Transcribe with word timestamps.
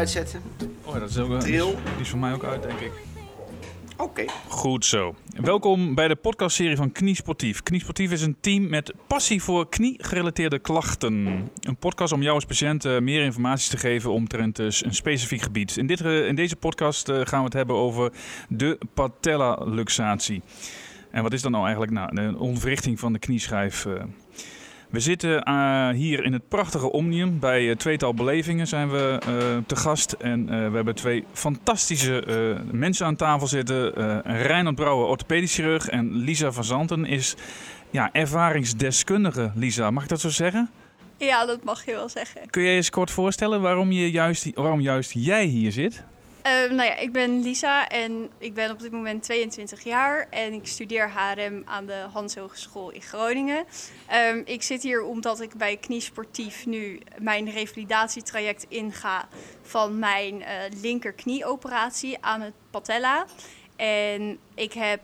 Uitzetten? 0.00 0.42
Oh, 0.84 0.94
ja, 0.94 1.00
dat 1.00 1.10
is 1.10 1.18
ook 1.18 1.30
een- 1.30 1.38
Drill. 1.38 1.64
Die 1.66 2.00
is 2.00 2.08
voor 2.08 2.18
mij 2.18 2.32
ook 2.32 2.44
uit, 2.44 2.62
denk 2.62 2.78
ik. 2.80 2.92
Oké. 3.96 4.24
Goed 4.48 4.84
zo. 4.84 5.14
Welkom 5.40 5.94
bij 5.94 6.08
de 6.08 6.16
podcastserie 6.16 6.76
van 6.76 6.92
Kniesportief. 6.92 7.62
Kniesportief 7.62 8.12
is 8.12 8.22
een 8.22 8.36
team 8.40 8.68
met 8.68 8.92
passie 9.06 9.42
voor 9.42 9.68
knie-gerelateerde 9.68 10.58
klachten. 10.58 11.14
Een 11.60 11.76
podcast 11.78 12.12
om 12.12 12.22
jou 12.22 12.34
als 12.34 12.44
patiënt 12.44 12.84
eh, 12.84 12.98
meer 12.98 13.24
informatie 13.24 13.70
te 13.70 13.76
geven 13.76 14.10
omtrent 14.12 14.56
dus 14.56 14.84
een 14.84 14.94
specifiek 14.94 15.42
gebied. 15.42 15.76
In, 15.76 15.86
dit, 15.86 16.00
eh, 16.00 16.26
in 16.26 16.34
deze 16.34 16.56
podcast 16.56 17.08
eh, 17.08 17.20
gaan 17.24 17.38
we 17.38 17.44
het 17.44 17.52
hebben 17.52 17.76
over 17.76 18.12
de 18.48 18.78
patella-luxatie. 18.94 20.42
En 21.10 21.22
wat 21.22 21.32
is 21.32 21.42
dat 21.42 21.50
nou 21.50 21.62
eigenlijk? 21.64 21.92
Nou, 21.92 22.14
de 22.14 22.38
ontwrichting 22.38 23.00
van 23.00 23.12
de 23.12 23.18
knieschijf. 23.18 23.86
We 24.90 25.00
zitten 25.00 25.42
eh, 25.42 25.88
hier 25.88 26.24
in 26.24 26.32
het 26.32 26.48
prachtige 26.48 26.92
Omnium. 26.92 27.38
Bij 27.38 27.70
eh, 27.70 27.76
Tweetal 27.76 28.14
Belevingen 28.14 28.66
zijn 28.66 28.90
we 28.90 29.18
eh, 29.22 29.32
te 29.66 29.76
gast. 29.76 30.12
En 30.12 30.46
we 30.46 30.76
hebben 30.76 30.94
twee 30.94 31.24
fantastische 31.32 32.24
mensen 32.72 33.06
aan 33.06 33.16
tafel 33.16 33.46
zitten. 33.46 33.92
Reinhard 34.42 34.74
Brouwer, 34.74 35.06
orthopedisch 35.06 35.54
chirurg. 35.54 35.88
En 35.88 36.16
Lisa 36.16 36.52
van 36.52 36.64
Zanten 36.64 37.04
is 37.04 37.34
ja, 37.90 38.12
ervaringsdeskundige. 38.12 39.52
Lisa, 39.54 39.90
mag 39.90 40.02
ik 40.02 40.08
dat 40.08 40.20
zo 40.20 40.28
zeggen? 40.28 40.70
Ja, 41.16 41.46
dat 41.46 41.64
mag 41.64 41.84
je 41.84 41.92
wel 41.92 42.08
zeggen. 42.08 42.50
Kun 42.50 42.62
je 42.62 42.68
je 42.68 42.76
eens 42.76 42.90
kort 42.90 43.10
voorstellen 43.10 43.60
waarom, 43.60 43.92
je 43.92 44.10
juist, 44.10 44.54
waarom 44.54 44.80
juist 44.80 45.12
jij 45.14 45.44
hier 45.44 45.72
zit? 45.72 46.04
Ehm, 46.42 46.74
nou 46.74 46.88
ja, 46.88 46.96
ik 46.96 47.12
ben 47.12 47.42
Lisa 47.42 47.88
en 47.88 48.30
ik 48.38 48.54
ben 48.54 48.70
op 48.70 48.78
dit 48.78 48.92
moment 48.92 49.22
22 49.22 49.84
jaar 49.84 50.26
en 50.30 50.52
ik 50.52 50.66
studeer 50.66 51.10
HRM 51.12 51.62
aan 51.64 51.86
de 51.86 52.06
Hans 52.12 52.36
Hogeschool 52.36 52.90
in 52.90 53.02
Groningen. 53.02 53.64
Ehm, 54.06 54.42
ik 54.44 54.62
zit 54.62 54.82
hier 54.82 55.02
omdat 55.02 55.40
ik 55.40 55.54
bij 55.54 55.76
Kniesportief 55.76 56.66
nu 56.66 57.00
mijn 57.18 57.50
revalidatietraject 57.50 58.66
inga 58.68 59.28
van 59.62 59.98
mijn 59.98 60.42
eh 60.42 60.54
linkerknieoperatie 60.80 62.16
aan 62.20 62.40
het 62.40 62.54
patella. 62.70 63.24
En 63.76 64.38
ik 64.54 64.72
heb 64.72 65.00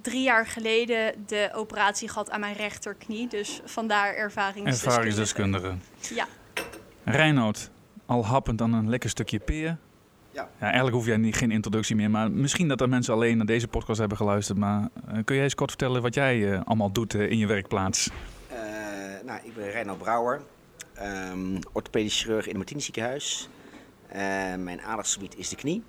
drie 0.00 0.22
jaar 0.22 0.46
geleden 0.46 1.24
de 1.26 1.50
operatie 1.54 2.08
gehad 2.08 2.30
aan 2.30 2.40
mijn 2.40 2.56
rechterknie, 2.56 3.28
dus 3.28 3.60
vandaar 3.64 4.14
ervaringsdeskundige. 4.14 4.88
Ervaringsdeskundige. 4.88 5.74
Ja. 6.14 6.26
Reinoud, 7.04 7.70
al 8.06 8.26
happend 8.26 8.60
aan 8.60 8.72
een 8.72 8.88
lekker 8.88 9.10
stukje 9.10 9.38
peer. 9.38 9.78
Ja. 10.30 10.48
eigenlijk 10.60 10.94
hoef 10.96 11.06
jij 11.06 11.16
niet, 11.16 11.36
geen 11.36 11.50
introductie 11.50 11.96
meer. 11.96 12.10
Maar 12.10 12.30
misschien 12.30 12.68
dat 12.68 12.80
er 12.80 12.88
mensen 12.88 13.14
alleen 13.14 13.36
naar 13.36 13.46
deze 13.46 13.68
podcast 13.68 13.98
hebben 13.98 14.16
geluisterd. 14.16 14.58
Maar 14.58 14.88
eh, 15.06 15.18
kun 15.24 15.34
jij 15.34 15.44
eens 15.44 15.54
kort 15.54 15.70
vertellen 15.70 16.02
wat 16.02 16.14
jij 16.14 16.52
eh, 16.52 16.60
allemaal 16.64 16.92
doet 16.92 17.14
eh, 17.14 17.30
in 17.30 17.38
je 17.38 17.46
werkplaats? 17.46 18.10
Nou, 19.24 19.40
ik 19.44 19.54
ben 19.54 19.70
Reinhard 19.70 19.98
Brouwer, 19.98 20.40
ehm 20.94 21.56
orthopedisch 21.72 22.22
chirurg 22.22 22.42
in 22.42 22.48
het 22.48 22.56
Martini 22.56 22.80
ziekenhuis. 22.80 23.48
Mijn 24.58 24.80
aandachtsgebied 24.80 25.36
is 25.36 25.48
de 25.48 25.56
knie. 25.56 25.82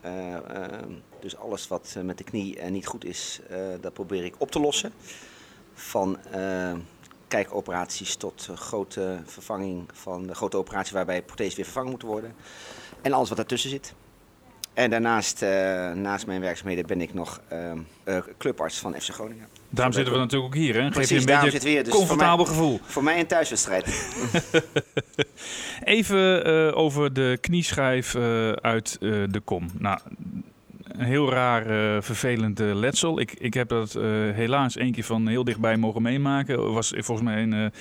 Eh, 0.00 0.34
ehm, 0.34 0.90
dus 1.20 1.36
alles 1.36 1.68
wat 1.68 1.96
met 2.02 2.18
de 2.18 2.24
knie 2.24 2.62
niet 2.62 2.86
goed 2.86 3.04
is, 3.04 3.40
dat 3.80 3.92
probeer 3.92 4.24
ik 4.24 4.34
op 4.38 4.50
te 4.50 4.60
lossen. 4.60 4.92
Van 5.74 6.18
kijkoperaties 7.28 8.16
tot 8.16 8.48
grote 8.54 9.20
vervanging 9.24 9.88
van 9.92 10.26
de 10.26 10.34
grote 10.34 10.56
operatie 10.56 10.94
waarbij 10.94 11.22
prothesen 11.22 11.56
weer 11.56 11.64
vervangen 11.64 11.90
moeten 11.90 12.08
worden. 12.08 12.34
En 13.04 13.12
alles 13.12 13.28
wat 13.28 13.36
daartussen 13.36 13.70
zit. 13.70 13.94
En 14.74 14.90
daarnaast, 14.90 15.42
eh, 15.42 15.48
naast 15.92 16.26
mijn 16.26 16.40
werkzaamheden, 16.40 16.86
ben 16.86 17.00
ik 17.00 17.14
nog 17.14 17.40
ehm, 17.48 17.78
eh, 18.04 18.18
clubarts 18.38 18.78
van 18.78 18.94
FC 18.94 19.10
Groningen. 19.10 19.48
Daarom 19.70 19.94
zitten 19.94 20.12
we 20.12 20.18
natuurlijk 20.18 20.54
ook 20.54 20.60
hier. 20.60 20.74
Hè? 20.74 20.82
Geef 20.82 20.92
Precies, 20.92 21.10
je 21.10 21.18
een 21.18 21.26
daarom 21.26 21.50
beetje 21.50 21.68
hier. 21.68 21.84
Dus 21.84 21.92
comfortabel 21.92 22.44
gevoel. 22.44 22.80
Voor 22.82 23.02
mij 23.02 23.20
een 23.20 23.26
thuiswedstrijd. 23.26 23.86
Even 25.84 26.44
eh, 26.44 26.76
over 26.76 27.12
de 27.12 27.38
knieschijf 27.40 28.16
uit 28.60 28.96
de 29.00 29.40
kom. 29.44 29.70
Nou, 29.78 29.98
een 30.96 31.04
heel 31.04 31.30
raar, 31.30 31.66
eh, 31.66 32.02
vervelend 32.02 32.60
eh, 32.60 32.74
letsel. 32.74 33.20
Ik, 33.20 33.32
ik 33.32 33.54
heb 33.54 33.68
dat 33.68 33.94
eh, 33.94 34.02
helaas 34.32 34.76
één 34.76 34.92
keer 34.92 35.04
van 35.04 35.26
heel 35.26 35.44
dichtbij 35.44 35.76
mogen 35.76 36.02
meemaken. 36.02 36.72
Was 36.72 36.92
volgens 36.96 37.28
mij 37.28 37.42
een, 37.42 37.72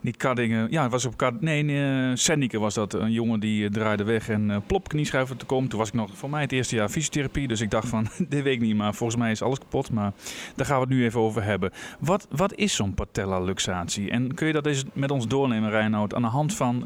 niet 0.00 0.16
Kaddingen, 0.16 0.70
ja, 0.70 0.82
het 0.82 0.90
was 0.90 1.04
op 1.04 1.16
Kad, 1.16 1.40
nee, 1.40 2.16
Senneke 2.16 2.58
was 2.58 2.74
dat. 2.74 2.94
Een 2.94 3.12
jongen 3.12 3.40
die 3.40 3.70
draaide 3.70 4.04
weg 4.04 4.28
en 4.28 4.62
plop 4.66 4.88
knieschijf 4.88 5.30
uit 5.30 5.40
de 5.40 5.46
kom. 5.46 5.68
Toen 5.68 5.78
was 5.78 5.88
ik 5.88 5.94
nog 5.94 6.10
voor 6.14 6.30
mij 6.30 6.42
het 6.42 6.52
eerste 6.52 6.76
jaar 6.76 6.88
fysiotherapie, 6.88 7.48
dus 7.48 7.60
ik 7.60 7.70
dacht 7.70 7.88
van, 7.88 8.06
dit 8.28 8.42
weet 8.42 8.54
ik 8.54 8.60
niet, 8.60 8.76
maar 8.76 8.94
volgens 8.94 9.18
mij 9.18 9.30
is 9.30 9.42
alles 9.42 9.58
kapot. 9.58 9.90
Maar 9.90 10.12
daar 10.56 10.66
gaan 10.66 10.76
we 10.76 10.82
het 10.82 10.90
nu 10.90 11.04
even 11.04 11.20
over 11.20 11.42
hebben. 11.42 11.70
Wat, 11.98 12.26
wat 12.30 12.54
is 12.54 12.74
zo'n 12.74 12.94
patella-luxatie? 12.94 14.10
En 14.10 14.34
kun 14.34 14.46
je 14.46 14.52
dat 14.52 14.66
eens 14.66 14.84
met 14.92 15.10
ons 15.10 15.28
doornemen, 15.28 15.70
Reinoud, 15.70 16.14
aan 16.14 16.22
de 16.22 16.28
hand 16.28 16.54
van 16.54 16.82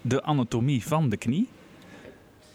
de 0.00 0.22
anatomie 0.22 0.84
van 0.84 1.08
de 1.08 1.16
knie? 1.16 1.48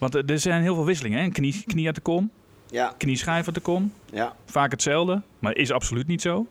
Want 0.02 0.16
eh, 0.16 0.30
er 0.30 0.40
zijn 0.40 0.62
heel 0.62 0.76
veel 0.76 0.86
wisselingen. 0.86 1.20
Hè? 1.20 1.24
Een 1.26 1.32
Knie, 1.32 1.64
knie 1.68 1.86
uit 1.86 1.96
de 1.96 2.02
kom, 2.02 2.32
Ja, 2.70 2.94
knieschijf 2.98 3.46
uit 3.46 3.56
de 3.56 3.62
kom. 3.62 3.94
ja. 4.12 4.36
Vaak 4.46 4.72
hetzelfde, 4.72 5.22
maar 5.40 5.56
is 5.56 5.72
absoluut 5.72 6.08
niet 6.08 6.22
zo. 6.22 6.48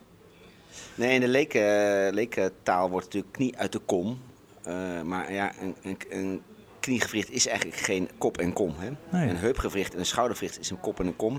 Nee, 0.94 1.14
in 1.14 1.20
de 1.20 1.28
leken, 1.28 2.14
lekentaal 2.14 2.90
wordt 2.90 3.04
natuurlijk 3.04 3.32
knie 3.32 3.56
uit 3.56 3.72
de 3.72 3.78
kom. 3.78 4.18
Eh, 4.62 5.02
maar 5.02 5.32
ja, 5.32 5.52
een, 5.60 5.74
een, 5.82 5.96
een 6.10 6.42
kniegewricht 6.80 7.30
is 7.30 7.46
eigenlijk 7.46 7.78
geen 7.78 8.08
kop 8.18 8.38
en 8.38 8.52
kom. 8.52 8.74
Hè? 8.78 8.90
Nee. 9.18 9.28
Een 9.28 9.36
heupgewricht 9.36 9.92
en 9.92 9.98
een 9.98 10.06
schoudergewricht 10.06 10.58
is 10.58 10.70
een 10.70 10.80
kop 10.80 11.00
en 11.00 11.06
een 11.06 11.16
kom. 11.16 11.34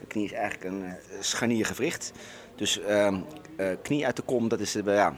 Een 0.00 0.06
knie 0.06 0.24
is 0.24 0.32
eigenlijk 0.32 0.64
een 0.64 0.82
uh, 0.82 0.92
scharniergewricht. 1.20 2.12
Dus 2.56 2.78
uh, 2.88 3.12
uh, 3.56 3.66
knie 3.82 4.06
uit 4.06 4.16
de 4.16 4.22
kom, 4.22 4.48
dat 4.48 4.60
is... 4.60 4.72
ja, 4.84 5.14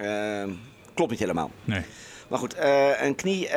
uh, 0.00 0.52
klopt 0.94 1.10
niet 1.10 1.20
helemaal. 1.20 1.50
Nee. 1.64 1.82
Maar 2.28 2.38
goed, 2.38 2.56
uh, 2.56 3.02
een 3.02 3.14
knieschijf 3.14 3.52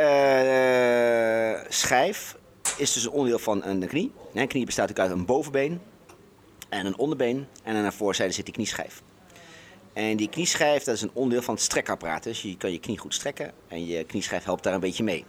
is 2.78 2.94
dus 2.94 3.04
een 3.04 3.12
onderdeel 3.12 3.40
van 3.40 3.64
een 3.64 3.88
knie. 3.88 4.12
Een 4.34 4.48
knie 4.48 4.66
bestaat 4.66 5.00
uit 5.00 5.12
een 5.12 5.26
bovenbeen 5.26 5.82
en 6.70 6.86
een 6.86 6.98
onderbeen. 6.98 7.48
En 7.64 7.76
aan 7.76 7.84
de 7.84 7.92
voorzijde 7.92 8.34
zit 8.34 8.46
die 8.46 8.54
knieschijf. 8.54 9.02
En 9.94 10.18
die 10.18 10.30
knieschijf, 10.30 10.84
dat 10.84 10.96
is 10.96 11.02
een 11.02 11.12
onderdeel 11.14 11.42
van 11.42 11.54
het 11.54 11.64
strekkerapparaat. 11.64 12.24
Dus 12.24 12.42
je 12.42 12.58
kan 12.58 12.72
je 12.72 12.80
knie 12.80 12.98
goed 12.98 13.14
strekken 13.14 13.52
en 13.68 13.86
je 13.86 14.04
knieschijf 14.04 14.44
helpt 14.44 14.64
daar 14.64 14.74
een 14.74 14.80
beetje 14.80 15.04
mee. 15.04 15.26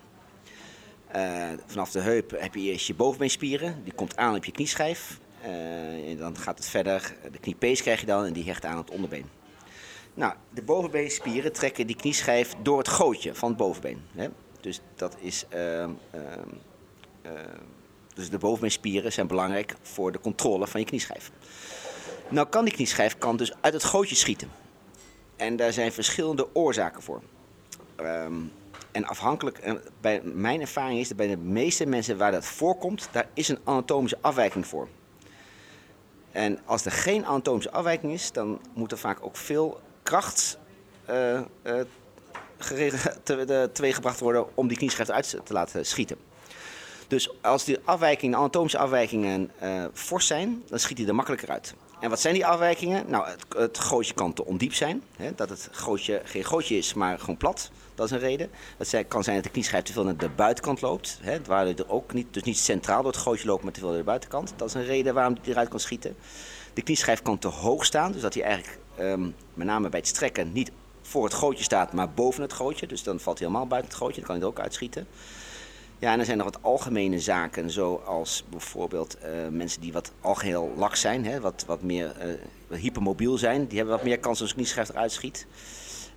Uh, 1.16 1.48
vanaf 1.66 1.90
de 1.90 2.00
heup 2.00 2.30
heb 2.40 2.54
je 2.54 2.60
eerst 2.60 2.86
je 2.86 2.94
bovenbeenspieren. 2.94 3.80
Die 3.84 3.92
komt 3.92 4.16
aan 4.16 4.36
op 4.36 4.44
je 4.44 4.52
knieschijf. 4.52 5.18
Uh, 5.44 6.10
en 6.10 6.16
dan 6.16 6.38
gaat 6.38 6.58
het 6.58 6.68
verder. 6.68 7.14
De 7.32 7.38
kniepees 7.38 7.82
krijg 7.82 8.00
je 8.00 8.06
dan 8.06 8.24
en 8.24 8.32
die 8.32 8.44
hecht 8.44 8.64
aan 8.64 8.76
het 8.76 8.90
onderbeen. 8.90 9.41
Nou, 10.14 10.34
de 10.50 10.62
bovenbeenspieren 10.62 11.52
trekken 11.52 11.86
die 11.86 11.96
knieschijf 11.96 12.54
door 12.62 12.78
het 12.78 12.88
gootje 12.88 13.34
van 13.34 13.48
het 13.48 13.58
bovenbeen. 13.58 14.02
Hè? 14.14 14.28
Dus 14.60 14.80
dat 14.94 15.16
is... 15.20 15.44
Uh, 15.54 15.88
dus 18.14 18.30
de 18.30 18.38
bovenbeenspieren 18.38 19.12
zijn 19.12 19.26
belangrijk 19.26 19.74
voor 19.82 20.12
de 20.12 20.20
controle 20.20 20.66
van 20.66 20.80
je 20.80 20.86
knieschijf. 20.86 21.30
Nou 22.28 22.48
kan 22.48 22.64
die 22.64 22.74
knieschijf 22.74 23.18
kan 23.18 23.36
dus 23.36 23.52
uit 23.60 23.72
het 23.72 23.84
gootje 23.84 24.14
schieten. 24.14 24.50
En 25.36 25.56
daar 25.56 25.72
zijn 25.72 25.92
verschillende 25.92 26.54
oorzaken 26.54 27.02
voor. 27.02 27.22
En 28.92 29.04
afhankelijk, 29.04 29.80
bij 30.00 30.20
mijn 30.22 30.60
ervaring 30.60 31.00
is 31.00 31.08
dat 31.08 31.16
bij 31.16 31.26
de 31.26 31.36
meeste 31.36 31.86
mensen 31.86 32.18
waar 32.18 32.32
dat 32.32 32.44
voorkomt, 32.44 33.08
daar 33.12 33.28
is 33.34 33.48
een 33.48 33.60
anatomische 33.64 34.18
afwijking 34.20 34.66
voor. 34.66 34.88
En 36.30 36.58
als 36.64 36.84
er 36.84 36.92
geen 36.92 37.26
anatomische 37.26 37.70
afwijking 37.70 38.12
is, 38.12 38.32
dan 38.32 38.60
moet 38.74 38.92
er 38.92 38.98
vaak 38.98 39.18
ook 39.24 39.36
veel 39.36 39.80
kracht 40.02 40.58
uh, 41.10 41.40
uh, 41.62 41.80
teweeggebracht 43.72 44.20
worden 44.20 44.56
om 44.56 44.68
die 44.68 44.76
knieschijf 44.76 45.08
uit 45.08 45.36
te 45.44 45.52
laten 45.52 45.86
schieten. 45.86 46.16
Dus 47.08 47.30
als 47.42 47.64
die 47.64 47.78
afwijkingen, 47.84 48.38
anatomische 48.38 48.78
afwijkingen 48.78 49.50
uh, 49.62 49.84
fors 49.92 50.26
zijn, 50.26 50.62
dan 50.68 50.78
schiet 50.78 50.98
hij 50.98 51.06
er 51.06 51.14
makkelijker 51.14 51.50
uit. 51.50 51.74
En 52.00 52.10
wat 52.10 52.20
zijn 52.20 52.34
die 52.34 52.46
afwijkingen? 52.46 53.04
Nou, 53.08 53.28
het, 53.28 53.44
het 53.56 53.78
gootje 53.78 54.14
kan 54.14 54.32
te 54.32 54.44
ondiep 54.44 54.74
zijn. 54.74 55.02
Hè, 55.16 55.34
dat 55.34 55.48
het 55.48 55.68
gootje 55.72 56.20
geen 56.24 56.44
gootje 56.44 56.76
is, 56.76 56.94
maar 56.94 57.18
gewoon 57.18 57.36
plat. 57.36 57.70
Dat 57.94 58.06
is 58.06 58.12
een 58.12 58.18
reden. 58.18 58.50
Het 58.76 59.04
kan 59.08 59.24
zijn 59.24 59.36
dat 59.36 59.44
de 59.44 59.50
knieschijf 59.50 59.82
te 59.82 59.92
veel 59.92 60.04
naar 60.04 60.16
de 60.16 60.28
buitenkant 60.28 60.80
loopt. 60.80 61.18
Hè, 61.20 61.42
waar 61.42 61.66
er 61.66 61.90
ook 61.90 62.12
niet, 62.12 62.34
dus 62.34 62.42
niet 62.42 62.58
centraal 62.58 63.02
door 63.02 63.12
het 63.12 63.20
gootje 63.20 63.46
loopt, 63.46 63.62
maar 63.62 63.72
te 63.72 63.80
veel 63.80 63.88
naar 63.88 63.98
de 63.98 64.04
buitenkant. 64.04 64.52
Dat 64.56 64.68
is 64.68 64.74
een 64.74 64.84
reden 64.84 65.14
waarom 65.14 65.36
hij 65.42 65.52
eruit 65.52 65.68
kan 65.68 65.80
schieten. 65.80 66.16
De 66.74 66.82
knieschijf 66.82 67.22
kan 67.22 67.38
te 67.38 67.48
hoog 67.48 67.84
staan. 67.84 68.12
Dus 68.12 68.22
dat 68.22 68.34
hij 68.34 68.42
eigenlijk 68.42 68.78
ehm, 68.96 69.30
met 69.54 69.66
name 69.66 69.88
bij 69.88 69.98
het 69.98 70.08
strekken 70.08 70.52
niet 70.52 70.72
voor 71.02 71.24
het 71.24 71.34
gootje 71.34 71.64
staat, 71.64 71.92
maar 71.92 72.10
boven 72.10 72.42
het 72.42 72.52
gootje. 72.52 72.86
Dus 72.86 73.02
dan 73.02 73.20
valt 73.20 73.38
hij 73.38 73.46
helemaal 73.46 73.68
buiten 73.68 73.90
het 73.90 74.00
gootje. 74.00 74.16
Dan 74.16 74.24
kan 74.24 74.34
hij 74.34 74.44
er 74.44 74.50
ook 74.50 74.60
uitschieten. 74.60 75.06
Ja, 76.02 76.12
en 76.12 76.18
er 76.18 76.24
zijn 76.24 76.36
nog 76.36 76.46
wat 76.46 76.62
algemene 76.62 77.20
zaken, 77.20 77.70
zoals 77.70 78.44
bijvoorbeeld 78.50 79.18
eh, 79.18 79.30
mensen 79.50 79.80
die 79.80 79.92
wat 79.92 80.12
algeheel 80.20 80.72
laks 80.76 81.00
zijn, 81.00 81.24
hè, 81.24 81.40
wat, 81.40 81.64
wat 81.66 81.82
meer 81.82 82.12
eh, 82.16 82.78
hypermobiel 82.80 83.38
zijn, 83.38 83.66
die 83.66 83.76
hebben 83.76 83.96
wat 83.96 84.04
meer 84.04 84.18
kans 84.18 84.40
als 84.40 84.50
een 84.50 84.56
knieschijf 84.56 84.88
eruit 84.88 85.12
schiet. 85.12 85.46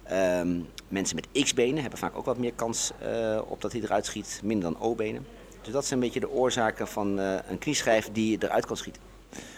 Ehm, 0.04 0.60
mensen 0.88 1.16
met 1.16 1.44
X-benen 1.44 1.82
hebben 1.82 2.00
vaak 2.00 2.16
ook 2.16 2.26
wat 2.26 2.38
meer 2.38 2.54
kans 2.54 2.92
eh, 3.00 3.42
op 3.48 3.62
dat 3.62 3.72
hij 3.72 3.82
eruit 3.82 4.06
schiet, 4.06 4.40
minder 4.44 4.72
dan 4.72 4.82
O-benen. 4.82 5.28
Dus 5.62 5.74
dat 5.74 5.86
zijn 5.86 6.00
een 6.00 6.06
beetje 6.06 6.20
de 6.20 6.32
oorzaken 6.32 6.88
van 6.88 7.18
een 7.18 7.58
knieschijf 7.60 8.10
die 8.12 8.38
eruit 8.44 8.66
kan 8.66 8.78
schieten. 8.78 9.02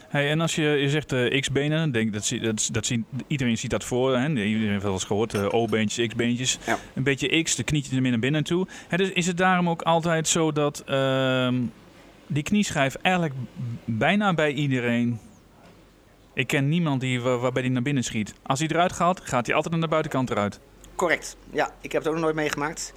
Hey, 0.08 0.30
en 0.30 0.42
als 0.42 0.56
je, 0.56 0.62
je 0.64 0.90
zegt 0.90 1.12
eh, 1.12 1.42
X-benen, 1.42 1.92
denk, 1.92 2.14
dat, 2.14 2.32
dat, 2.42 2.70
dat 2.72 2.86
zien, 2.86 3.06
iedereen 3.28 3.58
ziet 3.58 3.70
dat 3.72 3.84
voor. 3.84 4.18
Hè? 4.18 4.28
Iedereen 4.30 4.70
heeft 4.70 4.84
wel 4.84 4.92
eens 4.94 5.04
gehoord, 5.04 5.34
eh, 5.34 5.54
O-beentjes, 5.54 6.08
X-beentjes. 6.08 6.58
Ja. 6.66 6.78
Een 6.94 7.04
beetje 7.04 7.44
X, 7.44 7.56
de 7.56 7.64
knietje 7.64 7.96
er 7.96 8.02
meer 8.02 8.12
naar 8.12 8.20
binnen 8.20 8.44
toe. 8.44 8.68
Hè, 8.88 8.98
dus 8.98 9.10
is 9.12 9.28
het 9.28 9.38
daarom 9.38 9.70
ook 9.70 9.82
altijd 9.82 10.28
zo 10.28 10.52
dat 10.52 10.84
ehm, 10.86 11.56
die 12.28 12.44
knieschijf 12.44 12.96
eigenlijk 12.96 13.34
bijna 13.86 14.34
bij 14.34 14.52
iedereen... 14.54 15.20
Ik 16.34 16.48
ken 16.48 16.70
niemand 16.70 17.02
die, 17.02 17.22
waar- 17.22 17.38
waarbij 17.40 17.62
die 17.62 17.72
naar 17.72 17.82
binnen 17.82 18.04
schiet. 18.04 18.34
Als 18.44 18.60
hij 18.60 18.68
eruit 18.68 18.94
gaat, 18.94 19.22
gaat 19.24 19.46
hij 19.46 19.56
altijd 19.56 19.74
aan 19.74 19.82
de 19.82 19.88
buitenkant 19.88 20.30
eruit. 20.30 20.60
Correct. 20.96 21.38
Ja, 21.54 21.72
ik 21.82 21.92
heb 21.92 22.02
het 22.02 22.08
ook 22.08 22.14
nog 22.16 22.24
nooit 22.24 22.36
meegemaakt. 22.36 22.94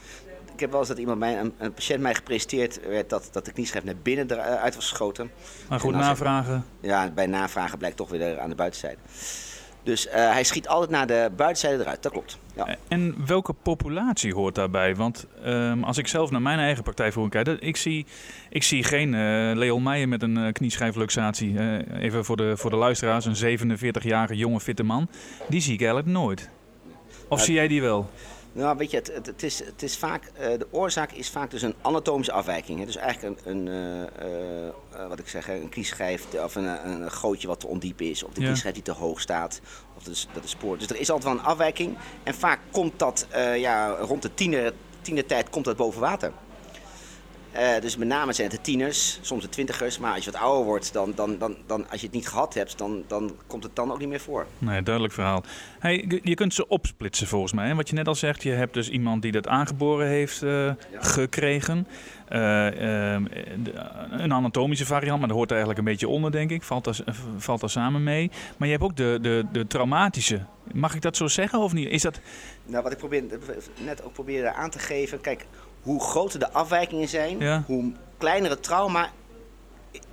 Ik 0.61 0.67
heb 0.67 0.75
wel 0.75 0.85
eens 0.85 0.95
dat 0.95 0.99
iemand 0.99 1.19
mij, 1.19 1.41
een, 1.41 1.55
een 1.59 1.73
patiënt 1.73 2.01
mij 2.01 2.15
gepresenteerd 2.15 2.81
werd 2.89 3.11
dat, 3.11 3.29
dat 3.33 3.45
de 3.45 3.53
knieschijf 3.53 3.85
naar 3.85 3.95
binnen 4.03 4.31
eruit 4.31 4.75
was 4.75 4.89
geschoten. 4.89 5.31
Maar 5.69 5.81
goed, 5.81 5.95
navragen. 5.95 6.65
Ja, 6.81 7.11
bij 7.11 7.27
navragen 7.27 7.79
blijkt 7.79 7.97
toch 7.97 8.09
weer 8.09 8.41
aan 8.41 8.49
de 8.49 8.55
buitenzijde. 8.55 8.99
Dus 9.83 10.09
eh, 10.09 10.33
hij 10.33 10.45
schiet 10.45 10.69
altijd 10.69 10.91
naar 10.91 11.07
de 11.07 11.31
buitenzijde 11.37 11.83
eruit, 11.83 12.03
dat 12.03 12.13
klopt. 12.13 12.39
Ja. 12.55 12.77
En 12.89 13.27
welke 13.27 13.53
populatie 13.53 14.35
hoort 14.35 14.55
daarbij? 14.55 14.97
Want 14.97 15.27
ehm, 15.45 15.83
als 15.83 15.99
ik 15.99 16.07
zelf 16.07 16.31
naar 16.31 16.43
mijn 16.43 16.59
eigen 16.59 16.83
praktijkvoering 16.83 17.35
kijk, 17.35 17.61
ik 17.61 17.77
zie, 17.77 18.07
ik 18.49 18.63
zie 18.63 18.85
geen 18.85 19.15
eh 19.15 19.57
Leon 19.57 19.83
Meijer 19.83 20.09
met 20.09 20.23
een 20.23 20.37
eh, 20.37 20.53
knieschijfluxatie. 20.53 21.59
Eh, 21.59 22.03
even 22.03 22.25
voor 22.25 22.37
de, 22.37 22.57
voor 22.57 22.71
de 22.71 22.77
luisteraars, 22.77 23.25
een 23.25 23.59
47-jarige 23.59 24.37
jonge 24.37 24.61
fitte 24.61 24.83
man. 24.83 25.09
Die 25.49 25.61
zie 25.61 25.73
ik 25.73 25.81
eigenlijk 25.81 26.09
nooit. 26.11 26.51
Of 27.29 27.41
zie 27.41 27.55
jij 27.55 27.69
die 27.69 27.81
wel? 27.81 28.11
Nou, 28.61 28.77
weet 28.77 28.91
je, 28.91 28.97
het, 28.97 29.13
het, 29.15 29.27
het 29.27 29.43
is, 29.43 29.65
het 29.65 29.83
is 29.83 29.97
vaak, 29.97 30.25
eh, 30.25 30.59
de 30.59 30.67
oorzaak 30.71 31.13
is 31.13 31.31
vaak 31.31 31.51
dus 31.51 31.63
een 31.63 31.75
anatomische 31.83 32.33
afwijking. 32.33 32.79
Hè? 32.79 32.87
Dus 32.87 32.97
eigenlijk 32.97 33.47
een, 33.47 33.67
een 33.67 34.09
eh, 34.15 34.67
eh, 35.03 35.09
wat 35.09 35.19
ik 35.19 35.29
zeg, 35.29 35.49
een 35.49 35.69
knieschijf 35.69 36.35
of 36.35 36.55
een, 36.55 36.91
een, 36.91 37.11
gootje 37.11 37.49
wat 37.49 37.61
te 37.61 37.67
ondiep 37.67 38.01
is. 38.01 38.23
Of 38.23 38.33
de 38.33 38.41
Ja. 38.41 38.47
knieschijf 38.47 38.75
die 38.75 38.83
te 38.83 38.93
hoog 38.93 39.21
staat. 39.21 39.61
Of 39.97 40.03
dat 40.03 40.13
is, 40.13 40.29
dat 40.33 40.45
is 40.45 40.51
spoor. 40.51 40.79
Dus 40.79 40.89
er 40.89 41.01
is 41.01 41.11
altijd 41.11 41.33
wel 41.33 41.43
een 41.43 41.49
afwijking. 41.49 41.97
En 42.23 42.35
vaak 42.35 42.61
komt 42.71 42.99
dat 42.99 43.27
ja, 43.57 43.89
rond 43.89 44.23
de 44.23 44.35
tiener, 44.35 44.73
tienertijd 45.01 45.51
komt 45.51 45.65
dat 45.65 45.77
boven 45.77 46.01
water. 46.01 46.33
Eh, 47.53 47.81
dus 47.81 47.97
met 47.97 48.09
name 48.09 48.33
zijn 48.33 48.49
het 48.49 48.57
de 48.57 48.63
tieners, 48.63 49.19
soms 49.23 49.43
de 49.43 49.49
twintigers. 49.49 49.99
Maar 49.99 50.15
als 50.15 50.25
je 50.25 50.31
wat 50.31 50.41
ouder 50.41 50.65
wordt, 50.65 50.93
dan, 50.93 51.13
dan, 51.15 51.39
dan, 51.39 51.57
dan, 51.67 51.91
als 51.91 52.01
je 52.01 52.07
het 52.07 52.15
niet 52.15 52.29
gehad 52.29 52.55
hebt, 52.55 52.79
dan, 52.79 53.05
dan 53.07 53.37
komt 53.47 53.63
het 53.63 53.77
dan 53.77 53.93
ook 53.93 53.99
niet 53.99 54.09
meer 54.09 54.21
voor. 54.21 54.47
Nee, 54.59 54.83
duidelijk 54.83 55.15
verhaal. 55.15 55.43
Hey, 55.79 56.21
je- 56.23 56.35
kunt 56.35 56.55
ze 56.55 56.69
opsplitsen 56.69 57.27
volgens 57.27 57.53
mij. 57.53 57.67
hè? 57.69 57.75
Wat 57.75 57.89
je 57.89 57.95
net 57.95 58.09
al 58.09 58.15
zegt, 58.15 58.43
je 58.43 58.51
hebt 58.51 58.75
dus 58.75 58.89
iemand 58.89 59.23
die 59.23 59.33
dat 59.33 59.47
aangeboren 59.49 60.07
heeft 60.09 60.43
eh, 60.43 60.71
gekregen. 60.95 61.87
Eh, 62.29 63.13
ehm, 63.13 63.25
een 64.11 64.33
anatomische 64.33 64.87
variant, 64.87 65.19
maar 65.19 65.29
dat 65.29 65.37
hoort 65.37 65.51
er 65.51 65.57
eigenlijk 65.57 65.87
een 65.87 65.93
beetje 65.93 66.09
onder, 66.09 66.31
denk 66.33 66.51
ik. 66.51 66.63
Valt 66.63 66.85
daar, 66.85 66.97
valt 67.37 67.61
daar 67.61 67.71
samen 67.71 68.03
mee. 68.03 68.31
Maar 68.57 68.69
je 68.69 68.75
hebt 68.75 68.85
ook 68.87 68.97
de, 68.97 69.19
de, 69.23 69.45
de 69.53 69.67
traumatische. 69.67 70.41
Mag 70.73 70.95
ik 70.95 71.01
dat 71.03 71.17
zo 71.17 71.27
zeggen 71.27 71.59
of 71.59 71.73
niet? 71.73 71.89
Is 71.89 72.03
dat... 72.03 72.21
Nou, 72.67 72.83
wat 72.83 72.93
ik 72.93 72.99
probeer, 72.99 73.25
net 73.85 74.05
ook 74.05 74.13
probeerde 74.13 74.53
aan 74.53 74.71
te 74.71 74.79
geven. 74.79 75.21
Kijk, 75.21 75.47
hoe 75.83 76.01
groter 76.01 76.39
de 76.39 76.53
afwijkingen 76.53 77.09
zijn, 77.09 77.39
Ja. 77.39 77.63
hoe 77.67 77.93
kleiner 78.19 78.51
het 78.51 78.63
trauma 78.63 79.11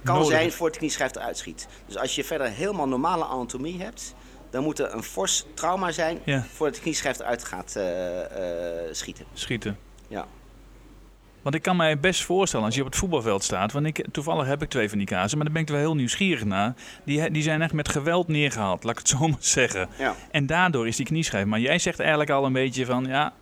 kan 0.04 0.16
Nodig 0.16 0.30
zijn 0.31 0.52
voor 0.52 0.72
de 0.72 0.78
knieschijf 0.78 1.16
eruit 1.16 1.38
schiet. 1.38 1.68
Dus 1.86 1.98
als 1.98 2.16
je 2.16 2.24
verder 2.24 2.48
helemaal 2.50 2.88
normale 2.88 3.24
anatomie 3.25 3.81
hebt, 3.81 4.16
dan 4.50 4.64
moet 4.64 4.80
er 4.80 4.94
een 4.94 5.04
fors 5.04 5.46
trauma 5.54 5.92
zijn 5.92 6.19
Ja. 6.24 6.44
voordat 6.54 6.75
de 6.75 6.81
knieschijf 6.81 7.19
eruit 7.19 7.44
gaat 7.44 7.75
eh, 7.75 8.19
eh, 8.88 8.94
schieten. 8.94 9.25
Schieten. 9.34 9.78
Ja. 10.08 10.25
Want 11.42 11.56
ik 11.56 11.62
kan 11.62 11.75
mij 11.75 12.00
best 12.00 12.24
voorstellen, 12.24 12.66
als 12.66 12.75
je 12.75 12.81
op 12.81 12.88
het 12.88 12.96
voetbalveld 12.96 13.44
staat... 13.44 13.72
Want 13.72 13.86
ik, 13.86 14.06
toevallig 14.12 14.48
heb 14.48 14.62
ik 14.62 14.69
twee 14.69 14.90
van 14.90 14.98
die 14.98 15.08
kazen, 15.08 15.38
maar 15.38 15.46
daar 15.46 15.54
ben 15.54 15.64
ik 15.64 15.69
er 15.69 15.75
wel 15.75 15.84
heel 15.84 15.96
nieuwsgierig 15.96 16.46
naar. 16.46 16.74
Die, 17.04 17.31
die 17.31 17.44
zijn 17.44 17.62
echt 17.62 17.74
met 17.74 17.90
geweld 17.90 18.28
neergehaald, 18.28 18.84
laat 18.84 18.92
ik 18.92 18.98
het 19.00 19.08
zo 19.08 19.28
maar 19.28 19.38
zeggen. 19.40 19.90
Ja. 19.98 20.16
En 20.31 20.46
daardoor 20.46 20.88
is 20.88 20.96
die 20.96 21.06
knieschijf. 21.06 21.46
Maar 21.46 21.60
jij 21.60 21.80
zegt 21.80 22.00
eigenlijk 22.00 22.30
al 22.30 22.46
een 22.46 22.54
beetje 22.54 22.86
van... 22.86 23.06
ja, 23.06 23.34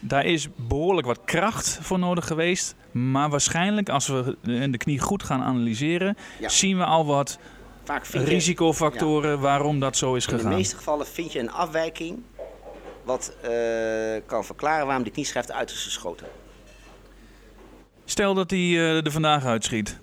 daar 0.00 0.24
is 0.24 0.48
behoorlijk 0.56 1.06
wat 1.06 1.20
kracht 1.24 1.78
voor 1.82 1.98
nodig 1.98 2.26
geweest. 2.26 2.74
Maar 2.90 3.30
waarschijnlijk, 3.30 3.88
als 3.88 4.06
we 4.06 4.36
de 4.42 4.78
knie 4.78 4.98
goed 4.98 5.22
gaan 5.22 5.42
analyseren... 5.42 6.16
Ja. 6.38 6.48
zien 6.48 6.78
we 6.78 6.84
al 6.84 7.06
wat 7.06 7.38
Vaak 7.84 8.06
risicofactoren 8.06 9.40
waarom 9.40 9.80
dat 9.80 9.96
zo 9.96 10.14
is 10.14 10.26
in 10.26 10.32
de 10.32 10.38
gegaan. 10.38 10.54
meeste 10.54 10.76
gevallen 10.76 11.06
vind 11.06 11.32
je 11.32 11.38
een 11.38 11.50
afwijking 11.52 12.22
wat 13.04 13.36
eh, 13.42 13.50
kan 14.26 14.44
verklaren 14.44 14.86
waarom 14.86 15.02
die 15.02 15.12
knieschijf 15.12 15.48
eruit 15.48 15.70
is 15.70 15.84
geschoten. 15.84 16.26
Stel 18.04 18.34
dat 18.34 18.50
hij 18.50 18.58
eh, 18.58 19.04
er 19.04 19.10
vandaag 19.10 19.44
uitschiet. 19.44 19.98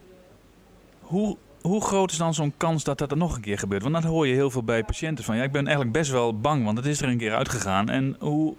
Hoe, 1.01 1.37
hoe 1.61 1.81
groot 1.81 2.11
is 2.11 2.17
dan 2.17 2.33
zo'n 2.33 2.53
kans 2.57 2.83
dat 2.83 2.97
dat 2.97 3.11
er 3.11 3.17
nog 3.17 3.35
een 3.35 3.41
keer 3.41 3.57
gebeurt? 3.57 3.81
Want 3.81 3.93
dat 3.93 4.03
hoor 4.03 4.27
je 4.27 4.33
heel 4.33 4.51
veel 4.51 4.63
bij 4.63 4.83
patiënten 4.83 5.23
van. 5.23 5.35
Ja, 5.35 5.43
ik 5.43 5.51
ben 5.51 5.65
eigenlijk 5.65 5.97
best 5.97 6.11
wel 6.11 6.39
bang, 6.39 6.65
want 6.65 6.77
het 6.77 6.87
is 6.87 7.01
er 7.01 7.09
een 7.09 7.17
keer 7.17 7.35
uitgegaan. 7.35 7.89
En, 7.89 8.15
hoe, 8.19 8.55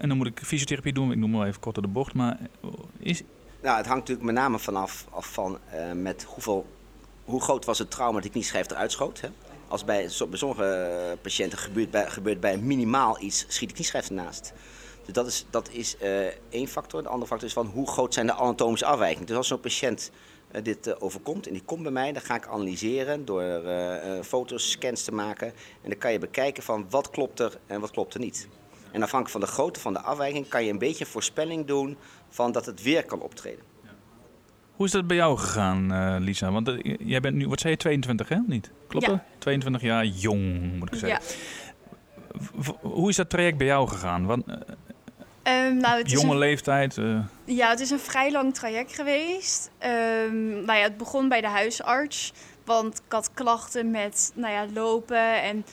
en 0.00 0.08
dan 0.08 0.16
moet 0.16 0.26
ik 0.26 0.40
fysiotherapie 0.44 0.92
doen. 0.92 1.12
Ik 1.12 1.18
noem 1.18 1.30
maar 1.30 1.46
even 1.46 1.60
kort 1.60 1.74
door 1.74 1.84
de 1.84 1.90
bocht. 1.90 2.14
Maar 2.14 2.38
is, 2.98 3.22
Nou, 3.62 3.76
het 3.76 3.86
hangt 3.86 4.00
natuurlijk 4.00 4.26
met 4.26 4.34
name 4.34 4.58
vanaf 4.58 5.06
af 5.10 5.32
van 5.32 5.58
eh, 5.70 5.92
met 5.92 6.22
hoeveel, 6.22 6.66
hoe 7.24 7.40
groot 7.40 7.64
was 7.64 7.78
het 7.78 7.90
trauma 7.90 8.12
dat 8.14 8.22
die 8.22 8.30
knieschijf 8.30 8.70
eruit 8.70 8.92
schoot. 8.92 9.20
Hè? 9.20 9.28
Als 9.68 9.84
bij, 9.84 10.08
so- 10.08 10.26
bij 10.26 10.38
sommige 10.38 10.64
eh, 10.64 11.18
patiënten 11.22 11.58
gebeurt 11.58 11.90
bij, 11.90 12.10
gebeurt 12.10 12.40
bij 12.40 12.58
minimaal 12.58 13.22
iets, 13.22 13.44
schiet 13.48 13.68
de 13.68 13.74
knieschijf 13.74 14.08
ernaast. 14.08 14.52
Dus 15.04 15.14
dat 15.14 15.26
is, 15.26 15.46
dat 15.50 15.70
is 15.70 15.96
eh, 15.96 16.26
één 16.48 16.68
factor. 16.68 17.02
De 17.02 17.08
andere 17.08 17.26
factor 17.26 17.48
is 17.48 17.54
van 17.54 17.66
hoe 17.66 17.88
groot 17.88 18.14
zijn 18.14 18.26
de 18.26 18.32
anatomische 18.34 18.86
afwijkingen. 18.86 19.26
Dus 19.26 19.36
als 19.36 19.48
zo'n 19.48 19.60
patiënt 19.60 20.10
eh, 20.50 20.62
dit 20.64 20.86
eh, 20.86 20.94
overkomt 20.98 21.46
en 21.46 21.52
die 21.52 21.62
komt 21.64 21.82
bij 21.82 21.92
mij, 21.92 22.12
dan 22.12 22.22
ga 22.22 22.34
ik 22.34 22.46
analyseren 22.46 23.24
door 23.24 23.40
eh, 23.42 24.16
eh, 24.18 24.24
foto's, 24.24 24.70
scans 24.70 25.02
te 25.04 25.12
maken. 25.12 25.46
En 25.82 25.90
dan 25.90 25.98
kan 25.98 26.12
je 26.12 26.18
bekijken 26.18 26.62
van 26.62 26.86
wat 26.90 27.10
klopt 27.10 27.40
er 27.40 27.58
en 27.66 27.80
wat 27.80 27.90
klopt 27.90 28.14
er 28.14 28.20
niet. 28.20 28.48
En 28.92 29.02
afhankelijk 29.02 29.30
van 29.30 29.40
de 29.40 29.46
grootte 29.46 29.80
van 29.80 29.92
de 29.92 30.00
afwijking 30.00 30.48
kan 30.48 30.64
je 30.64 30.70
een 30.70 30.78
beetje 30.78 31.04
een 31.04 31.10
voorspelling 31.10 31.66
doen 31.66 31.96
van 32.28 32.52
dat 32.52 32.66
het 32.66 32.82
weer 32.82 33.04
kan 33.04 33.20
optreden. 33.20 33.64
hoe 34.72 34.86
is 34.86 34.92
dat 34.92 35.06
bij 35.06 35.16
jou 35.16 35.38
gegaan, 35.38 35.92
eh, 35.92 36.16
Lisa? 36.18 36.50
Want 36.52 36.68
eh, 36.68 36.96
jij 37.00 37.20
bent 37.20 37.36
nu, 37.36 37.48
wat 37.48 37.60
zei 37.60 37.72
je, 37.72 37.78
22 37.78 38.28
hè? 38.28 38.36
Niet? 38.46 38.70
Klopt 38.88 39.06
Ja. 39.06 39.12
dat? 39.12 39.20
22 39.38 39.82
jaar 39.82 40.04
jong, 40.06 40.72
moet 40.78 40.92
ik 40.92 40.98
zeggen. 40.98 41.20
Ja. 42.62 42.72
Hoe 42.80 43.08
is 43.08 43.16
dat 43.16 43.30
traject 43.30 43.56
bij 43.58 43.66
jou 43.66 43.88
gegaan? 43.88 44.26
Want, 44.26 44.46
eh, 44.46 44.54
Ehm, 45.42 45.76
nou, 45.76 45.98
het 45.98 46.06
is 46.06 46.12
jonge 46.12 46.32
een 46.32 46.38
leeftijd. 46.38 46.98
Ja, 47.44 47.68
het 47.68 47.80
is 47.80 47.90
een 47.90 47.98
vrij 47.98 48.32
lang 48.32 48.54
traject 48.54 48.94
geweest. 48.94 49.70
Ehm, 49.78 50.50
nou 50.50 50.78
ja, 50.78 50.82
het 50.82 50.96
begon 50.96 51.28
bij 51.28 51.40
de 51.40 51.46
huisarts. 51.48 52.32
Want 52.64 52.96
ik 53.06 53.12
had 53.12 53.30
klachten 53.34 53.90
met 53.90 54.32
nou 54.34 54.52
ja, 54.52 54.66
lopen 54.74 55.42
en 55.42 55.64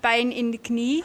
pijn 0.00 0.32
in 0.32 0.50
de 0.50 0.58
knie. 0.58 1.04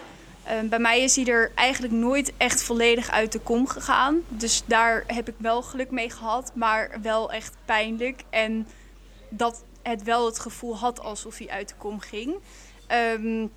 Ehm, 0.49 0.67
bij 0.67 0.79
mij 0.79 1.01
is 1.01 1.15
hij 1.15 1.25
er 1.25 1.51
eigenlijk 1.55 1.93
nooit 1.93 2.33
echt 2.37 2.63
volledig 2.63 3.09
uit 3.09 3.31
de 3.31 3.39
kom 3.39 3.67
gegaan. 3.67 4.23
Dus 4.27 4.63
daar 4.65 5.03
heb 5.07 5.27
ik 5.27 5.35
wel 5.37 5.61
geluk 5.61 5.91
mee 5.91 6.09
gehad, 6.09 6.51
maar 6.55 6.97
wel 7.01 7.31
echt 7.31 7.55
pijnlijk. 7.65 8.23
En 8.29 8.67
dat 9.29 9.63
het 9.81 10.03
wel 10.03 10.25
het 10.25 10.39
gevoel 10.39 10.77
had 10.77 10.99
alsof 10.99 11.37
hij 11.37 11.49
uit 11.49 11.69
de 11.69 11.75
kom 11.77 11.99
ging. 11.99 12.35
Ehm, 12.87 13.47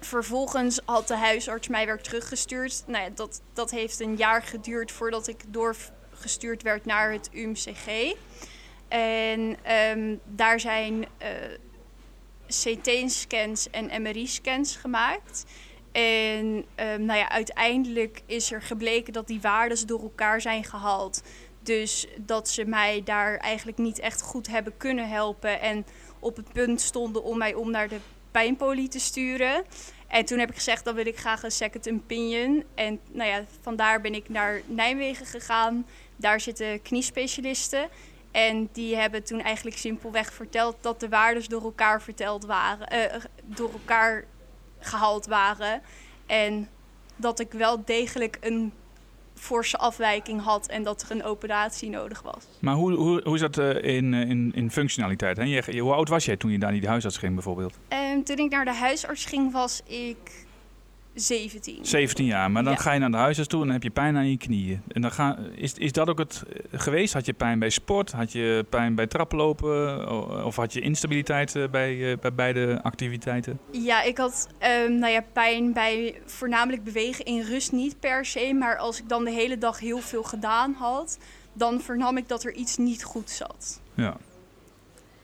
vervolgens 0.00 0.80
had 0.84 1.08
de 1.08 1.16
huisarts 1.16 1.68
mij 1.68 1.86
weer 1.86 2.02
teruggestuurd. 2.02 2.82
Nou 2.86 3.04
ja, 3.04 3.10
dat, 3.14 3.40
dat 3.52 3.70
heeft 3.70 4.00
een 4.00 4.16
jaar 4.16 4.42
geduurd 4.42 4.92
voordat 4.92 5.28
ik 5.28 5.40
doorgestuurd 5.48 6.62
werd 6.62 6.84
naar 6.84 7.12
het 7.12 7.28
UMCG. 7.32 8.14
En 8.88 9.56
ehm, 9.62 10.16
daar 10.24 10.60
zijn 10.60 11.06
eh, 11.18 11.28
CT-scans 12.46 13.70
en 13.70 14.02
MRI-scans 14.02 14.76
gemaakt. 14.76 15.44
En 15.92 16.64
ehm, 16.74 17.04
nou 17.04 17.18
ja, 17.18 17.30
uiteindelijk 17.30 18.22
is 18.26 18.52
er 18.52 18.62
gebleken 18.62 19.12
dat 19.12 19.26
die 19.26 19.40
waardes 19.40 19.86
door 19.86 20.02
elkaar 20.02 20.40
zijn 20.40 20.64
gehaald. 20.64 21.22
Dus 21.62 22.06
dat 22.16 22.48
ze 22.48 22.64
mij 22.64 23.02
daar 23.04 23.36
eigenlijk 23.36 23.78
niet 23.78 23.98
echt 23.98 24.22
goed 24.22 24.46
hebben 24.46 24.76
kunnen 24.76 25.08
helpen. 25.08 25.60
En 25.60 25.86
op 26.18 26.36
het 26.36 26.52
punt 26.52 26.80
stonden 26.80 27.22
om 27.22 27.38
mij 27.38 27.54
om 27.54 27.70
naar 27.70 27.88
de 27.88 27.98
pijnpolie 28.30 28.88
te 28.88 29.00
sturen. 29.00 29.64
En 30.08 30.24
toen 30.24 30.38
heb 30.38 30.48
ik 30.48 30.54
gezegd, 30.54 30.84
dan 30.84 30.94
wil 30.94 31.06
ik 31.06 31.18
graag 31.18 31.42
een 31.42 31.50
second 31.50 31.90
opinion. 31.90 32.64
En 32.74 33.00
nou 33.10 33.30
ja, 33.30 33.44
vandaar 33.60 34.00
ben 34.00 34.14
ik 34.14 34.28
naar 34.28 34.60
Nijmegen 34.66 35.26
gegaan. 35.26 35.86
Daar 36.16 36.40
zitten 36.40 36.82
kniespecialisten. 36.82 37.88
En 38.30 38.68
die 38.72 38.96
hebben 38.96 39.24
toen 39.24 39.40
eigenlijk 39.40 39.76
simpelweg 39.76 40.32
verteld 40.32 40.76
dat 40.80 41.00
de 41.00 41.08
waardes 41.08 41.48
door 41.48 41.62
elkaar 41.62 42.02
verteld 42.02 42.44
waren, 42.44 42.86
eh, 42.86 43.20
door 43.44 43.72
elkaar 43.72 44.24
gehaald 44.80 45.26
waren. 45.26 45.80
En 46.26 46.68
dat 47.16 47.40
ik 47.40 47.52
wel 47.52 47.84
degelijk 47.84 48.36
een 48.40 48.72
forse 49.34 49.76
afwijking 49.76 50.42
had 50.42 50.66
en 50.68 50.82
dat 50.82 51.02
er 51.02 51.10
een 51.10 51.24
operatie 51.24 51.90
nodig 51.90 52.22
was. 52.22 52.44
Maar 52.58 52.74
hoe, 52.74 52.92
hoe, 52.92 53.20
hoe 53.24 53.34
is 53.34 53.40
dat 53.40 53.58
eh, 53.58 53.96
in, 53.96 54.14
eh, 54.14 54.20
in, 54.28 54.52
in 54.54 54.70
functionaliteit? 54.70 55.36
Hè? 55.36 55.42
Je, 55.42 55.62
je- 55.70 55.80
hoe 55.80 55.92
oud 55.92 56.08
was 56.08 56.24
jij 56.24 56.36
toen 56.36 56.50
je 56.50 56.58
daar 56.58 56.70
naar 56.70 56.80
die 56.80 56.88
huisarts 56.88 57.16
ging 57.16 57.34
bijvoorbeeld? 57.34 57.74
En 57.88 58.22
toen 58.22 58.36
ik 58.36 58.50
naar 58.50 58.64
de 58.64 58.74
huisarts 58.74 59.24
ging, 59.24 59.52
was 59.52 59.82
ik 59.86 60.46
17. 61.20 61.86
17 61.86 62.24
jaar, 62.26 62.50
maar 62.50 62.64
dan 62.64 62.72
Ja. 62.72 62.78
ga 62.78 62.92
je 62.92 62.98
naar 62.98 63.10
de 63.10 63.16
huisarts 63.16 63.48
toe 63.48 63.60
en 63.60 63.64
dan 63.66 63.74
heb 63.74 63.82
je 63.82 63.90
pijn 63.90 64.16
aan 64.16 64.30
je 64.30 64.36
knieën. 64.36 64.82
En 64.88 65.00
dan 65.02 65.10
ga, 65.12 65.38
is, 65.54 65.74
is 65.74 65.92
dat 65.92 66.08
ook 66.08 66.18
het 66.18 66.42
eh, 66.52 66.80
geweest? 66.80 67.12
Had 67.12 67.26
je 67.26 67.32
pijn 67.32 67.58
bij 67.58 67.70
sport? 67.70 68.12
Had 68.12 68.32
je 68.32 68.66
pijn 68.68 68.94
bij 68.94 69.06
traplopen? 69.06 70.44
Of 70.44 70.56
had 70.56 70.72
je 70.72 70.80
instabiliteit 70.80 71.56
eh, 71.56 71.68
bij, 71.70 72.10
eh, 72.12 72.18
bij 72.18 72.34
beide 72.34 72.80
activiteiten? 72.82 73.58
Ja, 73.70 74.02
ik 74.02 74.18
had 74.18 74.48
ehm, 74.58 74.98
nou 74.98 75.12
ja, 75.12 75.24
pijn 75.32 75.72
bij 75.72 76.20
voornamelijk 76.26 76.84
bewegen 76.84 77.24
in 77.24 77.40
rust 77.42 77.72
niet 77.72 78.00
per 78.00 78.24
se. 78.24 78.54
Maar 78.54 78.76
als 78.76 78.98
ik 78.98 79.08
dan 79.08 79.24
de 79.24 79.30
hele 79.30 79.58
dag 79.58 79.78
heel 79.80 79.98
veel 80.00 80.22
gedaan 80.22 80.72
had, 80.78 81.18
dan 81.52 81.80
vernam 81.80 82.16
ik 82.16 82.28
dat 82.28 82.44
er 82.44 82.52
iets 82.54 82.76
niet 82.76 83.04
goed 83.04 83.30
zat. 83.30 83.80
Ja. 83.94 84.16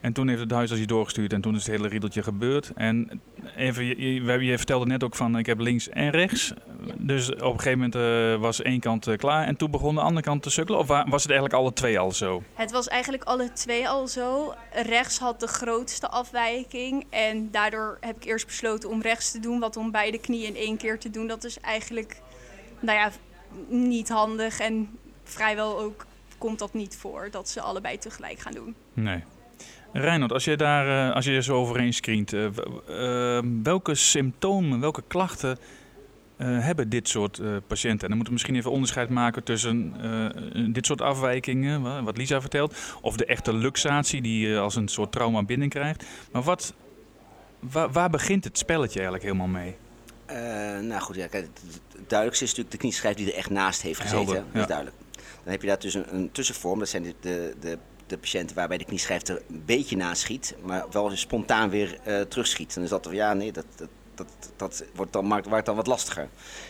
En 0.05 0.13
toen 0.13 0.29
heeft 0.29 0.41
het 0.41 0.51
huisarts 0.51 0.81
je 0.83 0.87
doorgestuurd 0.89 1.33
en 1.33 1.41
toen 1.41 1.55
is 1.55 1.67
het 1.67 1.77
hele 1.77 1.89
riedeltje 1.89 2.23
gebeurd. 2.23 2.71
En 2.75 3.21
even, 3.57 3.85
je, 3.85 4.13
je, 4.15 4.21
we 4.23 4.29
hebben- 4.31 4.47
je 4.49 4.57
vertelde 4.57 4.87
net 4.87 5.05
ook 5.05 5.15
van 5.17 5.39
ik 5.39 5.47
heb 5.47 5.59
links 5.59 5.89
en 5.89 6.11
rechts. 6.11 6.53
Dus 6.97 7.31
op 7.35 7.41
een 7.41 7.61
gegeven 7.61 7.79
moment 7.79 7.95
eh, 7.95 8.41
was 8.41 8.63
één 8.63 8.81
kant 8.81 9.07
eh, 9.07 9.17
klaar 9.17 9.47
en 9.47 9.57
toen 9.57 9.71
begon 9.71 9.95
de 9.95 10.01
andere 10.01 10.23
kant 10.27 10.43
te 10.43 10.51
sukkelen. 10.51 10.81
Of 10.81 10.87
wa- 10.87 11.07
was 11.09 11.23
het 11.23 11.33
eigenlijk 11.33 11.61
alle 11.63 11.73
twee 11.73 11.99
al 11.99 12.13
zo? 12.13 12.43
Het 12.55 12.71
was 12.71 12.89
eigenlijk 12.89 13.25
alle 13.25 13.53
twee 13.53 13.89
al 13.89 14.09
zo. 14.09 14.55
Rechts 14.73 15.19
had 15.19 15.41
de 15.41 15.47
grootste 15.47 16.09
afwijking. 16.09 17.07
En 17.11 17.51
daardoor 17.51 17.97
heb 18.01 18.17
ik 18.17 18.25
eerst 18.25 18.47
besloten 18.47 18.91
om 18.91 19.03
rechts 19.03 19.31
te 19.31 19.41
doen. 19.41 19.59
Want 19.61 19.77
om 19.77 19.91
beide 19.91 20.19
knieën 20.19 20.49
in 20.49 20.57
één 20.57 20.77
keer 20.77 20.99
te 20.99 21.11
doen, 21.11 21.27
dat 21.27 21.45
is 21.45 21.61
eigenlijk 21.61 22.21
nou 22.81 22.99
ja, 22.99 23.11
niet 23.69 24.09
handig. 24.09 24.59
En 24.61 24.99
vrijwel 25.23 25.79
ook 25.81 26.07
komt 26.39 26.59
dat 26.59 26.73
niet 26.75 26.97
voor 26.97 27.29
dat 27.31 27.49
ze 27.49 27.61
allebei 27.61 27.99
tegelijk 27.99 28.39
gaan 28.39 28.53
doen. 28.55 28.75
Nee. 28.95 29.23
Reinhard, 29.97 30.33
als 30.33 30.45
je 30.45 30.57
daar 30.57 31.09
eh, 31.09 31.15
als 31.15 31.25
je 31.25 31.33
er 31.33 31.43
zo 31.43 31.57
overheen 31.57 31.93
screent, 31.93 32.33
eh, 32.33 32.47
w- 32.55 32.91
eh, 32.91 33.39
welke 33.63 33.95
symptomen, 33.95 34.81
welke 34.81 35.03
klachten 35.07 35.59
eh, 36.37 36.47
hebben 36.61 36.89
dit 36.89 37.09
soort 37.09 37.41
patiënten? 37.67 38.01
En 38.03 38.09
dan 38.09 38.17
moeten 38.17 38.27
we 38.27 38.33
misschien 38.33 38.57
even 38.57 38.71
onderscheid 38.71 39.09
maken 39.09 39.43
tussen 39.45 39.95
dit 40.73 40.87
soort 40.87 41.01
afwijkingen, 41.01 41.83
wa- 41.83 42.03
wat 42.03 42.17
Lisa 42.17 42.41
vertelt, 42.41 42.77
of 43.01 43.17
de 43.17 43.25
echte 43.25 43.53
luxatie 43.53 44.23
die 44.23 44.49
je 44.49 44.59
als 44.59 44.77
een 44.77 44.89
soort 44.89 45.13
trauma 45.13 45.43
binnenkrijgt. 45.43 46.05
Maar 46.33 46.43
wat, 46.43 46.75
wa- 47.61 47.91
waar 47.91 48.11
begint 48.11 48.45
het 48.45 48.59
spelletje 48.59 49.01
eigenlijk 49.01 49.25
helemaal 49.25 49.63
mee? 49.63 49.77
Nou 50.83 51.01
goed, 51.01 51.17
ja, 51.17 51.27
kijk, 51.27 51.45
het, 51.45 51.61
duidelijkste 52.09 52.45
is 52.45 52.51
natuurlijk 52.51 52.71
de 52.71 52.79
knieschijf 52.79 53.17
die 53.17 53.27
er 53.33 53.39
echt 53.39 53.51
naast 53.51 53.83
heeft 53.83 54.01
gezeten. 54.01 54.25
Helder, 54.25 54.43
dat 54.43 54.53
ja. 54.53 54.61
is 54.61 54.67
duidelijk. 54.67 54.97
Dan 55.43 55.53
heb 55.53 55.61
je 55.61 55.67
daar 55.69 55.79
dus 55.79 55.95
een, 55.95 56.15
een 56.15 56.33
tussenvorm. 56.33 56.79
Dat 56.79 56.89
zijn 56.89 57.03
de, 57.03 57.15
de, 57.21 57.55
de, 57.61 57.79
de 58.15 58.21
patiënten 58.21 58.57
waarbij 58.57 58.79
de 58.79 58.85
knieschijf 58.85 59.29
er 59.29 59.43
een 59.49 59.63
beetje 59.65 59.97
naast 59.97 60.21
schiet, 60.21 60.55
maar 60.63 60.85
wel 60.91 61.11
spontaan 61.17 61.71
weer 61.71 61.99
eh, 62.05 62.21
terugschiet. 62.21 62.75
Dan 62.75 62.83
is 62.83 62.89
dat, 62.89 63.09
ja, 63.11 63.35
nee, 63.35 63.53
dat, 63.53 63.65
dat, 63.77 63.89
dat, 64.15 64.53
dat 64.57 64.85
wordt 64.95 65.13
dan, 65.13 65.27
maakt, 65.27 65.49
maakt 65.49 65.67
dan 65.67 65.77
wat 65.77 65.87
lastiger. 65.87 66.29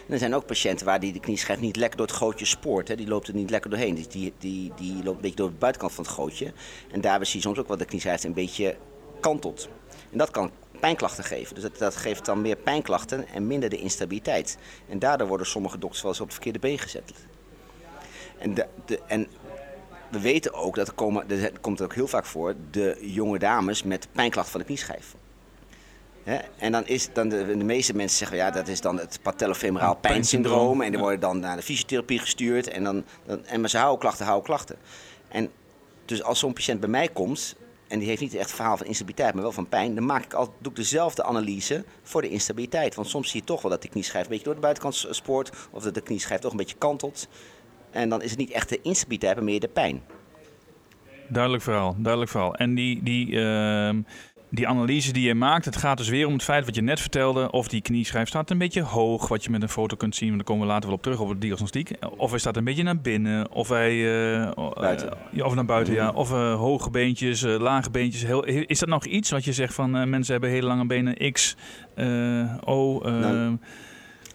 Er 0.08 0.18
zijn 0.18 0.34
ook 0.34 0.46
patiënten 0.46 0.86
waar 0.86 1.00
die 1.00 1.12
de 1.12 1.20
knieschijf 1.20 1.60
niet 1.60 1.76
lekker 1.76 1.98
door 1.98 2.06
het 2.06 2.16
gootje 2.16 2.44
spoort. 2.44 2.88
Hè. 2.88 2.96
Die 2.96 3.08
loopt 3.08 3.28
er 3.28 3.34
niet 3.34 3.50
lekker 3.50 3.70
doorheen. 3.70 3.94
Die, 3.94 4.06
die, 4.08 4.32
die, 4.38 4.72
die 4.76 4.94
loopt 4.94 5.16
een 5.16 5.22
beetje 5.22 5.36
door 5.36 5.50
de 5.50 5.54
buitenkant 5.58 5.92
van 5.92 6.04
het 6.04 6.12
gootje. 6.12 6.52
En 6.90 7.00
daarbij 7.00 7.26
zie 7.26 7.36
je 7.36 7.46
soms 7.46 7.58
ook 7.58 7.68
wat 7.68 7.78
de 7.78 7.84
knieschijf 7.84 8.24
een 8.24 8.34
beetje 8.34 8.76
kantelt. 9.20 9.68
En 10.10 10.18
dat 10.18 10.30
kan 10.30 10.50
pijnklachten 10.80 11.24
geven. 11.24 11.54
Dus 11.54 11.64
dat, 11.64 11.78
dat 11.78 11.96
geeft 11.96 12.24
dan 12.24 12.40
meer 12.40 12.56
pijnklachten 12.56 13.28
en 13.28 13.46
minder 13.46 13.68
de 13.68 13.78
instabiliteit. 13.78 14.58
En 14.88 14.98
daardoor 14.98 15.28
worden 15.28 15.46
sommige 15.46 15.78
dokters 15.78 16.02
wel 16.02 16.10
eens 16.10 16.20
op 16.20 16.26
het 16.26 16.34
verkeerde 16.34 16.58
been 16.58 16.78
gezet. 16.78 17.12
En, 18.38 18.54
de, 18.54 18.66
de, 18.86 19.00
en 19.06 19.28
we 20.14 20.20
weten 20.20 20.54
ook, 20.54 20.74
dat 20.74 20.88
er, 20.88 20.94
komen, 20.94 21.30
er 21.30 21.60
komt 21.60 21.82
ook 21.82 21.94
heel 21.94 22.06
vaak 22.06 22.24
voor, 22.24 22.54
de 22.70 22.98
jonge 23.00 23.38
dames 23.38 23.82
met 23.82 24.08
pijnklachten 24.12 24.52
van 24.52 24.60
de 24.60 24.66
knieschijf. 24.66 25.14
En 26.56 26.72
dan 26.72 26.86
is 26.86 27.12
dan 27.12 27.28
de, 27.28 27.46
de 27.46 27.64
meeste 27.64 27.94
mensen 27.94 28.18
zeggen, 28.18 28.36
ja, 28.36 28.50
dat 28.50 28.68
is 28.68 28.80
dan 28.80 28.98
het 28.98 29.18
patellofemeraal 29.22 29.94
Pijnsyndroom. 29.94 30.80
En 30.80 30.90
die 30.90 31.00
worden 31.00 31.20
dan 31.20 31.38
naar 31.38 31.56
de 31.56 31.62
fysiotherapie 31.62 32.18
gestuurd. 32.18 32.68
En, 32.68 32.84
dan, 32.84 33.04
dan, 33.26 33.46
en 33.46 33.60
maar 33.60 33.70
ze 33.70 33.78
houden 33.78 34.00
klachten, 34.00 34.24
houden 34.24 34.46
klachten. 34.46 34.76
En 35.28 35.50
dus 36.04 36.22
als 36.22 36.38
zo'n 36.38 36.52
patiënt 36.52 36.80
bij 36.80 36.88
mij 36.88 37.08
komt 37.08 37.56
en 37.88 37.98
die 37.98 38.08
heeft 38.08 38.20
niet 38.20 38.34
echt 38.34 38.50
een 38.50 38.56
verhaal 38.56 38.76
van 38.76 38.86
instabiliteit, 38.86 39.34
maar 39.34 39.42
wel 39.42 39.52
van 39.52 39.68
pijn, 39.68 39.94
dan 39.94 40.06
maak 40.06 40.24
ik 40.24 40.32
altijd, 40.32 40.56
doe 40.60 40.70
ik 40.70 40.78
dezelfde 40.78 41.24
analyse 41.24 41.84
voor 42.02 42.22
de 42.22 42.28
instabiliteit. 42.28 42.94
Want 42.94 43.08
soms 43.08 43.30
zie 43.30 43.40
je 43.40 43.46
toch 43.46 43.62
wel 43.62 43.70
dat 43.70 43.82
de 43.82 43.88
knieschijf 43.88 44.24
een 44.24 44.30
beetje 44.30 44.44
door 44.44 44.54
de 44.54 44.60
buitenkant 44.60 45.06
spoort, 45.10 45.50
of 45.70 45.82
dat 45.82 45.94
de 45.94 46.00
knieschijf 46.00 46.40
toch 46.40 46.50
een 46.50 46.56
beetje 46.56 46.76
kantelt. 46.78 47.28
En 47.94 48.08
dan 48.08 48.22
is 48.22 48.30
het 48.30 48.38
niet 48.38 48.50
echt 48.50 48.68
de 48.68 48.80
instabiliteit, 48.82 49.34
maar 49.34 49.44
meer 49.44 49.60
de 49.60 49.68
pijn. 49.68 50.02
Duidelijk 51.28 51.62
verhaal, 51.62 51.94
duidelijk 51.98 52.30
verhaal. 52.30 52.54
En 52.54 52.74
die, 52.74 53.02
die, 53.02 53.40
ehm, 53.40 54.00
die 54.50 54.68
analyse 54.68 55.12
die 55.12 55.26
je 55.26 55.34
maakt, 55.34 55.64
het 55.64 55.76
gaat 55.76 55.96
dus 55.96 56.08
weer 56.08 56.26
om 56.26 56.32
het 56.32 56.42
feit 56.42 56.64
wat 56.64 56.74
je 56.74 56.82
net 56.82 57.00
vertelde. 57.00 57.50
Of 57.50 57.68
die 57.68 57.80
knieschijf 57.82 58.28
staat 58.28 58.50
een 58.50 58.58
beetje 58.58 58.82
hoog, 58.82 59.28
wat 59.28 59.44
je 59.44 59.50
met 59.50 59.62
een 59.62 59.68
foto 59.68 59.96
kunt 59.96 60.14
zien. 60.16 60.28
want 60.28 60.40
Daar 60.40 60.48
komen 60.48 60.66
we 60.66 60.72
later 60.72 60.88
wel 60.88 60.96
op 60.98 61.02
terug, 61.02 61.20
op 61.20 61.28
de 61.28 61.38
diagnostiek. 61.38 61.90
Of 62.16 62.30
hij 62.30 62.38
staat 62.38 62.56
een 62.56 62.64
beetje 62.64 62.82
naar 62.82 63.00
binnen, 63.00 63.50
of 63.50 63.68
hij... 63.68 63.90
eh, 64.44 64.70
Buiten. 64.74 65.10
eh, 65.36 65.44
of 65.44 65.54
naar 65.54 65.64
buiten, 65.64 65.94
ja. 65.94 66.10
Of 66.10 66.30
eh, 66.32 66.54
hoge 66.54 66.90
beentjes, 66.90 67.40
lage 67.42 67.90
beentjes. 67.90 68.24
Heel, 68.24 68.44
is 68.44 68.78
dat 68.78 68.88
nog 68.88 69.04
iets 69.04 69.30
wat 69.30 69.44
je 69.44 69.52
zegt 69.52 69.74
van 69.74 69.90
mensen 69.90 70.32
hebben 70.32 70.50
hele 70.50 70.66
lange 70.66 70.86
benen, 70.86 71.32
X, 71.32 71.56
O... 72.64 72.98
Nou, 73.02 73.58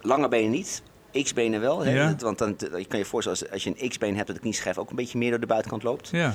Lange 0.01 0.27
benen 0.27 0.51
niet, 0.51 0.83
X-benen 1.23 1.61
wel. 1.61 1.79
Hè? 1.79 1.91
Ja. 1.93 2.15
Want 2.19 2.37
dan 2.37 2.55
je 2.77 2.85
kan 2.85 2.99
je 2.99 3.05
voorstellen, 3.05 3.39
als, 3.39 3.51
als 3.51 3.63
je 3.63 3.73
een 3.77 3.89
X-been 3.89 4.15
hebt, 4.15 4.27
dat 4.27 4.35
de 4.35 4.41
knieschijf 4.41 4.77
ook 4.77 4.89
een 4.89 4.95
beetje 4.95 5.17
meer 5.17 5.29
door 5.29 5.39
de 5.39 5.45
buitenkant 5.45 5.83
loopt. 5.83 6.09
ja. 6.11 6.33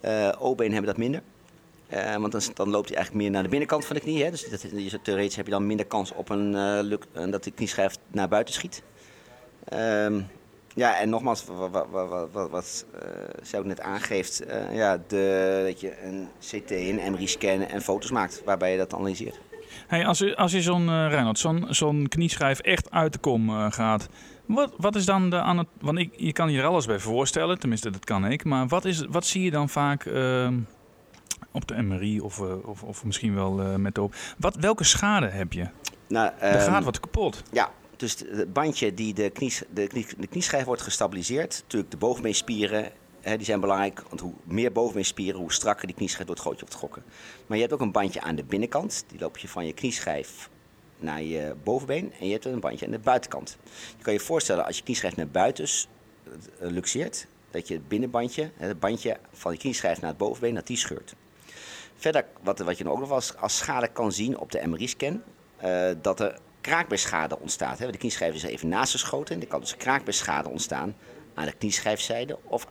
Eh 0.00 0.32
O-benen 0.38 0.72
hebben 0.72 0.90
dat 0.90 1.00
minder. 1.02 1.22
Eh, 1.88 2.16
want 2.16 2.32
dan, 2.32 2.40
dan 2.54 2.68
loopt 2.70 2.88
hij 2.88 2.96
eigenlijk 2.96 3.24
meer 3.24 3.32
naar 3.34 3.42
de 3.42 3.48
binnenkant 3.48 3.84
van 3.84 3.96
de 3.96 4.02
knie. 4.02 4.24
Hè? 4.24 4.30
Dus 4.30 4.48
dat, 4.48 4.62
je- 4.62 5.00
theoretisch 5.02 5.36
heb 5.36 5.44
je 5.44 5.50
dan 5.52 5.66
minder 5.66 5.86
kans 5.86 6.12
op 6.12 6.28
een, 6.28 6.80
luk, 6.80 7.04
eh, 7.12 7.30
dat 7.30 7.44
de 7.44 7.50
knieschijf 7.50 7.96
naar 8.08 8.28
buiten 8.28 8.54
schiet. 8.54 8.82
Ehm, 9.64 10.20
ja, 10.74 10.98
en 10.98 11.08
nogmaals, 11.08 11.44
wat, 11.44 11.86
wat, 11.90 12.28
wat, 12.32 12.50
wat, 12.50 12.84
zij 13.42 13.58
ook 13.58 13.64
net 13.64 13.80
aangeeft, 13.80 14.42
ja, 14.72 15.02
de, 15.06 15.62
dat 15.66 15.80
je 15.80 16.02
een 16.02 16.28
CT, 16.40 16.70
een 16.70 17.00
MRI-scan 17.12 17.60
en 17.60 17.82
foto's 17.82 18.10
maakt 18.10 18.42
waarbij 18.44 18.72
je 18.72 18.78
dat 18.78 18.94
analyseert. 18.94 19.40
Hey, 19.86 20.06
als, 20.06 20.18
je, 20.18 20.36
als 20.36 20.52
je 20.52 20.62
zo'n 20.62 20.88
eh 20.88 21.06
Reinhard, 21.08 21.38
zo'n 21.38 21.66
zo'n 21.68 22.08
knieschijf 22.08 22.58
echt 22.58 22.90
uit 22.90 23.12
de 23.12 23.18
kom 23.18 23.48
eh, 23.48 23.66
gaat, 23.70 24.08
wat, 24.46 24.72
wat 24.76 24.96
is 24.96 25.04
dan 25.04 25.30
de 25.30 25.40
aan 25.40 25.58
het. 25.58 25.66
Want 25.80 25.98
ik, 25.98 26.12
je 26.16 26.32
kan 26.32 26.52
je 26.52 26.58
er 26.58 26.66
alles 26.66 26.86
bij 26.86 26.98
voorstellen, 26.98 27.58
tenminste 27.58 27.90
dat 27.90 28.04
kan 28.04 28.26
ik. 28.26 28.44
Maar 28.44 28.66
wat, 28.66 28.84
is, 28.84 29.04
wat 29.08 29.26
zie 29.26 29.42
je 29.42 29.50
dan 29.50 29.68
vaak 29.68 30.04
ehm, 30.04 30.58
op 31.50 31.68
de 31.68 31.82
MRI 31.82 32.20
of, 32.20 32.40
eh, 32.40 32.68
of, 32.68 32.82
of 32.82 33.04
misschien 33.04 33.34
wel 33.34 33.52
met 33.78 33.94
de 33.94 34.02
op? 34.02 34.14
Wat, 34.38 34.56
welke 34.56 34.84
schade 34.84 35.26
heb 35.26 35.52
je? 35.52 35.66
Nou, 36.08 36.30
Er 36.38 36.60
gaat 36.60 36.84
wat 36.84 37.00
kapot. 37.00 37.42
Ja, 37.52 37.70
dus 37.96 38.16
het 38.30 38.52
bandje 38.52 38.94
die 38.94 39.14
de, 39.14 39.30
knies, 39.30 39.62
de, 39.70 39.86
knie, 39.86 40.06
de 40.18 40.26
knieschijf 40.26 40.64
wordt 40.64 40.82
gestabiliseerd. 40.82 41.60
Natuurlijk 41.62 41.90
de 41.90 41.96
bovenbeenspieren, 41.96 42.92
die 43.34 43.44
zijn 43.44 43.60
belangrijk. 43.60 44.02
Want 44.08 44.20
hoe 44.20 44.32
meer 44.44 44.72
bovenbeenspieren, 44.72 45.40
hoe 45.40 45.52
strakker 45.52 45.86
die 45.86 45.96
knieschijf 45.96 46.26
door 46.26 46.34
het 46.34 46.44
gootje 46.44 46.60
wordt 46.60 46.74
getrokken. 46.74 47.02
Maar 47.46 47.56
je 47.56 47.62
hebt 47.62 47.74
ook 47.74 47.80
een 47.80 47.92
bandje 47.92 48.20
aan 48.20 48.36
de 48.36 48.44
binnenkant. 48.44 49.04
Die 49.08 49.18
loop 49.18 49.38
je 49.38 49.48
van 49.48 49.66
je 49.66 49.72
knieschijf 49.72 50.50
naar 50.98 51.22
je 51.22 51.54
bovenbeen. 51.64 52.12
En 52.20 52.26
je 52.26 52.32
hebt 52.32 52.44
een 52.44 52.60
bandje 52.60 52.86
aan 52.86 52.92
de 52.92 52.98
buitenkant. 52.98 53.56
Je 53.96 54.02
kan 54.02 54.12
je 54.12 54.20
voorstellen 54.20 54.64
als 54.64 54.76
je 54.76 54.82
knieschijf 54.82 55.16
naar 55.16 55.28
buiten 55.28 55.64
eh, 55.64 56.70
luxeert. 56.70 57.26
Dat 57.50 57.68
je 57.68 57.74
het 57.74 57.88
binnenbandje, 57.88 58.50
het 58.56 58.80
bandje 58.80 59.16
van 59.32 59.52
je 59.52 59.58
knieschijf 59.58 60.00
naar 60.00 60.10
het 60.10 60.18
bovenbeen, 60.18 60.54
dat 60.54 60.66
die 60.66 60.76
scheurt. 60.76 61.14
Verder, 61.96 62.24
wat, 62.42 62.58
wat 62.58 62.78
je 62.78 62.84
nog 62.84 62.92
ook 62.92 63.00
nog 63.00 63.10
als, 63.10 63.36
als 63.36 63.56
schade 63.56 63.88
kan 63.88 64.12
zien 64.12 64.38
op 64.38 64.52
de 64.52 64.66
MRI-scan, 64.66 65.22
eh, 65.56 65.90
dat 66.02 66.20
er 66.20 66.38
kraakbeenschade 66.60 67.38
ontstaat. 67.38 67.78
Hè. 67.78 67.90
De 67.90 67.98
knieschijf 67.98 68.34
is 68.34 68.42
even 68.42 68.68
naast 68.68 68.92
geschoten 68.92 69.34
en 69.34 69.40
er 69.40 69.46
kan 69.46 69.60
dus 69.60 69.76
kraakbeenschade 69.76 70.48
ontstaan 70.48 70.96
aan 71.34 71.44
de 71.44 71.52
knieschijfzijde 71.52 72.38
of 72.44 72.66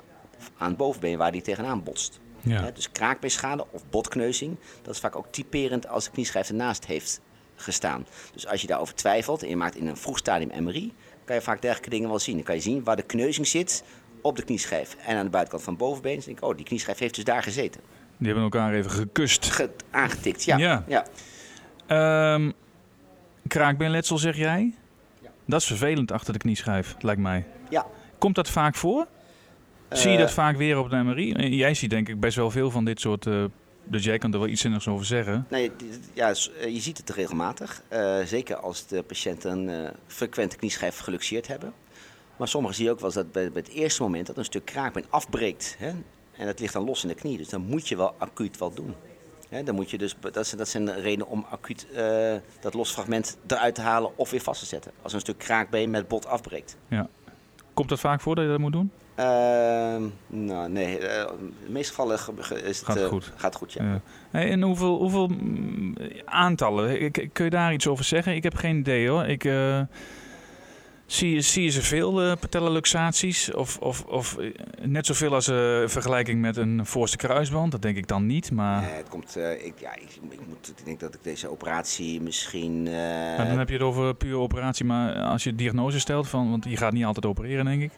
aan 0.57 0.67
het 0.67 0.77
bovenbeen 0.77 1.17
waar 1.17 1.31
die 1.31 1.41
tegenaan 1.41 1.83
botst. 1.83 2.19
Ja. 2.41 2.71
Dus 2.71 2.91
kraakbeenschade 2.91 3.65
of 3.71 3.83
botkneuzing, 3.89 4.57
dat 4.81 4.93
is 4.93 4.99
vaak 4.99 5.15
ook 5.15 5.27
typerend 5.31 5.87
als 5.87 6.05
de 6.05 6.11
knieschijf 6.11 6.49
ernaast 6.49 6.85
heeft 6.85 7.21
gestaan. 7.55 8.05
Dus 8.33 8.47
als 8.47 8.61
je 8.61 8.67
daarover 8.67 8.95
twijfelt 8.95 9.43
en 9.43 9.49
je 9.49 9.55
maakt 9.55 9.75
in 9.75 9.87
een 9.87 9.97
vroeg 9.97 10.17
stadium 10.17 10.63
MRI, 10.63 10.93
kan 11.25 11.35
je 11.35 11.41
vaak 11.41 11.61
dergelijke 11.61 11.89
dingen 11.89 12.09
wel 12.09 12.19
zien. 12.19 12.35
Dan 12.35 12.43
kan 12.43 12.55
je 12.55 12.61
zien 12.61 12.83
waar 12.83 12.95
de 12.95 13.03
kneuzing 13.03 13.47
zit 13.47 13.83
op 14.21 14.35
de 14.35 14.43
knieschijf 14.43 14.95
en 15.05 15.17
aan 15.17 15.23
de 15.23 15.29
buitenkant 15.29 15.63
van 15.63 15.73
het 15.73 15.81
bovenbeen. 15.81 16.15
Dus 16.15 16.25
denk 16.25 16.37
ik, 16.37 16.43
oh, 16.43 16.55
die 16.55 16.65
knieschijf 16.65 16.99
heeft 16.99 17.15
dus 17.15 17.23
daar 17.23 17.43
gezeten. 17.43 17.81
Die 18.17 18.25
hebben 18.27 18.43
elkaar 18.43 18.73
even 18.73 18.91
gekust. 18.91 19.51
Ge- 19.51 19.69
aangetikt, 19.91 20.43
ja. 20.43 20.57
Ja. 20.57 20.83
ja. 20.87 21.05
Ehm 21.87 22.51
kraakbeenletsel 23.47 24.17
zeg 24.17 24.35
jij? 24.37 24.73
Ja. 25.21 25.29
Dat 25.45 25.61
is 25.61 25.67
vervelend 25.67 26.11
achter 26.11 26.33
de 26.33 26.39
knieschijf, 26.39 26.95
lijkt 26.99 27.21
mij. 27.21 27.45
Ja. 27.69 27.85
Komt 28.17 28.35
dat 28.35 28.49
vaak 28.49 28.75
voor? 28.75 29.07
Zie 29.95 30.09
je 30.11 30.15
Eh, 30.17 30.21
dat 30.23 30.31
vaak 30.31 30.57
weer 30.57 30.77
op 30.79 30.89
de 30.89 30.95
MRI? 30.95 31.31
Eh, 31.33 31.53
Jij 31.53 31.73
ziet 31.73 31.89
denk 31.89 32.09
ik 32.09 32.19
best 32.19 32.35
wel 32.35 32.51
veel 32.51 32.71
van 32.71 32.85
dit 32.85 32.99
soort... 32.99 33.25
eh, 33.27 33.43
dus 33.83 34.03
jij 34.03 34.17
kan 34.17 34.33
er 34.33 34.39
wel 34.39 34.47
iets 34.47 34.61
zinnigs 34.61 34.87
over 34.87 35.05
zeggen. 35.05 35.45
Nee, 35.49 35.71
ja, 36.13 36.29
eh, 36.29 36.73
je 36.73 36.79
ziet 36.79 36.97
het 36.97 37.09
regelmatig. 37.09 37.81
Eh, 37.87 38.19
zeker 38.25 38.55
als 38.55 38.87
de 38.87 39.03
patiënten 39.03 39.51
een 39.51 39.85
eh, 39.85 39.91
frequente 40.07 40.55
knieschijf 40.55 40.99
geluxeerd 40.99 41.47
hebben. 41.47 41.73
Maar 42.37 42.47
sommigen 42.47 42.75
zie 42.75 42.85
je 42.85 42.91
ook 42.91 42.97
wel 42.99 43.05
eens 43.05 43.15
dat 43.15 43.31
bij, 43.31 43.51
bij 43.51 43.61
het 43.65 43.71
eerste 43.71 44.01
moment 44.01 44.27
dat 44.27 44.37
een 44.37 44.45
stuk 44.45 44.65
kraakbeen 44.65 45.05
afbreekt. 45.09 45.75
Hè, 45.79 45.89
en 46.37 46.45
dat 46.45 46.59
ligt 46.59 46.73
dan 46.73 46.85
los 46.85 47.01
in 47.03 47.07
de 47.09 47.15
knie. 47.15 47.37
Dus 47.37 47.49
dan 47.49 47.61
moet 47.61 47.87
je 47.87 47.95
wel 47.97 48.15
acuut 48.17 48.57
wat 48.57 48.75
doen. 48.75 48.93
Hè, 49.49 49.63
dan 49.63 49.75
moet 49.75 49.89
je 49.91 49.97
dus, 49.97 50.15
dat, 50.31 50.47
zijn, 50.47 50.57
dat 50.57 50.69
zijn 50.69 50.85
de 50.85 50.93
redenen 50.93 51.27
om 51.27 51.45
acuut 51.49 51.87
eh, 51.93 52.33
dat 52.59 52.73
los 52.73 52.91
fragment 52.91 53.37
eruit 53.47 53.75
te 53.75 53.81
halen 53.81 54.17
of 54.17 54.29
weer 54.31 54.41
vast 54.41 54.59
te 54.59 54.65
zetten. 54.65 54.91
Als 55.01 55.13
een 55.13 55.19
stuk 55.19 55.37
kraakbeen 55.37 55.89
met 55.89 56.07
bot 56.07 56.25
afbreekt. 56.27 56.77
Komt 57.73 57.89
dat 57.89 57.99
vaak 57.99 58.21
voor 58.21 58.35
dat 58.35 58.43
je 58.43 58.49
dat 58.49 58.59
moet 58.59 58.71
doen? 58.71 58.91
Ehm, 59.15 60.03
nou, 60.27 60.69
nee. 60.69 60.97
eh, 60.97 61.31
in 61.39 61.53
de 61.65 61.71
meeste 61.71 61.89
gevallen 61.93 62.19
ge- 62.19 62.31
ge- 62.37 62.61
is 62.61 62.77
het, 62.77 62.85
Gaat 62.85 62.95
het 62.95 63.03
eh, 63.03 63.09
goed? 63.09 63.31
Gaat 63.35 63.55
goed, 63.55 63.73
ja. 63.73 63.83
Ja. 63.83 64.01
Hey, 64.31 64.51
en 64.51 64.61
hoeveel, 64.61 64.97
hoeveel 64.97 65.27
mm, 65.27 65.95
aantallen? 66.25 67.01
Ik- 67.01 67.29
Kun 67.33 67.45
je 67.45 67.51
daar 67.51 67.73
iets 67.73 67.87
over 67.87 68.03
zeggen? 68.05 68.35
Ik 68.35 68.43
heb 68.43 68.55
geen 68.55 68.77
idee 68.77 69.09
hoor. 69.09 69.25
Ik, 69.25 69.43
eh, 69.43 69.81
zie, 71.05 71.33
je- 71.33 71.41
zie 71.41 71.63
je 71.63 71.71
zoveel 71.71 72.21
eh 72.21 72.31
patellaluxaties? 72.39 73.53
Of, 73.53 73.77
of, 73.77 74.03
of 74.05 74.37
net 74.81 75.05
zoveel 75.05 75.33
als 75.33 75.47
in 75.47 75.83
vergelijking 75.89 76.41
met 76.41 76.57
een 76.57 76.85
voorste 76.85 77.17
kruisband? 77.17 77.71
Dat 77.71 77.81
denk 77.81 77.97
ik 77.97 78.07
dan 78.07 78.25
niet. 78.25 78.51
Maar, 78.51 78.81
Nee, 78.81 78.91
het 78.91 79.09
komt, 79.09 79.37
ik, 79.63 79.73
ja, 79.79 79.95
ik, 79.95 80.09
ik, 80.29 80.39
moet, 80.47 80.73
ik 80.77 80.85
denk 80.85 80.99
dat 80.99 81.13
ik 81.13 81.23
deze 81.23 81.49
operatie 81.51 82.21
misschien. 82.21 82.83
maar 82.83 83.47
dan 83.47 83.57
heb 83.59 83.67
je 83.67 83.73
het 83.73 83.83
over 83.83 84.15
pure 84.15 84.37
operatie. 84.37 84.85
Maar 84.85 85.13
als 85.15 85.43
je 85.43 85.55
diagnose 85.55 85.99
stelt, 85.99 86.27
van, 86.27 86.49
want 86.49 86.65
je 86.69 86.77
gaat 86.77 86.93
niet 86.93 87.05
altijd 87.05 87.25
opereren 87.25 87.65
denk 87.65 87.81
ik. 87.81 87.91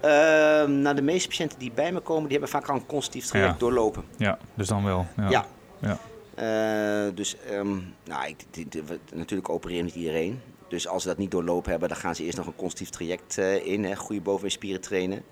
Ehm, 0.00 0.80
nou, 0.82 0.96
de 0.96 1.02
meeste 1.02 1.28
patiënten 1.28 1.58
die 1.58 1.72
bij 1.72 1.92
me 1.92 2.00
komen, 2.00 2.22
die 2.28 2.38
hebben 2.38 2.48
vaak 2.48 2.68
al 2.68 2.74
een 2.74 2.86
constitutief 2.86 3.26
traject 3.30 3.52
Ja. 3.52 3.58
doorlopen. 3.58 4.04
Ja, 4.16 4.38
dus 4.54 4.68
dan 4.68 4.84
wel. 4.84 5.06
Ja. 5.16 5.28
Ja. 5.30 5.46
Ja. 5.80 5.98
Eh, 6.34 7.14
dus 7.14 7.36
um, 7.52 7.94
nou, 8.04 8.26
ik, 8.28 8.66
we- 8.86 8.98
natuurlijk 9.14 9.48
opereren 9.48 9.84
niet 9.84 9.94
iedereen. 9.94 10.40
Dus 10.68 10.88
als 10.88 11.02
ze 11.02 11.08
dat 11.08 11.18
niet 11.18 11.30
doorlopen 11.30 11.70
hebben, 11.70 11.88
dan 11.88 11.98
gaan 11.98 12.14
ze 12.14 12.24
eerst 12.24 12.36
nog 12.36 12.46
een 12.46 12.56
constitutief 12.56 12.90
traject 12.94 13.38
eh, 13.38 13.66
in. 13.66 13.84
Hè, 13.84 13.96
goede 13.96 14.20
bovenbeenspieren 14.22 14.80
trainen. 14.80 15.22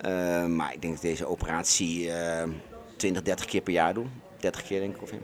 Eh, 0.00 0.44
maar 0.46 0.74
ik 0.74 0.80
denk 0.82 0.92
dat 0.92 1.02
deze 1.02 1.26
operatie 1.26 2.12
eh 2.12 2.48
20, 2.96 3.22
30 3.22 3.44
keer 3.46 3.60
per 3.60 3.72
jaar 3.72 3.94
doen. 3.94 4.10
30 4.36 4.62
keer 4.62 4.80
denk 4.80 4.96
ik. 4.96 5.02
Of, 5.02 5.10
ja. 5.10 5.16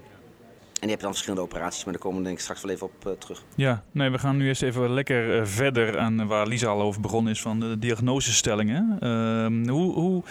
En 0.80 0.83
je 0.83 0.88
hebt 0.88 1.02
dan 1.02 1.11
verschillende 1.11 1.45
operaties, 1.45 1.85
maar 1.85 1.92
daar 1.92 2.02
komen 2.02 2.18
we 2.18 2.25
denk 2.25 2.37
ik 2.37 2.42
straks 2.42 2.62
wel 2.62 2.73
even 2.73 2.87
op 2.87 3.06
eh, 3.06 3.12
terug. 3.12 3.42
Ja, 3.54 3.83
nee, 3.92 4.11
we 4.11 4.18
gaan 4.18 4.37
nu 4.37 4.47
eerst 4.47 4.62
even 4.62 4.90
lekker 4.90 5.38
eh, 5.38 5.47
verder 5.47 5.99
aan 5.99 6.26
waar 6.26 6.47
Lisa 6.47 6.66
al 6.66 6.80
over 6.80 7.00
begonnen 7.00 7.33
is 7.33 7.40
van 7.40 7.61
de 7.61 7.78
diagnosestellingen. 7.78 8.97
Ehm, 9.00 9.68
hoe, 9.68 9.92
hoe, 9.92 10.23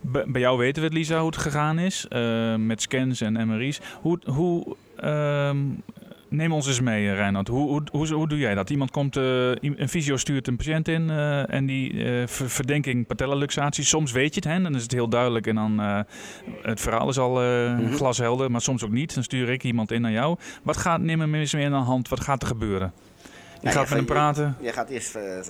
bij 0.00 0.40
jou 0.40 0.58
weten 0.58 0.82
we 0.82 0.88
het, 0.88 0.96
Lisa, 0.96 1.18
hoe 1.18 1.26
het 1.26 1.36
gegaan 1.36 1.78
is 1.78 2.06
eh, 2.08 2.54
met 2.54 2.82
scans 2.82 3.20
en 3.20 3.46
MRI's. 3.46 3.80
Hoe, 4.00 4.18
hoe, 4.24 4.76
ehm, 4.96 5.58
neem 6.30 6.52
ons 6.52 6.66
eens 6.66 6.80
mee, 6.80 7.14
Reinhard. 7.14 7.48
Hoe, 7.48 7.68
hoe, 7.68 7.82
hoe, 7.92 8.12
hoe 8.12 8.28
doe 8.28 8.38
jij 8.38 8.54
dat? 8.54 8.70
Iemand 8.70 8.90
komt, 8.90 9.16
eh, 9.16 9.50
een 9.60 9.88
fysio 9.88 10.16
stuurt 10.16 10.48
een 10.48 10.56
patiënt 10.56 10.88
in 10.88 11.10
eh, 11.10 11.52
en 11.54 11.66
die 11.66 12.04
eh, 12.04 12.26
ver- 12.26 12.50
verdenking 12.50 13.06
patellaluxatie. 13.06 13.84
Soms 13.84 14.12
weet 14.12 14.34
je 14.34 14.40
het, 14.40 14.44
hè, 14.56 14.62
dan 14.62 14.74
is 14.74 14.82
het 14.82 14.92
heel 14.92 15.08
duidelijk 15.08 15.46
en 15.46 15.54
dan 15.54 15.80
eh, 15.80 16.00
het 16.62 16.80
verhaal 16.80 17.08
is 17.08 17.18
al 17.18 17.42
eh, 17.42 17.78
Mhm. 17.78 17.92
glashelder, 17.92 18.50
maar 18.50 18.60
soms 18.60 18.84
ook 18.84 18.90
niet. 18.90 19.14
Dan 19.14 19.22
stuur 19.22 19.48
ik 19.48 19.64
iemand 19.64 19.90
in 19.90 20.00
naar 20.00 20.10
jou. 20.12 20.36
Wat 20.62 20.76
gaat, 20.76 21.00
neem 21.00 21.20
hem 21.20 21.34
eens 21.34 21.54
mee 21.54 21.64
in 21.64 21.70
de 21.70 21.76
hand, 21.76 22.08
wat 22.08 22.20
gaat 22.20 22.42
er 22.42 22.48
gebeuren? 22.48 22.92
Je 22.94 23.66
Nou, 23.66 23.74
gaat 23.74 23.74
ja, 23.74 23.80
met 23.80 23.88
hem 23.90 23.98
je- 23.98 24.04
praten. 24.04 24.56
Je 24.60 24.72
gaat 24.72 24.88
eerst 24.88 25.14
eh, 25.14 25.38
eh, 25.38 25.48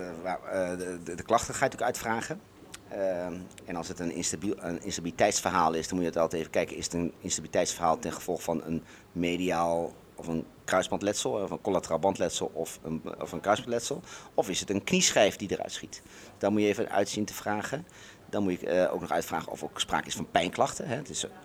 eh, 0.52 0.78
de, 0.78 0.98
de, 1.04 1.14
de 1.14 1.22
klachten 1.22 1.54
ga 1.54 1.64
je 1.64 1.70
natuurlijk 1.70 1.82
uitvragen. 1.82 2.40
Ehm, 2.88 3.32
en 3.64 3.76
als 3.76 3.88
het 3.88 3.98
een, 3.98 4.14
instabiel, 4.14 4.54
een 4.58 4.82
instabiliteitsverhaal 4.82 5.72
is, 5.74 5.88
dan 5.88 5.94
moet 5.96 6.04
je 6.06 6.10
het 6.12 6.18
altijd 6.20 6.40
even 6.40 6.52
kijken. 6.52 6.76
Is 6.76 6.84
het 6.84 6.94
een 6.94 7.12
instabiliteitsverhaal 7.20 7.98
ten 7.98 8.12
gevolge 8.12 8.42
van 8.42 8.62
een 8.66 8.82
mediaal 9.12 9.92
of 10.20 10.26
een 10.26 10.44
kruisbandletsel, 10.64 11.30
of 11.30 11.50
een 11.50 11.60
collateraal 11.60 11.98
bandletsel 11.98 12.50
of 12.54 12.78
een, 12.82 13.02
of 13.20 13.32
een 13.32 13.40
kruisbandletsel? 13.40 14.00
Of 14.34 14.48
is 14.48 14.60
het 14.60 14.70
een 14.70 14.84
knieschijf 14.84 15.36
die 15.36 15.50
eruit 15.50 15.72
schiet? 15.72 16.02
Dan 16.38 16.52
moet 16.52 16.62
je 16.62 16.68
even 16.68 16.90
uitzien 16.90 17.24
te 17.24 17.34
vragen. 17.34 17.86
Dan 18.30 18.42
moet 18.42 18.60
je 18.60 18.66
eh, 18.66 18.92
ook 18.92 19.00
nog 19.00 19.10
uitvragen 19.10 19.52
of 19.52 19.60
er 19.60 19.66
ook 19.66 19.80
sprake 19.80 20.06
is 20.06 20.14
van 20.14 20.30
pijnklachten. 20.30 20.86
Hè. 20.88 20.96
Eh, 20.96 21.02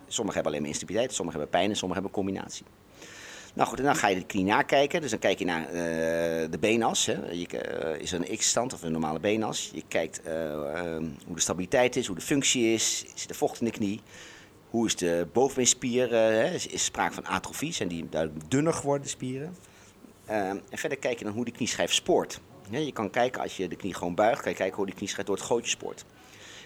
sommigen 0.08 0.34
hebben 0.34 0.46
alleen 0.46 0.62
maar 0.62 0.70
instabiliteit, 0.70 1.14
sommigen 1.14 1.40
hebben 1.40 1.60
pijn 1.60 1.70
en 1.70 1.78
sommigen 1.78 2.04
hebben 2.04 2.24
combinatie. 2.24 2.66
Nou 3.56 3.70
goed, 3.70 3.80
en 3.80 3.86
dan 3.86 3.96
ga 3.96 4.08
je 4.08 4.16
de 4.16 4.26
knie 4.26 4.44
nakijken. 4.44 5.02
Dus 5.02 5.10
dan 5.10 5.20
kijk 5.20 5.40
je 5.40 5.46
naar 5.46 5.66
eh, 5.66 5.74
de 6.52 6.58
beenas. 6.60 7.06
Hè. 7.06 7.14
Je, 7.32 7.48
is 8.00 8.12
er 8.12 8.20
een 8.20 8.38
X-stand 8.38 8.74
of 8.74 8.84
een 8.84 8.92
normale 8.92 9.20
beenas? 9.20 9.70
Je 9.74 9.84
kijkt 9.88 10.22
eh, 10.22 10.52
eh, 10.52 11.04
hoe 11.26 11.36
de 11.36 11.42
stabiliteit 11.42 11.96
is, 11.96 12.08
hoe 12.08 12.16
de 12.16 12.22
functie 12.22 12.74
is. 12.74 13.06
Is 13.16 13.28
er 13.28 13.36
vocht 13.36 13.60
in 13.60 13.66
de 13.66 13.72
knie? 13.72 14.02
Hoe 14.76 14.86
is 14.86 14.96
de 14.96 15.28
bovenbeenspier? 15.34 16.14
eh, 16.14 16.20
hè? 16.20 16.54
Is, 16.54 16.68
is 16.68 16.84
sprake 16.84 17.14
van 17.14 17.26
atrofie? 17.26 17.74
Zijn 17.74 17.90
die 17.90 18.10
duidelijk 18.10 18.52
dunner 18.52 18.74
geworden, 18.74 19.04
de 19.04 19.10
spieren? 19.10 19.56
Eh, 20.26 20.50
en 20.50 20.62
verder 20.72 20.98
kijk 20.98 21.20
je 21.20 21.26
naar 21.26 21.34
hoe 21.34 21.46
de 21.46 21.52
knieschijf 21.52 21.94
spoort. 21.94 22.40
Ja, 22.70 22.80
je 22.80 22.92
kan 22.92 23.10
kijken, 23.10 23.42
als 23.42 23.58
je 23.58 23.68
de 23.68 23.76
knie 23.76 23.94
gewoon 23.94 24.16
buigt, 24.16 24.42
kan 24.42 24.52
je 24.52 24.58
kijken 24.58 24.76
hoe 24.76 24.86
die 24.86 24.96
knieschijf 24.96 25.28
door 25.28 25.36
het 25.36 25.46
gootje 25.46 25.70
spoort. 25.70 26.06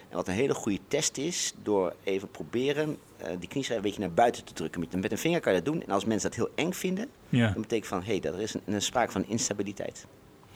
En 0.09 0.15
wat 0.15 0.27
een 0.27 0.33
hele 0.33 0.53
goede 0.53 0.79
test 0.87 1.17
is, 1.17 1.53
door 1.63 1.95
even 2.03 2.31
proberen 2.31 2.97
eh, 3.17 3.31
die 3.39 3.49
knieschijf 3.49 3.77
een 3.77 3.85
beetje 3.85 3.99
naar 3.99 4.13
buiten 4.13 4.43
te 4.43 4.53
drukken. 4.53 4.79
Met, 4.79 5.01
met 5.01 5.11
een 5.11 5.17
vinger 5.17 5.39
kan 5.39 5.53
je 5.53 5.61
dat 5.61 5.73
doen. 5.73 5.83
En 5.83 5.91
als 5.91 6.05
mensen 6.05 6.29
dat 6.29 6.39
heel 6.39 6.49
eng 6.55 6.71
vinden, 6.71 7.09
Ja, 7.29 7.51
dan 7.51 7.61
betekent 7.61 7.87
van, 7.87 7.99
hé, 7.99 8.05
hey, 8.05 8.19
dat 8.19 8.33
er 8.33 8.41
is 8.41 8.53
een, 8.53 8.61
een 8.65 8.81
sprake 8.81 9.11
van 9.11 9.25
instabiliteit. 9.27 10.05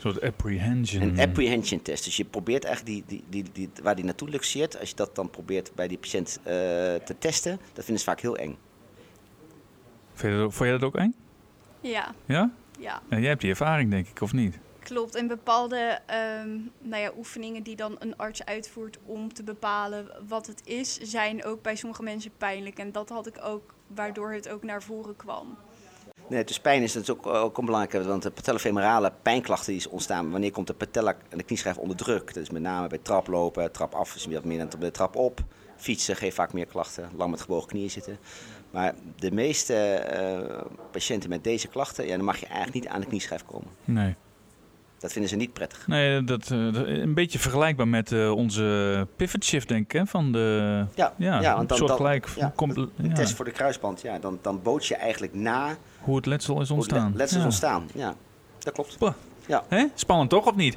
Een 0.05 0.11
soort 0.11 0.23
apprehension. 0.23 1.01
Een 1.01 1.19
apprehension 1.19 1.81
test. 1.81 2.03
Dus 2.03 2.17
je 2.17 2.25
probeert 2.25 2.63
eigenlijk 2.63 3.07
die, 3.07 3.21
die, 3.29 3.43
die, 3.43 3.51
die, 3.53 3.83
waar 3.83 3.95
die 3.95 4.05
naartoe 4.05 4.29
luxeert, 4.29 4.79
als 4.79 4.89
je 4.89 4.95
dat 4.95 5.15
dan 5.15 5.29
probeert 5.29 5.71
bij 5.75 5.87
die 5.87 5.97
patiënt 5.97 6.39
eh, 6.43 6.53
te 6.95 7.15
testen, 7.19 7.59
dat 7.73 7.85
vinden 7.85 8.03
ze 8.03 8.09
vaak 8.09 8.21
heel 8.21 8.37
eng. 8.37 8.57
Vind 10.13 10.33
je 10.33 10.39
dat, 10.39 10.53
vond 10.53 10.69
jij 10.69 10.77
dat 10.77 10.83
ook 10.83 10.95
eng? 10.95 11.15
Ja, 11.81 12.13
Ja? 12.25 12.51
ja. 12.79 13.01
ja? 13.09 13.19
Jij 13.19 13.29
hebt 13.29 13.41
die 13.41 13.49
ervaring, 13.49 13.89
denk 13.89 14.07
ik, 14.07 14.21
of 14.21 14.33
niet? 14.33 14.59
Klopt, 14.79 15.15
en 15.15 15.27
bepaalde 15.27 15.99
ehm, 16.05 16.49
nou 16.79 17.01
ja, 17.01 17.11
oefeningen 17.17 17.63
die 17.63 17.75
dan 17.75 17.95
een 17.99 18.17
arts 18.17 18.45
uitvoert 18.45 18.99
om 19.05 19.33
te 19.33 19.43
bepalen 19.43 20.07
wat 20.27 20.47
het 20.47 20.61
is, 20.65 20.97
zijn 20.97 21.43
ook 21.43 21.61
bij 21.61 21.75
sommige 21.75 22.03
mensen 22.03 22.31
pijnlijk. 22.37 22.79
En 22.79 22.91
dat 22.91 23.09
had 23.09 23.27
ik 23.27 23.35
ook, 23.43 23.73
waardoor 23.87 24.31
het 24.31 24.49
ook 24.49 24.63
naar 24.63 24.83
voren 24.83 25.15
kwam. 25.15 25.57
Nee, 26.33 26.43
dus 26.43 26.59
pijn 26.59 26.81
is 26.81 26.93
natuurlijk 26.93 27.27
ook, 27.27 27.33
ook 27.33 27.57
een 27.57 27.65
belangrijke, 27.65 28.07
want 28.07 28.23
de 28.23 28.31
patellofemorale 28.31 29.11
pijnklachten 29.21 29.67
die 29.67 29.81
is 29.81 29.87
ontstaan, 29.87 30.31
wanneer 30.31 30.51
komt 30.51 30.67
de 30.67 30.73
patella 30.73 31.15
en 31.29 31.37
de 31.37 31.43
knieschijf 31.43 31.77
onder 31.77 31.97
druk? 31.97 32.33
Dat 32.33 32.43
is 32.43 32.49
met 32.49 32.61
name 32.61 32.87
bij 32.87 32.97
traplopen, 32.97 33.71
trap 33.71 33.93
af 33.93 34.15
is 34.15 34.25
wat 34.25 34.43
meer 34.43 34.57
dan 34.57 34.79
de 34.79 34.91
trap 34.91 35.15
op. 35.15 35.39
Fietsen 35.75 36.15
geeft 36.15 36.35
vaak 36.35 36.53
meer 36.53 36.65
klachten, 36.65 37.09
lang 37.15 37.31
met 37.31 37.41
gebogen 37.41 37.67
knieën 37.67 37.89
zitten. 37.89 38.17
Maar 38.71 38.93
de 39.15 39.31
meeste 39.31 39.75
eh, 39.75 40.61
patiënten 40.91 41.29
met 41.29 41.43
deze 41.43 41.67
klachten, 41.67 42.05
ja, 42.05 42.15
dan 42.15 42.25
mag 42.25 42.37
je 42.37 42.45
eigenlijk 42.45 42.73
niet 42.73 42.87
aan 42.87 43.01
de 43.01 43.07
knieschijf 43.07 43.45
komen. 43.45 43.69
Nee. 43.85 44.15
Dat 45.03 45.11
vinden 45.11 45.29
ze 45.29 45.35
niet 45.35 45.53
prettig. 45.53 45.87
Nee, 45.87 46.23
dat, 46.23 46.51
eh, 46.51 46.57
een 47.01 47.13
beetje 47.13 47.39
vergelijkbaar 47.39 47.87
met 47.87 48.11
eh, 48.11 48.31
onze 48.31 49.07
pivot 49.15 49.43
shift, 49.43 49.67
denk 49.67 49.83
ik, 49.85 49.91
hè? 49.91 50.05
Van 50.05 50.31
de... 50.31 50.85
Ja, 50.95 51.13
Ja, 51.17 51.41
ja, 51.41 51.55
want 51.55 51.69
dan, 51.69 51.77
soort 51.77 51.89
dan- 51.89 51.97
gelijk. 51.97 52.27
ja, 52.35 52.51
kom- 52.55 52.73
de 52.73 52.87
ja, 52.95 53.13
test 53.13 53.33
voor 53.35 53.45
de 53.45 53.51
kruisband, 53.51 54.01
ja, 54.01 54.19
dan, 54.19 54.39
dan 54.41 54.61
boot 54.61 54.85
je 54.85 54.95
eigenlijk 54.95 55.33
na 55.33 55.75
hoe 55.99 56.15
het 56.15 56.25
letsel 56.25 56.55
is 56.61 56.67
het 56.67 56.77
ontstaan. 56.77 57.11
le- 57.11 57.17
letsel 57.17 57.37
is 57.39 57.43
ontstaan. 57.43 57.89
Ja, 57.93 58.15
dat 58.59 58.73
klopt. 58.73 58.97
Bah. 58.99 59.13
Ja. 59.45 59.63
Hè? 59.67 59.85
Spannend 59.93 60.29
toch, 60.29 60.45
of 60.45 60.55
niet? 60.55 60.75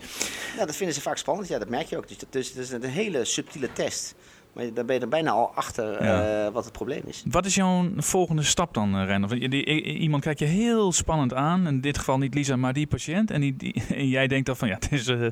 Ja, 0.57 0.67
dat 0.67 0.77
vinden 0.77 0.95
ze 0.95 1.01
vaak 1.01 1.17
spannend. 1.17 1.49
Ja, 1.49 1.59
dat 1.59 1.69
merk 1.69 1.87
je 1.87 1.97
ook. 1.97 2.09
Dus 2.09 2.19
dat 2.19 2.35
is, 2.35 2.55
dat 2.55 2.65
is 2.65 2.71
een 2.71 2.83
hele 2.85 3.25
subtiele 3.25 3.73
test. 3.73 4.15
Maar 4.57 4.75
dan 4.75 4.87
ben 4.87 4.95
je 4.97 5.01
er 5.03 5.09
bijna 5.09 5.31
al 5.31 5.51
achter 5.55 6.05
Ja. 6.05 6.45
eh, 6.47 6.53
wat 6.53 6.65
het 6.65 6.73
probleem 6.73 7.03
is. 7.07 7.25
Wat 7.31 7.47
is 7.47 7.55
jouw 7.55 7.91
volgende 7.97 8.43
stap 8.43 8.75
dan, 8.75 8.97
eh, 8.99 9.41
i- 9.41 9.83
iemand 9.99 10.23
kijkt 10.23 10.39
je 10.39 10.45
heel 10.45 10.93
spannend 10.93 11.35
aan. 11.35 11.67
In 11.67 11.81
dit 11.81 11.99
geval 11.99 12.19
niet 12.19 12.35
Lisa, 12.35 12.57
maar 12.57 12.73
die 12.73 12.87
patiënt. 12.87 13.31
En, 13.31 13.41
die, 13.41 13.57
die- 13.57 13.83
en 13.95 14.09
jij 14.09 14.27
denkt 14.27 14.47
dan 14.47 14.57
van, 14.57 14.69
ja, 14.69 14.75
het 14.75 14.93
is 14.93 15.07
eh 15.07 15.27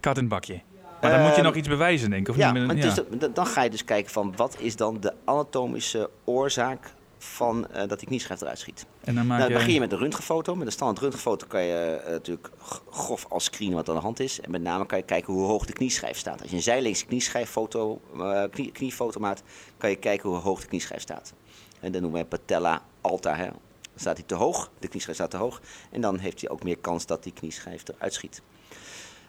kat 0.00 0.14
in 0.16 0.22
het 0.22 0.32
bakje. 0.32 0.60
Maar 1.00 1.10
dan 1.10 1.20
moet 1.20 1.30
je 1.30 1.36
Ehm, 1.36 1.44
nog 1.44 1.54
iets 1.54 1.68
bewijzen, 1.68 2.10
denk 2.10 2.22
ik. 2.22 2.28
Of 2.28 2.36
Ja, 2.36 2.52
niet? 2.52 2.66
maar 2.66 2.76
ja. 2.76 2.94
dus 2.94 3.00
dan 3.34 3.46
ga 3.46 3.62
je 3.62 3.70
dus 3.70 3.84
kijken 3.84 4.12
van 4.12 4.32
wat 4.36 4.56
is 4.60 4.76
dan 4.76 4.96
de 5.00 5.12
anatomische 5.24 6.10
oorzaak 6.24 6.94
van 7.18 7.68
eh, 7.68 7.88
dat 7.88 7.98
die 7.98 8.08
knieschijf 8.08 8.40
eruit 8.40 8.58
schiet. 8.58 8.86
en 9.04 9.14
dan 9.14 9.26
maak 9.26 9.38
Nou, 9.38 9.50
dan 9.50 9.58
begin 9.58 9.74
je 9.74 9.80
met 9.80 9.92
een 9.92 9.98
röntgenfoto. 9.98 10.54
Met 10.54 10.66
een 10.66 10.72
standaard 10.72 11.00
röntgenfoto 11.00 11.46
kan 11.46 11.62
je 11.62 12.00
eh, 12.04 12.10
natuurlijk 12.10 12.50
grof 12.90 13.26
als 13.28 13.44
screenen 13.44 13.76
wat 13.76 13.88
aan 13.88 13.94
de 13.94 14.00
hand 14.00 14.20
is. 14.20 14.40
En 14.40 14.50
met 14.50 14.62
name 14.62 14.86
kan 14.86 14.98
je 14.98 15.04
kijken 15.04 15.32
hoe 15.32 15.46
hoog 15.46 15.66
de 15.66 15.72
knieschijf 15.72 16.18
staat. 16.18 16.40
Als 16.40 16.50
je 16.50 16.56
een 16.56 16.62
zijlinkse 16.62 17.06
knieschijffoto, 17.06 18.00
eh, 18.18 18.42
knie, 18.50 18.72
kniefoto 18.72 19.20
maakt, 19.20 19.42
kan 19.76 19.90
je 19.90 19.96
kijken 19.96 20.28
hoe 20.28 20.38
hoog 20.38 20.60
de 20.60 20.66
knieschijf 20.66 21.00
staat. 21.00 21.32
En 21.80 21.92
dan 21.92 22.02
noemen 22.02 22.20
we 22.20 22.26
patella 22.26 22.82
alta. 23.00 23.34
Hè. 23.34 23.44
Dan 23.44 23.54
staat 23.96 24.16
hij 24.16 24.26
te 24.26 24.34
hoog, 24.34 24.70
de 24.78 24.88
knieschijf 24.88 25.16
staat 25.16 25.30
te 25.30 25.36
hoog. 25.36 25.60
En 25.90 26.00
dan 26.00 26.18
heeft 26.18 26.40
hij 26.40 26.50
ook 26.50 26.62
meer 26.62 26.78
kans 26.78 27.06
dat 27.06 27.22
die 27.22 27.32
knieschijf 27.32 27.82
eruit 27.88 28.14
schiet. 28.14 28.42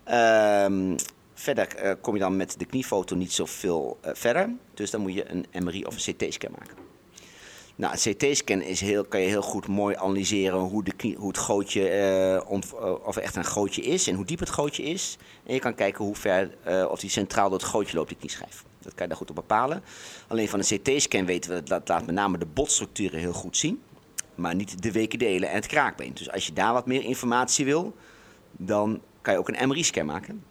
Ehm, 0.04 0.96
Verder 1.34 1.98
kom 2.02 2.14
je 2.14 2.20
dan 2.20 2.36
met 2.36 2.60
de 2.60 2.66
kniefoto 2.66 3.16
niet 3.16 3.34
zoveel 3.34 4.00
verder. 4.02 4.50
Dus 4.74 4.92
dan 4.92 5.02
moet 5.02 5.14
je 5.14 5.32
een 5.32 5.46
MRI 5.64 5.86
of 5.86 6.08
een 6.08 6.14
CT-scan 6.14 6.52
maken. 6.52 6.87
Nou, 7.78 7.94
een 7.94 8.14
CT-scan 8.14 8.62
is 8.62 8.82
heel, 8.82 9.04
kan 9.04 9.22
je 9.22 9.28
heel 9.28 9.42
goed 9.42 9.68
mooi 9.68 9.96
analyseren 9.96 10.60
hoe, 10.60 10.84
de 10.84 11.16
hoe 11.18 11.28
het 11.28 11.38
gootje, 11.38 11.90
eh, 11.90 12.36
eh, 12.36 12.42
of 13.04 13.18
echt 13.18 13.36
een 13.36 13.46
gootje 13.46 13.82
is 13.82 14.08
en 14.08 14.16
hoe 14.16 14.26
diep 14.26 14.40
het 14.40 14.50
gootje 14.50 14.84
is. 14.84 15.18
En 15.46 15.54
je 15.54 15.60
kan 15.60 15.76
kijken 15.76 16.06
hoe 16.06 16.16
ver, 16.16 16.58
eh, 16.64 16.88
of 16.90 17.00
die 17.00 17.10
centraal 17.10 17.50
door 17.50 17.58
het 17.58 17.68
gootje 17.68 17.98
loopt, 17.98 18.08
die 18.08 18.18
knieschijf. 18.18 18.64
Dat 18.80 18.94
kan 18.94 19.04
je 19.04 19.08
daar 19.08 19.18
goed 19.18 19.30
op 19.30 19.36
bepalen. 19.36 19.84
Alleen 20.28 20.50
van 20.50 20.60
een 20.60 20.80
CT-scan 20.80 21.26
weten 21.26 21.54
we, 21.54 21.64
dat 21.64 21.88
laat 21.88 22.06
met 22.06 22.16
name 22.16 22.38
de 22.38 22.46
botstructuren 22.46 23.20
heel 23.20 23.34
goed 23.34 23.58
zien. 23.58 23.82
Maar 24.36 24.56
niet 24.56 24.82
de 24.82 24.92
weken 24.92 25.20
delen 25.20 25.50
en 25.50 25.56
het 25.56 25.68
kraakbeen. 25.68 26.14
Dus 26.14 26.32
als 26.32 26.46
je 26.46 26.54
daar 26.54 26.74
wat 26.74 26.86
meer 26.86 27.04
informatie 27.04 27.66
wil, 27.66 27.96
dan 28.52 29.02
kan 29.22 29.34
je 29.34 29.40
ook 29.40 29.50
een 29.50 29.68
MRI-scan 29.68 30.06
maken. 30.06 30.44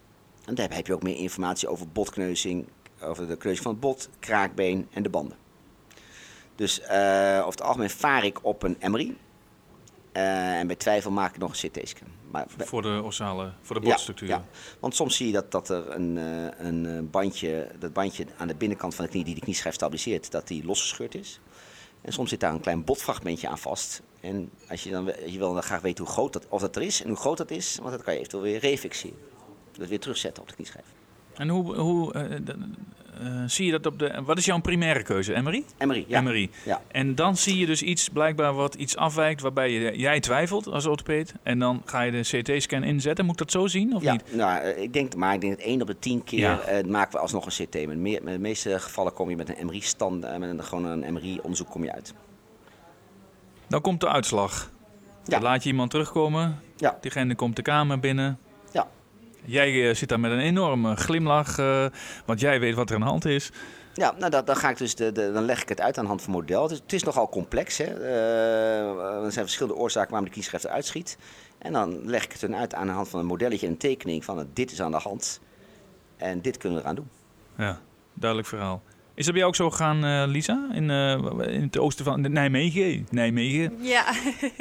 En 0.45 0.55
daar 0.55 0.75
heb 0.75 0.87
je 0.87 0.95
ook 0.95 1.03
meer 1.03 1.17
informatie 1.17 1.69
over 1.69 1.89
botkneuzing, 1.89 2.67
over 3.01 3.29
de 3.29 3.37
kneuzing 3.37 3.65
van 3.65 3.73
het 3.73 3.81
bot, 3.81 4.09
kraakbeen 4.19 4.89
en 4.91 5.03
de 5.03 5.09
banden. 5.09 5.46
Dus 6.57 6.81
eh, 6.81 7.37
over 7.39 7.51
het 7.51 7.63
algemeen 7.63 7.91
vaar 7.91 8.25
ik 8.25 8.39
op 8.45 8.63
een 8.63 8.77
MRI. 8.81 9.17
Eh, 10.13 10.59
en 10.59 10.67
bij 10.67 10.77
twijfel 10.77 11.11
maak 11.11 11.35
ik 11.35 11.41
nog 11.41 11.63
een 11.63 11.71
CT-scan. 11.71 12.09
Maar 12.31 12.47
bij- 12.57 12.67
Voor 12.67 12.83
de 12.83 13.01
ossale, 13.05 13.53
voor 13.63 13.81
de 13.81 13.87
botstructuur. 13.89 14.29
ja. 14.29 14.45
Want 14.81 14.95
soms 14.95 15.17
zie 15.17 15.27
je 15.27 15.33
dat, 15.33 15.51
dat 15.53 15.69
er 15.69 15.91
een, 15.91 16.19
eh, 16.19 16.67
een 16.67 17.11
bandje, 17.11 17.69
dat 17.79 17.93
bandje 17.93 18.27
aan 18.37 18.49
de 18.49 18.55
binnenkant 18.55 18.95
van 18.95 19.05
de 19.05 19.11
knie 19.11 19.25
die 19.25 19.35
de 19.35 19.41
knieschijf 19.41 19.75
stabiliseert, 19.75 20.31
dat 20.31 20.49
die 20.49 20.65
losgescheurd 20.65 21.15
is. 21.15 21.41
En 22.01 22.13
soms 22.13 22.31
zit 22.31 22.41
daar 22.41 22.53
een 22.53 22.61
klein 22.61 22.85
botfragmentje 22.85 23.49
aan 23.49 23.59
vast. 23.59 24.03
En 24.21 24.51
als 24.69 24.83
je 24.83 24.91
dan 24.91 25.05
je 25.27 25.39
wil 25.39 25.53
dan 25.53 25.63
graag 25.63 25.81
weten 25.81 26.05
hoe 26.05 26.13
groot 26.13 26.33
dat, 26.33 26.47
of 26.49 26.61
dat 26.61 26.77
er 26.77 26.83
is 26.83 27.03
en 27.03 27.09
hoe 27.09 27.17
groot 27.19 27.37
dat 27.39 27.51
is, 27.51 27.79
want 27.83 27.91
dat 27.91 28.03
kan 28.03 28.13
je 28.13 28.19
eventueel 28.19 28.43
weer 28.43 28.59
refixeren. 28.61 29.19
Dat 29.73 29.89
weer 29.89 30.01
terugzetten 30.01 30.43
op 30.43 30.49
de 30.49 30.55
knieschijf. 30.55 30.85
En 31.35 31.49
hoe, 31.49 31.77
hoe 31.77 32.13
zie 33.47 33.67
je 33.67 33.71
dat 33.73 33.87
op 33.87 33.99
de... 33.99 34.23
Wat 34.25 34.39
is 34.39 34.45
jouw 34.45 34.61
primaire 34.61 35.03
keuze? 35.03 35.41
MRI? 35.43 35.65
MRI, 35.87 36.05
ja. 36.09 36.21
MRI. 36.21 36.51
Ja. 36.65 36.83
En 36.89 37.15
dan 37.15 37.37
zie 37.37 37.59
je 37.59 37.67
dus 37.67 37.83
iets, 37.83 38.09
blijkbaar 38.09 38.55
wat 38.55 38.75
iets 38.75 38.97
afwijkt, 38.97 39.41
waarbij 39.41 39.71
je, 39.71 39.99
jij 39.99 40.21
twijfelt 40.21 40.67
als 40.67 40.87
orthopeed. 40.87 41.35
En 41.43 41.59
dan 41.59 41.83
ga 41.85 42.01
je 42.03 42.11
de 42.11 42.21
CT-scan 42.43 42.83
inzetten. 42.83 43.25
Moet 43.25 43.33
ik 43.35 43.39
dat 43.39 43.51
zo 43.51 43.67
zien 43.67 43.95
of 43.95 44.03
Ja, 44.03 44.13
niet? 44.13 44.35
nou, 44.35 44.61
eh, 44.63 44.83
ik 44.83 44.93
denk, 44.93 45.15
maar 45.17 45.35
ik 45.35 45.41
denk 45.41 45.57
dat 45.57 45.67
1 45.67 45.81
op 45.81 45.87
de 45.87 45.99
10 45.99 46.25
keer 46.25 46.39
Ja. 46.41 46.61
eh, 46.61 46.85
maken 46.85 47.13
we 47.13 47.19
alsnog 47.19 47.47
een 47.47 47.67
CT. 47.67 47.87
Met, 47.87 47.97
meer, 47.99 48.21
met 48.23 48.33
de 48.35 48.41
meeste 48.41 48.81
gevallen 48.81 49.13
kom 49.13 49.31
je 49.31 49.37
met 49.37 49.59
een 49.59 49.67
MRI-stand, 49.67 50.25
eh, 50.25 50.37
met 50.37 50.51
een, 50.51 50.65
gewoon 50.65 50.85
een 50.85 51.13
MRI-onderzoek 51.13 51.71
kom 51.71 51.85
je 51.85 51.93
uit. 51.93 52.15
Dan 53.69 53.81
komt 53.81 54.01
de 54.01 54.09
uitslag. 54.09 54.71
Ja. 55.25 55.33
Dan 55.33 55.43
laat 55.43 55.63
je 55.63 55.69
iemand 55.69 55.91
terugkomen. 55.91 56.59
Ja. 56.77 56.99
Diegene 57.01 57.35
komt 57.35 57.57
de 57.57 57.63
kamer 57.63 57.99
binnen. 58.01 58.39
Jij 59.47 59.89
eh, 59.89 59.95
zit 59.95 60.09
daar 60.09 60.21
met 60.21 60.31
een 60.31 60.39
enorme 60.39 60.97
glimlach, 60.97 61.59
eh, 61.59 61.87
want 62.25 62.41
jij 62.41 62.61
weet 62.61 62.75
wat 62.75 62.89
er 62.89 62.95
aan 62.95 63.01
de 63.01 63.07
hand 63.07 63.25
is. 63.25 63.51
Ja, 63.95 64.15
nou, 64.19 64.31
dat, 64.31 64.47
dan, 64.47 64.57
ga 64.57 64.71
ik 64.71 64.77
dus 64.77 64.95
de, 64.95 65.13
de, 65.13 65.33
dan 65.33 65.45
leg 65.45 65.63
ik 65.63 65.69
het 65.69 65.81
uit 65.81 65.99
aan 65.99 66.03
de 66.03 66.09
hand 66.09 66.23
van 66.23 66.33
een 66.33 66.41
model. 66.41 66.63
Het 66.63 66.71
is, 66.71 66.79
het 66.79 66.93
is 66.93 67.03
nogal 67.03 67.29
complex. 67.29 67.79
Hè? 67.79 67.85
Eh, 67.85 69.25
er 69.25 69.33
zijn 69.33 69.45
verschillende 69.45 69.79
oorzaken 69.79 70.11
waarom 70.11 70.29
de 70.29 70.35
knieschijf 70.35 70.65
eruit 70.65 70.87
schiet. 70.87 71.19
En 71.59 71.73
dan 71.73 72.01
leg 72.05 72.25
ik 72.25 72.33
het 72.33 72.41
dan 72.41 72.57
uit 72.57 72.75
aan 72.75 72.87
de 72.87 72.93
hand 72.93 73.09
van 73.09 73.21
een 73.21 73.27
modelletje 73.27 73.67
en 73.67 73.73
een 73.73 73.79
tekening 73.79 74.25
van 74.25 74.49
dit 74.53 74.73
is 74.73 74.81
aan 74.81 74.91
de 74.91 74.97
hand. 74.97 75.41
En 76.17 76.41
dit 76.41 76.57
kunnen 76.57 76.79
we 76.79 76.85
eraan 76.85 76.97
doen. 76.97 77.09
Ja, 77.57 77.81
duidelijk 78.15 78.49
verhaal. 78.49 78.83
Is 79.17 79.25
dat 79.25 79.35
bij 79.35 79.43
jou 79.43 79.47
ook 79.47 79.57
zo 79.57 79.71
gegaan, 79.71 80.05
eh, 80.05 80.25
Lisa? 80.27 80.69
In, 80.73 80.91
eh, 80.91 81.55
in 81.55 81.63
het 81.63 81.79
oosten 81.79 82.05
van 82.05 82.33
Nijmegen? 82.33 83.07
Nijmegen? 83.11 83.85
Ja. 83.85 84.15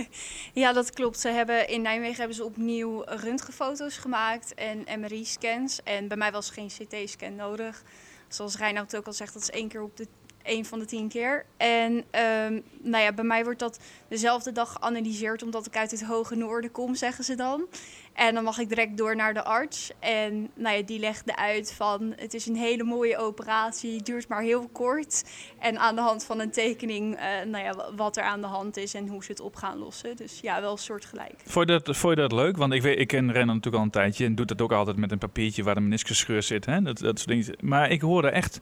ja, 0.54 0.74
dat 0.74 0.92
klopt. 0.92 1.20
Ze 1.20 1.30
hebben, 1.30 1.68
in 1.68 1.82
Nijmegen 1.82 2.18
hebben 2.18 2.36
ze 2.36 2.44
opnieuw 2.44 3.04
röntgenfoto's 3.06 3.98
gemaakt 3.98 4.54
en 4.54 5.00
MRI-scans. 5.00 5.84
En 5.84 6.08
bij 6.08 6.18
mij 6.18 6.32
was 6.32 6.50
geen 6.50 6.68
CT-scan 6.68 7.36
nodig. 7.36 7.84
Zoals 8.28 8.58
Reinoud 8.58 8.96
ook 8.96 9.06
al 9.06 9.14
zegt, 9.14 9.34
dat 9.34 9.42
is 9.42 9.52
één 9.52 9.68
keer 9.68 9.82
op 9.82 9.98
de 9.98 10.08
één 10.46 10.66
van 10.66 10.80
de 10.80 10.86
tien 10.86 11.08
keer. 11.08 11.46
En 11.58 12.04
ehm, 12.12 12.60
nou 12.82 13.04
ja, 13.04 13.14
bij 13.14 13.26
mij 13.26 13.44
wordt 13.44 13.60
dat 13.60 13.80
dezelfde 14.08 14.52
dag 14.52 14.72
geanalyseerd, 14.72 15.44
omdat 15.44 15.66
ik 15.66 15.78
uit 15.78 15.92
het 15.92 16.04
hoge 16.04 16.36
noorden 16.36 16.72
kom, 16.72 16.96
zeggen 16.96 17.24
ze 17.24 17.36
dan. 17.36 17.66
En 18.14 18.34
dan 18.34 18.44
mag 18.44 18.58
ik 18.58 18.68
direct 18.70 18.98
door 18.98 19.16
naar 19.16 19.34
de 19.34 19.44
arts. 19.44 19.92
En 20.00 20.50
nou 20.54 20.76
ja, 20.78 20.82
die 20.84 21.00
legde 21.00 21.36
uit 21.36 21.74
van 21.74 22.14
het 22.16 22.34
is 22.34 22.46
een 22.46 22.56
hele 22.56 22.84
mooie 22.84 23.18
operatie, 23.18 24.02
duurt 24.02 24.28
maar 24.28 24.42
heel 24.42 24.68
kort. 24.72 25.24
En 25.60 25.80
aan 25.80 25.96
de 25.96 26.02
hand 26.02 26.26
van 26.26 26.40
een 26.40 26.52
tekening, 26.52 27.16
eh, 27.16 27.24
nou 27.48 27.64
ja, 27.64 27.74
wa- 27.74 27.96
wat 27.96 28.18
er 28.18 28.24
aan 28.24 28.42
de 28.42 28.48
hand 28.48 28.78
is 28.78 28.94
en 28.94 29.08
hoe 29.08 29.24
ze 29.24 29.32
het 29.32 29.40
op 29.40 29.56
gaan 29.56 29.78
lossen. 29.78 30.16
Dus 30.16 30.40
ja, 30.42 30.62
wel 30.62 30.78
soortgelijk. 30.78 31.34
Vond 31.46 31.70
je, 31.70 31.80
dat, 31.80 31.98
vond 31.98 32.16
je 32.16 32.22
dat 32.22 32.32
leuk? 32.32 32.58
Want 32.58 32.74
ik, 32.74 32.82
weet, 32.82 33.00
ik 33.00 33.08
ken 33.08 33.32
Renan 33.32 33.48
natuurlijk 33.56 33.76
al 33.76 33.82
een 33.84 33.90
tijdje 33.90 34.26
en 34.26 34.36
doet 34.36 34.48
dat 34.48 34.62
ook 34.62 34.72
altijd 34.72 34.98
met 34.98 35.12
een 35.12 35.18
papiertje 35.18 35.64
waar 35.64 35.76
de 35.76 35.82
meniscusscheur 35.82 36.44
zit. 36.44 36.66
Hè? 36.66 36.82
Dat, 36.82 36.98
dat 36.98 37.18
soort 37.20 37.30
dingen. 37.30 37.56
Maar 37.60 37.92
ik 37.92 38.02
hoorde 38.02 38.30
echt, 38.30 38.60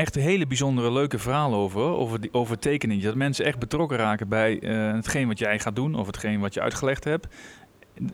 echt 0.00 0.16
een 0.16 0.22
hele 0.22 0.46
bijzondere 0.46 0.92
leuke 0.92 1.18
verhalen 1.18 1.58
over, 1.58 1.80
over, 1.82 2.20
die, 2.20 2.32
over 2.32 2.58
tekeningen. 2.58 3.04
Dat 3.04 3.14
mensen 3.14 3.44
echt 3.44 3.58
betrokken 3.58 3.96
raken 3.98 4.28
bij 4.28 4.58
eh, 4.60 4.92
hetgeen 4.92 5.28
wat 5.28 5.38
jij 5.38 5.58
gaat 5.58 5.76
doen 5.76 5.94
of 5.94 6.06
hetgeen 6.06 6.40
wat 6.40 6.54
je 6.54 6.60
uitgelegd 6.60 7.04
hebt. 7.04 7.26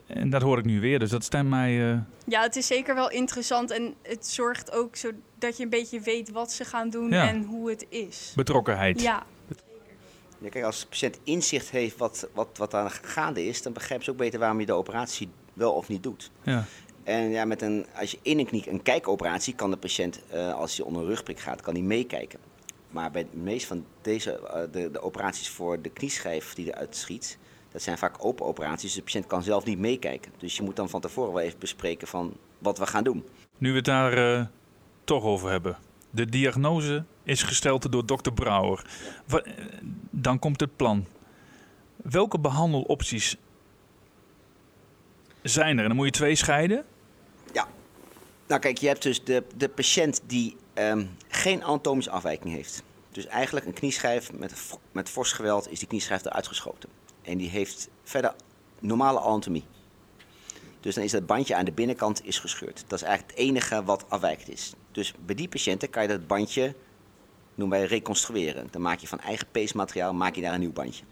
En, 0.07 0.31
dat 0.31 0.43
hoor 0.43 0.59
ik 0.59 0.65
nu 0.65 0.81
weer, 0.81 0.99
dus 0.99 1.11
dat 1.11 1.25
stemt 1.25 1.49
mij... 1.49 1.93
eh, 1.93 1.99
Ja, 2.27 2.43
het 2.43 2.57
is 2.57 2.67
zeker 2.67 2.95
wel 2.95 3.11
interessant 3.11 3.71
en 3.71 3.95
het 4.03 4.27
zorgt 4.27 4.73
ook 4.73 4.97
zo 4.97 5.11
dat 5.39 5.57
je 5.57 5.63
een 5.63 5.71
beetje 5.71 6.01
weet 6.01 6.31
wat 6.31 6.53
ze 6.53 6.65
gaan 6.65 6.91
doen 6.91 7.11
Ja. 7.11 7.29
en 7.29 7.45
hoe 7.45 7.71
het 7.71 7.87
is. 7.89 8.33
betrokkenheid. 8.37 9.01
Ja, 9.03 9.23
Ja, 10.39 10.49
kijk, 10.49 10.65
als 10.65 10.81
de 10.81 10.87
patiënt 10.87 11.19
inzicht 11.25 11.71
heeft 11.71 11.97
wat, 11.97 12.29
wat, 12.35 12.49
wat 12.57 12.71
daar 12.71 13.01
gaande 13.03 13.47
is, 13.47 13.63
dan 13.63 13.73
begrijpt 13.73 14.05
ze 14.05 14.11
ook 14.11 14.17
beter 14.17 14.39
waarom 14.39 14.61
je 14.61 14.67
de 14.67 14.73
operatie 14.73 15.29
wel 15.53 15.73
of 15.73 15.89
niet 15.89 16.03
doet. 16.03 16.31
Ja. 16.43 16.65
En 17.07 17.31
ja, 17.31 17.45
met 17.45 17.63
een, 17.63 17.87
als 17.95 18.11
je 18.11 18.19
in 18.23 18.39
een 18.39 18.47
knie 18.47 18.71
een 18.71 18.83
kijkoperatie 18.83 19.55
kan 19.55 19.71
de 19.71 19.77
patiënt, 19.77 20.21
eh, 20.31 20.55
als 20.55 20.77
hij 20.77 20.87
onder 20.87 21.03
een 21.03 21.09
rugprik 21.09 21.41
gaat, 21.41 21.61
kan 21.61 21.75
hij 21.75 21.83
meekijken. 21.83 22.39
Maar 22.91 23.11
bij 23.11 23.27
de 23.31 23.37
meeste 23.37 23.67
van 23.67 23.85
deze, 24.03 24.39
eh, 24.39 24.61
de, 24.73 24.91
de 24.91 25.03
operaties 25.03 25.49
voor 25.49 25.83
de 25.83 25.89
knieschijf 25.89 26.55
die 26.55 26.67
eruit 26.67 26.97
schiet, 26.97 27.39
dat 27.73 27.83
zijn 27.83 27.99
vaak 27.99 28.25
open 28.25 28.47
operaties. 28.47 28.83
Dus 28.83 28.95
de 28.95 29.03
patiënt 29.03 29.27
kan 29.27 29.43
zelf 29.43 29.65
niet 29.65 29.79
meekijken. 29.79 30.33
Dus 30.39 30.57
je 30.57 30.63
moet 30.63 30.77
dan 30.77 30.89
van 30.89 31.01
tevoren 31.01 31.33
wel 31.33 31.43
even 31.43 31.59
bespreken 31.59 32.09
van 32.09 32.37
wat 32.59 32.79
we 32.79 32.87
gaan 32.87 33.05
doen. 33.05 33.25
Nu 33.59 33.71
we 33.71 33.77
het 33.77 33.85
daar 33.85 34.39
eh, 34.39 34.47
toch 35.05 35.25
over 35.25 35.51
hebben. 35.51 35.77
De 36.11 36.27
diagnose 36.27 37.05
is 37.23 37.43
gesteld 37.43 37.93
door 37.93 38.07
dokter 38.07 38.33
Brouwer. 38.33 38.87
Dan 40.11 40.39
komt 40.39 40.61
het 40.61 40.77
plan. 40.77 41.07
Welke 41.97 42.39
behandelopties 42.39 43.37
zijn 45.43 45.77
er? 45.77 45.83
En 45.83 45.89
dan 45.89 45.97
moet 45.97 46.07
je 46.07 46.13
twee 46.13 46.35
scheiden. 46.35 46.85
Nou 48.47 48.61
kijk, 48.61 48.79
je 48.79 48.87
hebt 48.87 49.03
dus 49.03 49.25
de, 49.25 49.45
de 49.57 49.69
patiënt 49.69 50.21
die 50.27 50.57
ehm, 50.75 51.07
geen 51.29 51.65
anatomische 51.65 52.11
afwijking 52.11 52.55
heeft. 52.55 52.83
Dus 53.11 53.27
eigenlijk 53.27 53.67
een 53.67 53.73
knieschijf 53.73 54.33
met, 54.33 54.79
met 54.93 55.09
fors 55.09 55.33
geweld 55.33 55.71
is 55.71 55.79
die 55.79 55.89
knieschijf 55.89 56.25
eruit 56.25 56.47
geschoten. 56.47 56.89
En 57.23 57.39
die 57.39 57.49
heeft 57.49 57.89
verder 58.03 58.35
normale 58.79 59.21
anatomie. 59.21 59.65
Dus 60.81 60.95
dan 60.95 61.05
is 61.05 61.11
dat 61.11 61.27
bandje 61.27 61.55
aan 61.55 61.65
de 61.65 61.73
binnenkant 61.73 62.25
is 62.25 62.39
gescheurd. 62.39 62.85
Dat 62.87 63.01
is 63.01 63.05
eigenlijk 63.07 63.39
het 63.39 63.47
enige 63.49 63.85
wat 63.85 64.05
afwijkend 64.09 64.49
is. 64.49 64.73
Dus 64.93 65.15
bij 65.25 65.35
die 65.35 65.49
patiënten 65.49 65.91
kan 65.91 66.03
je 66.03 66.09
dat 66.09 66.27
bandje, 66.27 66.75
noemen 67.55 67.79
wij 67.79 67.87
reconstrueren. 67.87 68.69
Dan 68.71 68.83
maak 68.83 68.99
je 68.99 69.09
van 69.09 69.21
eigen 69.21 69.47
peesmateriaal 69.51 70.15
maak 70.15 70.35
je 70.35 70.41
daar 70.41 70.55
een 70.55 70.61
nieuw 70.61 70.73
bandje. 70.73 71.05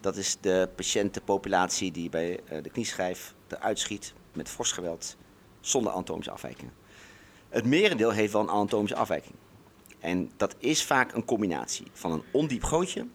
Dat 0.00 0.16
is 0.16 0.36
de 0.40 0.68
patiëntenpopulatie 0.76 1.92
die 1.92 2.08
bij 2.08 2.40
eh, 2.44 2.62
de 2.62 2.70
knieschijf 2.70 3.34
eruit 3.48 3.78
schiet 3.78 4.12
met 4.32 4.48
fors 4.48 4.72
geweld 4.72 5.16
zonder 5.68 5.92
anatomische 5.92 6.30
afwijkingen. 6.30 6.72
Het 7.48 7.64
merendeel 7.64 8.10
heeft 8.10 8.32
wel 8.32 8.42
een 8.42 8.50
anatomische 8.50 8.96
afwijking. 8.96 9.34
En 9.98 10.30
dat 10.36 10.54
is 10.58 10.84
vaak 10.84 11.12
een 11.12 11.24
combinatie 11.24 11.86
van 11.92 12.12
een 12.12 12.22
ondiep 12.30 12.64
gootje 12.64 13.06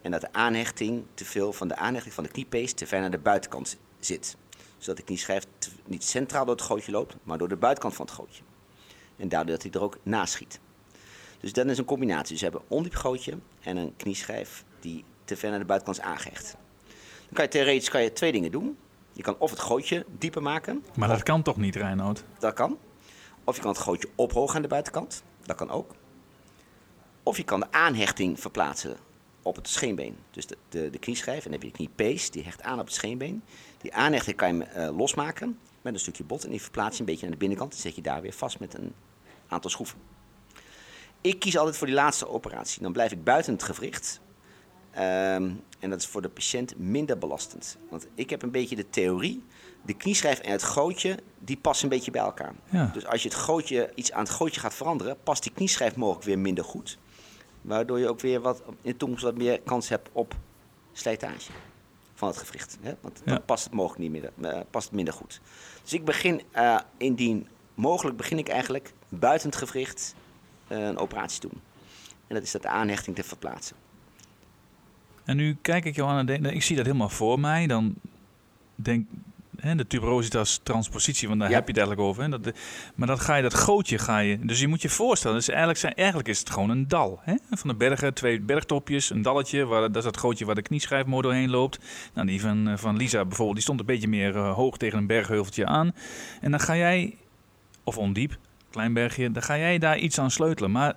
en 0.00 0.10
dat 0.10 0.20
de 0.20 0.32
aanhechting 0.32 1.04
te 1.14 1.24
veel 1.24 1.52
van 1.52 1.68
de 1.68 1.76
aanhechting 1.76 2.14
van 2.14 2.24
de 2.24 2.30
kniepees 2.30 2.72
te 2.72 2.86
ver 2.86 3.00
naar 3.00 3.10
de 3.10 3.18
buitenkant 3.18 3.76
zit. 3.98 4.36
Zodat 4.78 4.96
de 4.96 5.02
knieschijf 5.02 5.46
niet 5.86 6.04
centraal 6.04 6.44
door 6.44 6.54
het 6.54 6.64
gootje 6.64 6.92
loopt, 6.92 7.16
maar 7.22 7.38
door 7.38 7.48
de 7.48 7.56
buitenkant 7.56 7.94
van 7.94 8.06
het 8.06 8.14
gootje. 8.14 8.42
En 9.16 9.28
daardoor 9.28 9.54
dat 9.54 9.62
hij 9.62 9.72
er 9.72 9.82
ook 9.82 9.98
naast 10.02 10.32
schiet. 10.32 10.60
Dus 11.40 11.52
dat 11.52 11.66
is 11.66 11.78
een 11.78 11.84
combinatie. 11.84 12.32
Dus 12.32 12.40
we 12.40 12.44
hebben 12.44 12.60
een 12.60 12.76
ondiep 12.76 12.94
gootje 12.94 13.38
en 13.60 13.76
een 13.76 13.96
knieschijf 13.96 14.64
die 14.80 15.04
te 15.24 15.36
ver 15.36 15.50
naar 15.50 15.58
de 15.58 15.64
buitenkant 15.64 15.98
is 15.98 16.12
aangehecht. 16.12 16.56
Dan 17.26 17.32
kan 17.32 17.44
je 17.44 17.50
theoretisch 17.50 17.88
kan 17.88 18.02
je 18.02 18.12
twee 18.12 18.32
dingen 18.32 18.50
doen. 18.50 18.76
Je 19.12 19.22
kan 19.22 19.36
of 19.38 19.50
het 19.50 19.60
gootje 19.60 20.06
dieper 20.18 20.42
maken, 20.42 20.84
Maar 20.96 21.08
dat 21.08 21.22
kan 21.22 21.42
toch 21.42 21.56
niet, 21.56 21.76
Reinoud? 21.76 22.24
dat 22.38 22.54
kan. 22.54 22.78
Of 23.44 23.56
je 23.56 23.62
kan 23.62 23.70
het 23.70 23.80
gootje 23.80 24.08
ophogen 24.14 24.56
aan 24.56 24.62
de 24.62 24.68
buitenkant. 24.68 25.22
Dat 25.44 25.56
kan 25.56 25.70
ook. 25.70 25.90
Of 27.22 27.36
je 27.36 27.42
kan 27.42 27.60
de 27.60 27.72
aanhechting 27.72 28.40
verplaatsen 28.40 28.96
op 29.42 29.56
het 29.56 29.68
scheenbeen. 29.68 30.16
Dus 30.30 30.46
de, 30.46 30.56
de, 30.68 30.90
de 30.90 30.98
knieschijf, 30.98 31.36
en 31.36 31.42
dan 31.42 31.52
heb 31.52 31.62
je 31.62 31.68
de 31.68 31.74
kniepees, 31.76 32.30
die 32.30 32.42
hecht 32.42 32.62
aan 32.62 32.78
op 32.78 32.84
het 32.84 32.94
scheenbeen. 32.94 33.42
Die 33.78 33.94
aanhechting 33.94 34.36
kan 34.36 34.56
je 34.56 34.64
eh, 34.64 34.96
losmaken 34.96 35.58
met 35.82 35.94
een 35.94 36.00
stukje 36.00 36.24
bot. 36.24 36.44
En 36.44 36.50
die 36.50 36.62
verplaats 36.62 36.94
je 36.94 37.00
een 37.00 37.06
beetje 37.06 37.22
naar 37.22 37.32
de 37.32 37.38
binnenkant. 37.38 37.70
Dan 37.70 37.80
zet 37.80 37.94
je 37.94 38.02
daar 38.02 38.22
weer 38.22 38.32
vast 38.32 38.58
met 38.60 38.74
een 38.74 38.94
aantal 39.48 39.70
schroeven. 39.70 39.98
Ik 41.20 41.38
kies 41.38 41.56
altijd 41.56 41.76
voor 41.76 41.86
die 41.86 41.96
laatste 41.96 42.28
operatie. 42.28 42.82
Dan 42.82 42.92
blijf 42.92 43.12
ik 43.12 43.24
buiten 43.24 43.52
het 43.52 43.62
gewricht. 43.62 44.20
Ehm, 44.92 45.50
en 45.78 45.90
dat 45.90 45.98
is 45.98 46.06
voor 46.06 46.22
de 46.22 46.28
patiënt 46.28 46.78
minder 46.78 47.18
belastend. 47.18 47.78
Want 47.90 48.06
ik 48.14 48.30
heb 48.30 48.42
een 48.42 48.50
beetje 48.50 48.76
de 48.76 48.90
theorie, 48.90 49.44
de 49.82 49.94
knieschijf 49.94 50.38
en 50.38 50.52
het 50.52 50.62
gootje, 50.62 51.18
die 51.38 51.56
passen 51.56 51.84
een 51.84 51.96
beetje 51.96 52.10
bij 52.10 52.20
elkaar. 52.20 52.52
Ja. 52.70 52.90
Dus 52.92 53.06
als 53.06 53.22
je 53.22 53.28
het 53.28 53.38
gootje, 53.38 53.90
iets 53.94 54.12
aan 54.12 54.22
het 54.24 54.30
gootje 54.32 54.60
gaat 54.60 54.74
veranderen, 54.74 55.16
past 55.22 55.42
die 55.42 55.52
knieschijf 55.52 55.96
mogelijk 55.96 56.24
weer 56.24 56.38
minder 56.38 56.64
goed. 56.64 56.98
Waardoor 57.62 57.98
je 57.98 58.08
ook 58.08 58.20
weer 58.20 58.40
wat, 58.40 58.62
in 58.66 58.90
de 58.90 58.96
toekomst 58.96 59.24
wat 59.24 59.36
meer 59.36 59.60
kans 59.60 59.88
hebt 59.88 60.08
op 60.12 60.34
slijtage 60.92 61.50
van 62.14 62.28
het 62.28 62.36
gewricht. 62.36 62.78
Hè? 62.80 62.94
Want 63.00 63.20
Ja. 63.24 63.32
dan 63.32 63.44
past 63.44 63.64
het 63.64 63.72
mogelijk 63.72 64.00
niet 64.00 64.10
meer, 64.10 64.52
eh, 64.52 64.60
past 64.70 64.86
het 64.86 64.94
minder 64.94 65.14
goed. 65.14 65.40
Dus 65.82 65.92
ik 65.92 66.04
begin, 66.04 66.42
eh, 66.50 66.78
indien 66.96 67.48
mogelijk, 67.74 68.16
begin 68.16 68.38
ik 68.38 68.48
eigenlijk 68.48 68.92
buiten 69.08 69.48
het 69.48 69.58
gewricht 69.58 70.14
eh, 70.68 70.78
een 70.78 70.98
operatie 70.98 71.40
te 71.40 71.48
doen. 71.48 71.60
En 72.26 72.34
dat 72.34 72.42
is 72.42 72.50
dat 72.50 72.62
de 72.62 72.68
aanhechting 72.68 73.16
te 73.16 73.22
verplaatsen. 73.22 73.76
En 75.24 75.36
nu 75.36 75.56
kijk 75.62 75.84
ik 75.84 75.94
jou 75.96 76.10
aan 76.10 76.18
en 76.18 76.26
denk, 76.26 76.46
ik 76.54 76.62
zie 76.62 76.76
dat 76.76 76.84
helemaal 76.86 77.08
voor 77.08 77.40
mij. 77.40 77.66
Dan 77.66 77.94
denk 78.74 79.06
hè, 79.60 79.74
de 79.74 79.86
tuberositas 79.86 80.60
transpositie, 80.62 81.28
want 81.28 81.40
daar 81.40 81.48
Ja. 81.48 81.54
heb 81.54 81.64
je 81.64 81.70
het 81.72 81.80
eigenlijk 81.80 82.08
over. 82.08 82.22
Hè? 82.22 82.28
Dat, 82.28 82.44
de- 82.44 82.54
maar 82.94 83.06
dan 83.06 83.18
ga 83.18 83.36
je 83.36 83.42
dat 83.42 83.54
gootje 83.54 83.98
ga 83.98 84.18
je. 84.18 84.38
Dus 84.38 84.60
je 84.60 84.68
moet 84.68 84.82
je 84.82 84.88
voorstellen, 84.88 85.36
dus 85.36 85.48
eigenlijk, 85.48 85.78
zijn, 85.78 85.94
eigenlijk 85.94 86.28
is 86.28 86.38
het 86.38 86.50
gewoon 86.50 86.70
een 86.70 86.88
dal. 86.88 87.20
Hè? 87.22 87.34
Van 87.50 87.68
de 87.70 87.76
bergen, 87.76 88.14
twee 88.14 88.40
bergtopjes, 88.40 89.10
een 89.10 89.22
dalletje. 89.22 89.64
Waar, 89.64 89.80
dat 89.80 89.96
is 89.96 90.04
dat 90.04 90.16
gootje 90.16 90.44
waar 90.44 90.54
de 90.54 90.62
knieschijfmotor 90.62 91.22
doorheen 91.22 91.50
loopt. 91.50 91.78
Nou, 92.14 92.26
die 92.26 92.40
van, 92.40 92.68
eh, 92.68 92.76
van 92.76 92.96
Lisa 92.96 93.22
bijvoorbeeld, 93.24 93.54
die 93.54 93.62
stond 93.64 93.80
een 93.80 93.86
beetje 93.86 94.08
meer 94.08 94.36
eh, 94.36 94.54
hoog 94.54 94.76
tegen 94.76 94.98
een 94.98 95.06
bergheuveltje 95.06 95.66
aan. 95.66 95.94
En 96.40 96.50
dan 96.50 96.60
ga 96.60 96.76
jij, 96.76 97.16
of 97.84 97.98
ondiep, 97.98 98.36
klein 98.70 98.92
bergje, 98.92 99.30
dan 99.32 99.42
ga 99.42 99.58
jij 99.58 99.78
daar 99.78 99.98
iets 99.98 100.18
aan 100.18 100.30
sleutelen. 100.30 100.70
Maar 100.70 100.96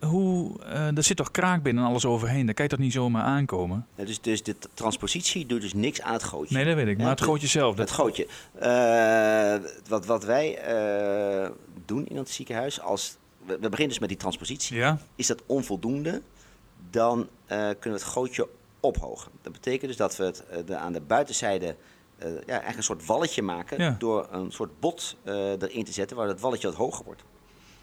hoe, 0.00 0.60
eh, 0.62 0.96
er 0.96 1.02
zit 1.02 1.16
toch 1.16 1.30
kraak 1.30 1.62
binnen 1.62 1.84
en 1.84 1.90
alles 1.90 2.04
overheen. 2.04 2.44
Daar 2.46 2.54
kan 2.54 2.64
je 2.64 2.70
toch 2.70 2.78
niet 2.80 2.92
zomaar 2.92 3.22
aankomen? 3.22 3.86
Ja, 3.94 4.04
dus, 4.04 4.20
dus 4.20 4.42
de 4.42 4.56
transpositie 4.74 5.46
doet 5.46 5.60
dus 5.60 5.74
niks 5.74 6.00
aan 6.02 6.12
het 6.12 6.22
gootje. 6.24 6.54
Nee, 6.54 6.64
dat 6.64 6.74
weet 6.74 6.86
ik. 6.86 6.96
Maar 6.96 7.04
Ja, 7.06 7.10
het 7.12 7.22
gootje 7.22 7.46
zelf. 7.46 7.76
Het 7.76 7.88
Dat, 7.88 7.96
gootje. 7.96 8.26
Eh, 8.54 9.70
wat, 9.88 10.06
wat 10.06 10.24
wij 10.24 10.56
eh, 10.58 11.50
doen 11.84 12.06
in 12.06 12.16
het 12.16 12.30
ziekenhuis, 12.30 12.80
als 12.80 13.16
we, 13.46 13.52
we 13.52 13.58
beginnen 13.68 13.88
dus 13.88 13.98
met 13.98 14.08
die 14.08 14.18
transpositie. 14.18 14.76
ja? 14.76 14.98
Is 15.16 15.26
dat 15.26 15.42
onvoldoende, 15.46 16.22
dan 16.90 17.28
kunnen 17.46 17.78
we 17.82 17.90
het 17.90 18.02
gootje 18.02 18.48
ophogen. 18.80 19.30
Dat 19.42 19.52
betekent 19.52 19.86
dus 19.88 19.96
dat 19.96 20.16
we 20.16 20.24
het 20.24 20.44
de, 20.66 20.76
aan 20.76 20.92
de 20.92 21.00
buitenzijde 21.00 21.76
ja, 22.18 22.26
eigenlijk 22.46 22.76
een 22.76 22.82
soort 22.82 23.06
walletje 23.06 23.42
maken 23.42 23.78
Ja. 23.82 23.96
door 23.98 24.28
een 24.30 24.52
soort 24.52 24.80
bot 24.80 25.16
erin 25.24 25.84
te 25.84 25.92
zetten, 25.92 26.16
waar 26.16 26.28
het 26.28 26.40
walletje 26.40 26.66
wat 26.68 26.76
hoger 26.76 27.04
wordt. 27.04 27.22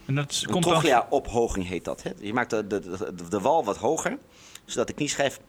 En 0.06 0.16
dat 0.16 0.42
Een 0.46 0.52
komt 0.52 0.64
dan... 0.64 0.72
trochlea-ophoging 0.74 1.68
heet 1.68 1.86
dat. 1.86 2.04
Hè? 2.04 2.12
Je 2.20 2.34
maakt 2.34 2.50
de, 2.50 2.68
de, 2.68 2.80
de, 2.80 3.28
de 3.30 3.40
wal 3.40 3.64
wat 3.64 3.78
hoger, 3.78 4.18
zodat 4.66 4.88
de 4.88 4.94
knieschijf 4.94 5.40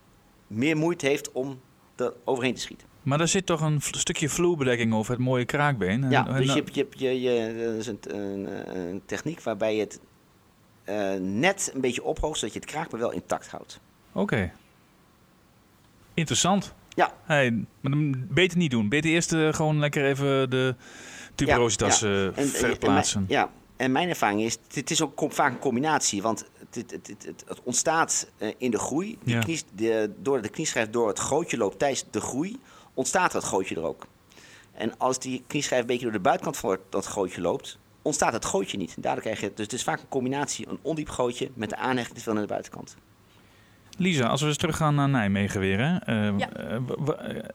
meer 0.46 0.76
moeite 0.76 1.06
heeft 1.06 1.32
om 1.32 1.60
er 1.96 2.12
overheen 2.24 2.54
te 2.54 2.60
schieten. 2.60 2.86
Maar 3.02 3.18
daar 3.18 3.28
zit 3.28 3.46
toch 3.46 3.60
een 3.60 3.80
stukje 3.80 4.28
vloerbedekking 4.28 4.94
over 4.94 5.12
het 5.12 5.20
mooie 5.22 5.44
kraakbeen. 5.44 6.04
En- 6.04 6.10
Ja, 6.10 6.26
en 6.26 6.36
dus 6.36 6.52
je 6.52 6.64
je, 6.72 6.86
je, 6.96 7.20
je, 7.20 7.64
dat 7.66 7.74
is 7.74 7.86
een, 7.86 7.98
een, 8.16 8.76
een 8.78 9.02
techniek 9.06 9.42
waarbij 9.42 9.74
je 9.74 9.80
het 9.80 10.00
eh, 10.84 11.12
net 11.20 11.70
een 11.74 11.80
beetje 11.80 12.02
ophoogt, 12.04 12.38
zodat 12.38 12.54
je 12.54 12.60
het 12.60 12.68
kraakbeen 12.70 13.00
wel 13.00 13.12
intact 13.12 13.48
houdt. 13.48 13.80
Oké. 14.12 14.52
Interessant. 16.14 16.74
Ja. 16.94 17.12
Hey, 17.24 17.64
maar 17.80 17.92
beter 18.28 18.58
niet 18.58 18.70
doen. 18.70 18.88
Beter 18.88 19.10
eerst 19.10 19.32
eh, 19.32 19.52
gewoon 19.52 19.78
lekker 19.78 20.04
even 20.04 20.50
de 20.50 20.74
tuberositas 21.34 22.00
Ja, 22.00 22.06
eh, 22.08 22.26
En- 22.26 22.34
en- 22.36 22.48
verplaatsen. 22.48 23.20
En, 23.20 23.26
ja, 23.28 23.50
en 23.76 23.92
mijn 23.92 24.08
ervaring 24.08 24.42
is, 24.42 24.58
het 24.74 24.90
is 24.90 25.02
ook 25.02 25.22
vaak 25.28 25.52
een 25.52 25.58
combinatie, 25.58 26.22
want 26.22 26.44
het, 26.70 26.90
het, 26.90 27.06
het, 27.06 27.44
het, 27.46 27.60
ontstaat 27.62 28.30
eh, 28.38 28.48
in 28.58 28.70
de 28.70 28.78
groei. 28.78 29.18
De, 29.74 30.10
door 30.18 30.42
de 30.42 30.48
knieschijf 30.48 30.90
door 30.90 31.08
het 31.08 31.20
gootje 31.20 31.56
loopt 31.56 31.78
tijdens 31.78 32.04
de 32.10 32.20
groei, 32.20 32.60
ontstaat 32.94 33.32
het 33.32 33.44
gootje 33.44 33.74
er 33.74 33.84
ook. 33.84 34.06
En 34.72 34.98
als 34.98 35.18
die 35.18 35.44
knieschijf 35.46 35.80
een 35.80 35.86
beetje 35.86 36.04
door 36.04 36.12
de 36.12 36.20
buitenkant 36.20 36.56
van 36.56 36.78
dat 36.88 37.06
gootje 37.06 37.40
loopt, 37.40 37.78
ontstaat 38.02 38.32
het 38.32 38.44
gootje 38.44 38.76
niet. 38.76 38.94
En 38.96 39.02
daardoor 39.02 39.22
krijg 39.22 39.40
je, 39.40 39.52
dus 39.54 39.64
het 39.64 39.74
is 39.74 39.82
vaak 39.82 40.00
een 40.00 40.08
combinatie, 40.08 40.68
een 40.68 40.78
ondiep 40.82 41.08
gootje 41.08 41.50
met 41.54 41.70
de 41.70 41.76
aanhechting 41.76 42.16
te 42.16 42.22
veel 42.22 42.32
naar 42.32 42.42
de 42.42 42.48
buitenkant. 42.48 42.96
Lisa, 43.98 44.26
als 44.26 44.40
we 44.40 44.46
eens 44.46 44.56
teruggaan 44.56 44.94
naar 44.94 45.08
Nijmegen 45.08 45.60
weer. 45.60 45.78
Hè? 45.78 45.96
Eh, 45.96 46.38
Ja. 46.38 46.50
eh, 46.52 46.78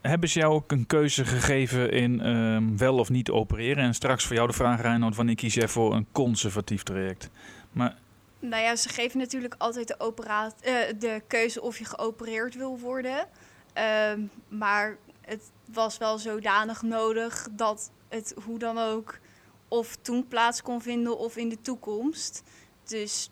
hebben 0.01 0.29
ze 0.29 0.39
jou 0.39 0.53
ook 0.53 0.71
een 0.71 0.85
keuze 0.87 1.25
gegeven 1.25 1.91
in 1.91 2.21
ehm, 2.21 2.77
wel 2.77 2.97
of 2.97 3.09
niet 3.09 3.29
opereren? 3.29 3.83
En 3.83 3.93
straks 3.93 4.25
voor 4.25 4.35
jou 4.35 4.47
de 4.47 4.53
vraag, 4.53 4.81
Reinhard, 4.81 5.15
wanneer 5.15 5.35
kies 5.35 5.53
jij 5.53 5.67
voor 5.67 5.93
een 5.95 6.07
conservatief 6.11 6.83
traject? 6.83 7.29
Maar 7.71 7.95
Nou 8.39 8.63
ja, 8.63 8.75
ze 8.75 8.89
geven 8.89 9.19
natuurlijk 9.19 9.55
altijd 9.57 9.87
de, 9.87 9.95
opera- 9.99 10.51
eh, 10.61 10.73
de 10.99 11.21
keuze 11.27 11.61
of 11.61 11.77
je 11.77 11.85
geopereerd 11.85 12.55
wil 12.55 12.79
worden. 12.79 13.25
Ehm, 13.73 14.19
maar 14.47 14.97
het 15.21 15.51
was 15.73 15.97
wel 15.97 16.17
zodanig 16.17 16.81
nodig 16.81 17.47
dat 17.51 17.91
het 18.09 18.35
hoe 18.45 18.59
dan 18.59 18.77
ook 18.77 19.19
of 19.67 19.97
toen 20.01 20.27
plaats 20.27 20.61
kon 20.61 20.81
vinden 20.81 21.17
of 21.17 21.37
in 21.37 21.49
de 21.49 21.61
toekomst. 21.61 22.43
Dus 22.83 23.29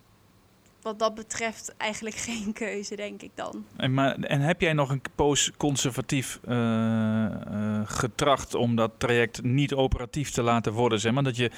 wat 0.86 1.00
dat 1.00 1.16
betreft 1.16 1.74
eigenlijk 1.78 2.16
geen 2.28 2.54
keuze, 2.54 2.96
denk 2.96 3.22
ik 3.22 3.32
dan. 3.34 3.66
En, 3.76 3.94
maar, 3.94 4.16
en 4.16 4.42
heb 4.42 4.62
jij 4.62 4.74
nog 4.74 4.90
een 4.90 5.02
poos 5.16 5.52
conservatief 5.58 6.40
eh, 6.48 7.26
eh, 7.26 7.82
getracht 7.86 8.56
om 8.56 8.76
dat 8.76 8.92
traject 8.98 9.44
niet 9.44 9.74
operatief 9.74 10.32
te 10.32 10.42
laten 10.42 10.74
worden? 10.74 11.00
Zeg 11.00 11.14
maar? 11.14 11.24
Dat 11.24 11.36
je, 11.36 11.52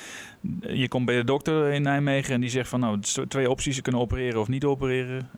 je 0.61 0.87
komt 0.87 1.05
bij 1.05 1.15
de 1.15 1.23
dokter 1.23 1.71
in 1.71 1.81
Nijmegen 1.81 2.33
en 2.33 2.41
die 2.41 2.49
zegt 2.49 2.69
van 2.69 2.79
nou, 2.79 2.95
het 2.95 3.05
is 3.05 3.17
twee 3.27 3.49
opties, 3.49 3.75
je 3.75 3.81
kunnen 3.81 4.01
opereren 4.01 4.39
of 4.39 4.47
niet 4.47 4.63
opereren. 4.63 5.29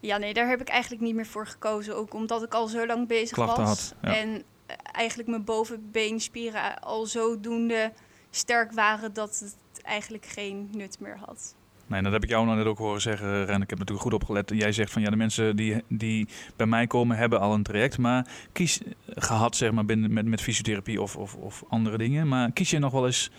Ja, 0.00 0.16
nee, 0.16 0.34
daar 0.34 0.48
heb 0.48 0.60
ik 0.60 0.68
eigenlijk 0.68 1.02
niet 1.02 1.14
meer 1.14 1.26
voor 1.26 1.46
gekozen. 1.46 1.96
Ook 1.96 2.14
omdat 2.14 2.42
ik 2.42 2.54
al 2.54 2.66
zo 2.66 2.86
lang 2.86 3.08
bezig 3.08 3.30
Klachten 3.30 3.64
was. 3.64 3.94
had, 4.00 4.12
ja. 4.12 4.16
En 4.18 4.42
eh, 4.66 4.76
eigenlijk 4.92 5.28
mijn 5.28 5.44
bovenbeenspieren 5.44 6.80
al 6.80 7.06
zodoende 7.06 7.92
sterk 8.30 8.72
waren 8.72 9.12
dat 9.12 9.38
het 9.38 9.82
eigenlijk 9.82 10.26
geen 10.26 10.68
nut 10.72 11.00
meer 11.00 11.18
had. 11.26 11.54
Nee, 11.86 12.02
dat 12.02 12.12
heb 12.12 12.22
ik 12.22 12.28
jou 12.28 12.44
nou 12.44 12.56
net 12.56 12.66
ook 12.66 12.78
horen 12.78 13.00
zeggen, 13.00 13.44
Ren. 13.44 13.62
Ik 13.62 13.70
heb 13.70 13.78
natuurlijk 13.78 14.06
goed 14.06 14.14
opgelet. 14.14 14.50
Jij 14.54 14.72
zegt 14.72 14.92
van 14.92 15.02
ja, 15.02 15.10
de 15.10 15.16
mensen 15.16 15.56
die, 15.56 15.82
die 15.88 16.28
bij 16.56 16.66
mij 16.66 16.86
komen 16.86 17.16
hebben 17.16 17.40
al 17.40 17.54
een 17.54 17.62
traject. 17.62 17.98
Maar 17.98 18.26
kies 18.52 18.80
gehad, 19.06 19.56
zeg 19.56 19.72
maar, 19.72 19.84
binnen, 19.84 20.12
met, 20.12 20.26
met 20.26 20.40
fysiotherapie 20.40 21.02
of, 21.02 21.16
of, 21.16 21.34
of 21.34 21.64
andere 21.68 21.98
dingen. 21.98 22.28
Maar 22.28 22.52
kies 22.52 22.70
je 22.70 22.78
nog 22.78 22.92
wel 22.92 23.06
eens. 23.06 23.30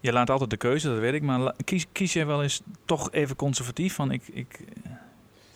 Je 0.00 0.12
laat 0.12 0.30
altijd 0.30 0.50
de 0.50 0.56
keuze, 0.56 0.88
dat 0.88 0.98
weet 0.98 1.14
ik. 1.14 1.22
Maar 1.22 1.54
kies, 1.64 1.86
kies 1.92 2.12
je 2.12 2.24
wel 2.24 2.42
eens 2.42 2.62
toch 2.84 3.12
even 3.12 3.36
conservatief? 3.36 3.94
Van 3.94 4.10
ik, 4.10 4.22
ik, 4.32 4.60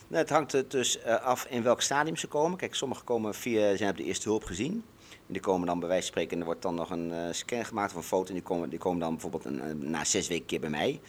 Nou, 0.08 0.22
het 0.22 0.30
hangt 0.30 0.70
dus 0.70 1.02
eh, 1.02 1.14
af 1.14 1.46
in 1.50 1.62
welk 1.62 1.80
stadium 1.80 2.16
ze 2.16 2.26
komen. 2.26 2.58
Kijk, 2.58 2.74
sommigen 2.74 3.04
komen 3.04 3.34
via, 3.34 3.76
zijn 3.76 3.90
op 3.90 3.96
de 3.96 4.04
eerste 4.04 4.28
hulp 4.28 4.44
gezien. 4.44 4.84
En 5.10 5.32
die 5.32 5.40
komen 5.40 5.66
dan 5.66 5.78
bij 5.78 5.88
wijze 5.88 6.02
van 6.02 6.12
spreken 6.12 6.32
en 6.32 6.38
er 6.38 6.44
wordt 6.44 6.62
dan 6.62 6.74
nog 6.74 6.90
een 6.90 7.12
eh, 7.12 7.32
scan 7.32 7.64
gemaakt 7.64 7.90
of 7.90 7.96
een 7.96 8.02
foto. 8.02 8.28
En 8.28 8.34
die 8.34 8.42
komen, 8.42 8.70
die 8.70 8.78
komen 8.78 9.00
dan 9.00 9.12
bijvoorbeeld 9.12 9.50
na 9.82 10.04
zes 10.04 10.28
weken 10.28 10.46
keer 10.46 10.60
bij 10.60 10.70
mij. 10.70 11.00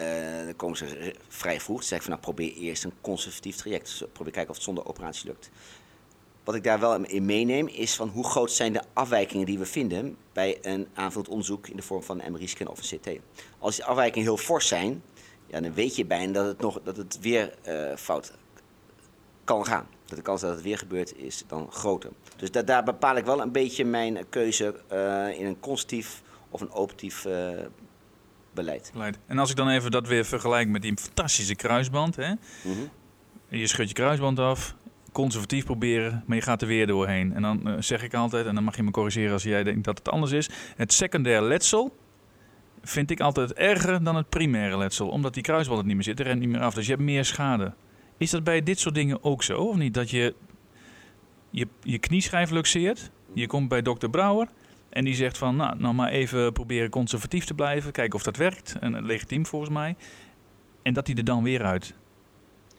Eh, 0.00 0.44
dan 0.44 0.56
komen 0.56 0.76
ze 0.76 1.14
vrij 1.28 1.60
vroeg. 1.60 1.78
Dan 1.78 1.86
zeg 1.86 1.98
ik 1.98 2.04
van 2.04 2.12
nou 2.12 2.22
probeer 2.24 2.52
eerst 2.52 2.84
een 2.84 2.92
conservatief 3.00 3.56
traject. 3.56 3.84
Dus 3.84 4.04
probeer 4.12 4.32
kijken 4.32 4.50
of 4.50 4.56
het 4.56 4.64
zonder 4.64 4.86
operatie 4.86 5.26
lukt. 5.26 5.50
Wat 6.44 6.54
ik 6.54 6.64
daar 6.64 6.80
wel 6.80 7.04
in 7.04 7.24
meeneem 7.24 7.66
is 7.66 7.94
van 7.94 8.08
hoe 8.08 8.24
groot 8.24 8.52
zijn 8.52 8.72
de 8.72 8.82
afwijkingen 8.92 9.46
die 9.46 9.58
we 9.58 9.66
vinden 9.66 10.16
bij 10.32 10.58
een 10.62 10.88
aanvullend 10.94 11.28
onderzoek 11.30 11.68
in 11.68 11.76
de 11.76 11.82
vorm 11.82 12.02
van 12.02 12.20
een 12.20 12.32
MRI-scan 12.32 12.66
of 12.68 12.90
een 12.92 12.98
CT. 12.98 13.08
Als 13.58 13.76
die 13.76 13.84
afwijkingen 13.84 14.26
heel 14.26 14.36
fors 14.36 14.68
zijn, 14.68 15.02
ja, 15.46 15.60
dan 15.60 15.74
weet 15.74 15.96
je 15.96 16.04
bijna 16.04 16.32
dat 16.32 16.46
het, 16.46 16.60
nog, 16.60 16.80
dat 16.84 16.96
het 16.96 17.18
weer 17.20 17.54
eh, 17.62 17.96
fout 17.96 18.32
kan 19.44 19.66
gaan. 19.66 19.88
Dat 20.04 20.16
de 20.16 20.22
kans 20.24 20.40
dat 20.40 20.54
het 20.54 20.62
weer 20.62 20.78
gebeurt 20.78 21.16
is 21.16 21.44
dan 21.46 21.72
groter. 21.72 22.10
Dus 22.36 22.50
da- 22.50 22.62
daar 22.62 22.84
bepaal 22.84 23.16
ik 23.16 23.24
wel 23.24 23.40
een 23.40 23.52
beetje 23.52 23.84
mijn 23.84 24.28
keuze 24.28 24.74
eh, 24.88 25.38
in 25.38 25.46
een 25.46 25.60
conservatief 25.60 26.22
of 26.50 26.60
een 26.60 26.72
operatief 26.72 27.24
eh, 27.24 27.48
beleid. 28.54 28.90
beleid. 28.92 29.18
En 29.26 29.38
als 29.38 29.50
ik 29.50 29.56
dan 29.56 29.68
even 29.68 29.90
dat 29.90 30.08
weer 30.08 30.24
vergelijk 30.24 30.68
met 30.68 30.82
die 30.82 30.96
fantastische 30.96 31.54
kruisband. 31.54 32.16
Hè? 32.16 32.28
Mhm. 32.28 32.80
Je 33.48 33.66
schudt 33.66 33.88
je 33.88 33.94
kruisband 33.94 34.38
af, 34.38 34.74
conservatief 35.12 35.64
proberen, 35.64 36.24
maar 36.26 36.36
je 36.36 36.42
gaat 36.42 36.62
er 36.62 36.68
weer 36.68 36.86
doorheen. 36.86 37.34
En 37.34 37.42
dan 37.42 37.68
eh, 37.68 37.74
zeg 37.78 38.02
ik 38.02 38.14
altijd, 38.14 38.46
en 38.46 38.54
dan 38.54 38.64
mag 38.64 38.76
je 38.76 38.82
me 38.82 38.90
corrigeren 38.90 39.32
als 39.32 39.42
jij 39.42 39.62
denkt 39.62 39.84
dat 39.84 39.98
het 39.98 40.08
anders 40.08 40.32
is. 40.32 40.50
Het 40.76 40.92
secundair 40.92 41.42
letsel 41.42 41.96
vind 42.82 43.10
ik 43.10 43.20
altijd 43.20 43.52
erger 43.52 44.04
dan 44.04 44.16
het 44.16 44.28
primaire 44.28 44.76
letsel. 44.78 45.08
Omdat 45.08 45.34
die 45.34 45.42
kruisband 45.42 45.78
het 45.78 45.86
niet 45.86 45.96
meer 45.96 46.04
zit, 46.04 46.18
er 46.18 46.26
rent 46.26 46.40
niet 46.40 46.48
meer 46.48 46.60
af. 46.60 46.74
Dus 46.74 46.86
je 46.86 46.92
hebt 46.92 47.04
meer 47.04 47.24
schade. 47.24 47.74
Is 48.16 48.30
dat 48.30 48.44
bij 48.44 48.62
dit 48.62 48.78
soort 48.78 48.94
dingen 48.94 49.24
ook 49.24 49.42
zo? 49.42 49.58
Of 49.58 49.76
niet? 49.76 49.94
Dat 49.94 50.10
je 50.10 50.34
je, 51.50 51.68
je 51.82 51.98
knieschijf 51.98 52.50
luxeert, 52.50 53.10
je 53.34 53.46
komt 53.46 53.68
bij 53.68 53.82
dokter 53.82 54.10
Brouwer... 54.10 54.48
En 54.90 55.04
die 55.04 55.14
zegt 55.14 55.38
van, 55.38 55.56
nou, 55.56 55.78
nou 55.78 55.94
maar 55.94 56.10
even 56.10 56.52
proberen 56.52 56.90
conservatief 56.90 57.44
te 57.44 57.54
blijven. 57.54 57.92
Kijken 57.92 58.14
of 58.14 58.22
dat 58.22 58.36
werkt. 58.36 58.76
En 58.80 59.04
legitiem 59.04 59.46
volgens 59.46 59.70
mij. 59.70 59.96
En 60.82 60.94
dat 60.94 61.06
hij 61.06 61.16
er 61.16 61.24
dan 61.24 61.42
weer 61.42 61.64
uit 61.64 61.94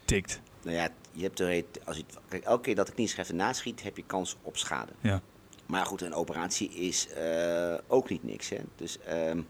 tikt. 0.06 0.42
Nou 0.64 0.76
ja, 0.76 0.90
je 1.12 1.24
hebt 1.24 1.40
er, 1.40 1.64
als 1.84 1.98
je, 1.98 2.04
kijk, 2.30 2.44
elke 2.44 2.62
keer 2.62 2.76
dat 2.76 2.88
de 2.88 2.94
knieschijf 2.94 3.30
ernaast 3.30 3.60
schiet, 3.60 3.84
heb 3.84 3.98
je 3.98 4.04
kans 4.06 4.38
op 4.42 4.58
schade. 4.58 4.92
Ja. 5.02 5.22
Maar 5.66 5.86
goed, 5.86 6.02
een 6.02 6.14
operatie 6.14 6.70
is 6.70 7.08
eh, 7.14 7.74
ook 7.88 8.10
niet 8.10 8.24
niks. 8.24 8.50
Hè? 8.50 8.58
Dus 8.76 9.00
ehm, 9.00 9.42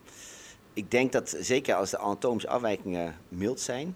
ik 0.74 0.92
denk 0.92 1.12
dat 1.12 1.38
zeker 1.40 1.76
als 1.76 1.90
de 1.90 1.98
anatomische 1.98 2.50
afwijkingen 2.50 3.16
mild 3.30 3.60
zijn, 3.60 3.96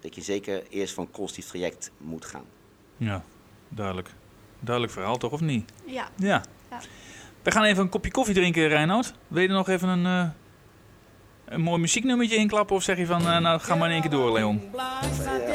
dat 0.00 0.14
je 0.14 0.22
zeker 0.22 0.62
eerst 0.68 0.94
voor 0.94 1.04
een 1.04 1.10
constructief 1.10 1.50
traject 1.50 1.90
moet 1.98 2.24
gaan. 2.24 2.44
Ja, 2.96 3.24
duidelijk. 3.68 4.14
Duidelijk 4.60 4.94
verhaal 4.94 5.16
toch, 5.18 5.32
of 5.32 5.40
niet? 5.40 5.72
Ja. 5.84 6.08
Ja. 6.16 6.44
Ja. 6.70 6.80
We 7.42 7.50
gaan 7.50 7.64
even 7.64 7.82
een 7.82 7.88
kopje 7.88 8.10
koffie 8.10 8.34
drinken, 8.34 8.68
Reinoud. 8.68 9.14
Wil 9.28 9.42
je 9.42 9.48
er 9.48 9.54
nog 9.54 9.68
even 9.68 9.88
een, 9.88 10.06
eh, 10.06 10.28
een 11.54 11.60
mooi 11.60 11.80
muzieknummertje 11.80 12.36
inklappen? 12.36 12.76
Of 12.76 12.82
zeg 12.82 12.96
je 12.96 13.06
van, 13.06 13.28
eh, 13.28 13.38
nou, 13.38 13.60
ga 13.60 13.74
maar 13.74 13.86
in 13.86 13.92
één 13.92 14.00
keer 14.00 14.10
door, 14.10 14.32
Leon? 14.32 14.62
Eh, 14.76 14.82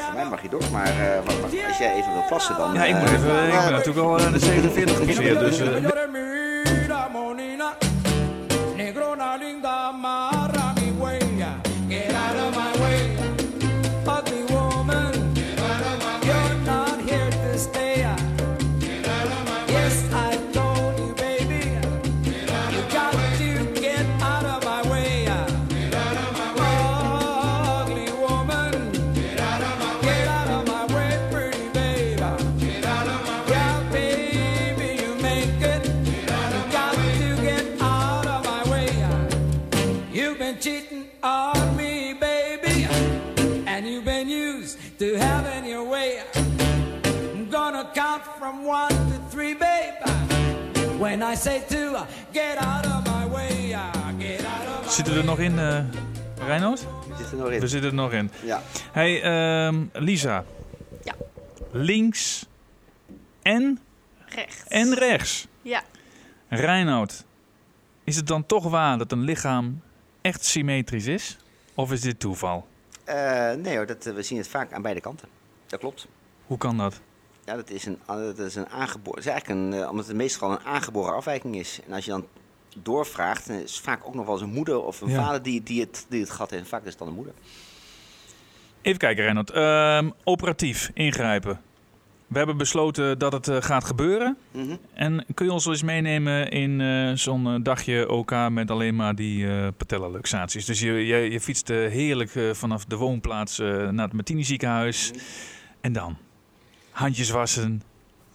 voor 0.03 0.13
mij 0.13 0.25
mag 0.25 0.41
je 0.41 0.49
door, 0.49 0.63
maar 0.71 0.85
eh, 0.87 1.15
wat- 1.25 1.39
wat- 1.39 1.65
als 1.67 1.77
jij 1.77 1.93
even 1.95 2.13
wil 2.13 2.23
plassen 2.27 2.57
dan... 2.57 2.73
Ja, 2.73 2.83
ik 2.85 2.95
moet 2.95 3.09
even, 3.09 3.43
ik 3.47 3.51
ben 3.51 3.71
natuurlijk 3.71 3.97
al 4.07 4.31
de 4.31 4.39
47 4.39 4.99
ongeveer, 4.99 5.39
dus... 5.39 5.59
eh, 5.59 5.67
negrona 8.75 9.35
linda, 9.35 9.91
from 48.47 48.65
one 48.65 48.87
to 49.11 49.19
three, 49.29 49.55
baby. 49.55 50.11
When 50.99 51.21
I 51.21 51.35
say 51.35 51.63
two, 51.69 51.95
get 52.31 52.57
out 52.57 52.85
of 52.85 53.05
my 53.05 53.25
way. 53.25 53.67
Get 54.19 54.45
out 54.45 54.67
of 54.67 54.85
my 54.85 54.91
Zitten 54.91 55.13
we 55.13 55.19
er 55.19 55.25
nog 55.25 55.39
in, 55.39 55.59
eh 55.59 55.83
Reinoud? 56.45 56.87
Zit 57.17 57.31
er 57.31 57.37
nog 57.37 57.49
in? 57.51 57.59
We 57.59 57.67
zitten 57.67 57.89
er 57.89 57.95
nog 57.95 58.11
in. 58.11 58.31
Ja. 58.43 58.61
Hey, 58.91 59.21
ehm, 59.21 59.85
Lisa. 59.93 60.45
Ja. 61.03 61.15
Links 61.71 62.45
en, 63.41 63.79
Recht. 64.25 64.67
en 64.67 64.93
rechts. 64.93 65.47
Ja. 65.61 65.83
Reinoud, 66.49 67.25
is 68.03 68.15
het 68.15 68.27
dan 68.27 68.45
toch 68.45 68.69
waar 68.69 68.97
dat 68.97 69.11
een 69.11 69.21
lichaam 69.21 69.81
echt 70.21 70.45
symmetrisch 70.45 71.05
is? 71.05 71.37
Of 71.73 71.91
is 71.91 72.01
dit 72.01 72.19
toeval? 72.19 72.67
Eh, 73.03 73.51
nee 73.51 73.75
hoor, 73.75 73.85
dat, 73.85 74.05
eh, 74.05 74.13
we 74.13 74.23
zien 74.23 74.37
het 74.37 74.47
vaak 74.47 74.73
aan 74.73 74.81
beide 74.81 75.01
kanten. 75.01 75.27
Dat 75.65 75.79
klopt. 75.79 76.07
Hoe 76.45 76.57
kan 76.57 76.77
dat? 76.77 77.01
Ja, 77.47 77.55
dat 77.55 77.69
is 77.69 77.85
een, 77.85 77.99
ah, 78.05 78.17
dat 78.17 78.39
is 78.39 78.55
een 78.55 78.69
aangeboren. 78.69 79.19
Het 79.19 79.25
is 79.25 79.31
eigenlijk 79.31 79.59
een, 79.59 79.73
eh, 79.81 79.89
omdat 79.89 80.07
het 80.07 80.15
meestal 80.15 80.51
een 80.51 80.59
aangeboren 80.65 81.13
afwijking 81.15 81.55
is. 81.55 81.79
En 81.87 81.93
als 81.93 82.05
je 82.05 82.11
dan 82.11 82.25
doorvraagt, 82.83 83.47
dan 83.47 83.55
is 83.55 83.79
vaak 83.79 84.07
ook 84.07 84.15
nog 84.15 84.25
wel 84.25 84.33
eens 84.33 84.43
een 84.43 84.49
moeder 84.53 84.83
of 84.83 85.01
een 85.01 85.09
Ja. 85.09 85.23
vader 85.23 85.43
die, 85.43 85.63
die, 85.63 85.81
het, 85.81 86.05
die 86.09 86.19
het 86.21 86.29
gat 86.29 86.49
heeft. 86.51 86.67
Vaak 86.67 86.83
is 86.83 86.89
het 86.89 86.97
dan 86.99 87.07
een 87.07 87.13
moeder. 87.13 87.33
Even 88.81 88.99
kijken, 88.99 89.23
Reinoud. 89.23 89.49
Ehm, 89.49 90.09
operatief 90.23 90.91
ingrijpen. 90.93 91.61
We 92.27 92.37
hebben 92.37 92.57
besloten 92.57 93.19
dat 93.19 93.31
het 93.31 93.47
eh, 93.47 93.61
gaat 93.61 93.83
gebeuren. 93.83 94.37
Mhm. 94.51 94.75
En 94.93 95.25
kun 95.33 95.45
je 95.45 95.51
ons 95.51 95.63
wel 95.63 95.73
eens 95.73 95.83
meenemen 95.83 96.49
in 96.49 96.81
eh, 96.81 97.11
zo'n 97.13 97.63
dagje 97.63 98.09
OK 98.09 98.49
met 98.49 98.71
alleen 98.71 98.95
maar 98.95 99.15
die 99.15 99.47
eh 99.47 99.67
patellaluxaties? 99.77 100.65
Dus 100.65 100.79
je, 100.79 100.91
je, 101.05 101.15
je 101.31 101.39
fietst 101.39 101.67
heerlijk 101.67 102.31
vanaf 102.51 102.85
de 102.85 102.95
woonplaats 102.95 103.57
naar 103.57 104.03
het 104.05 104.13
Martini 104.13 104.43
ziekenhuis. 104.43 105.11
En 105.81 105.93
dan? 105.93 106.17
Handjes 106.97 107.29
wassen, 107.29 107.81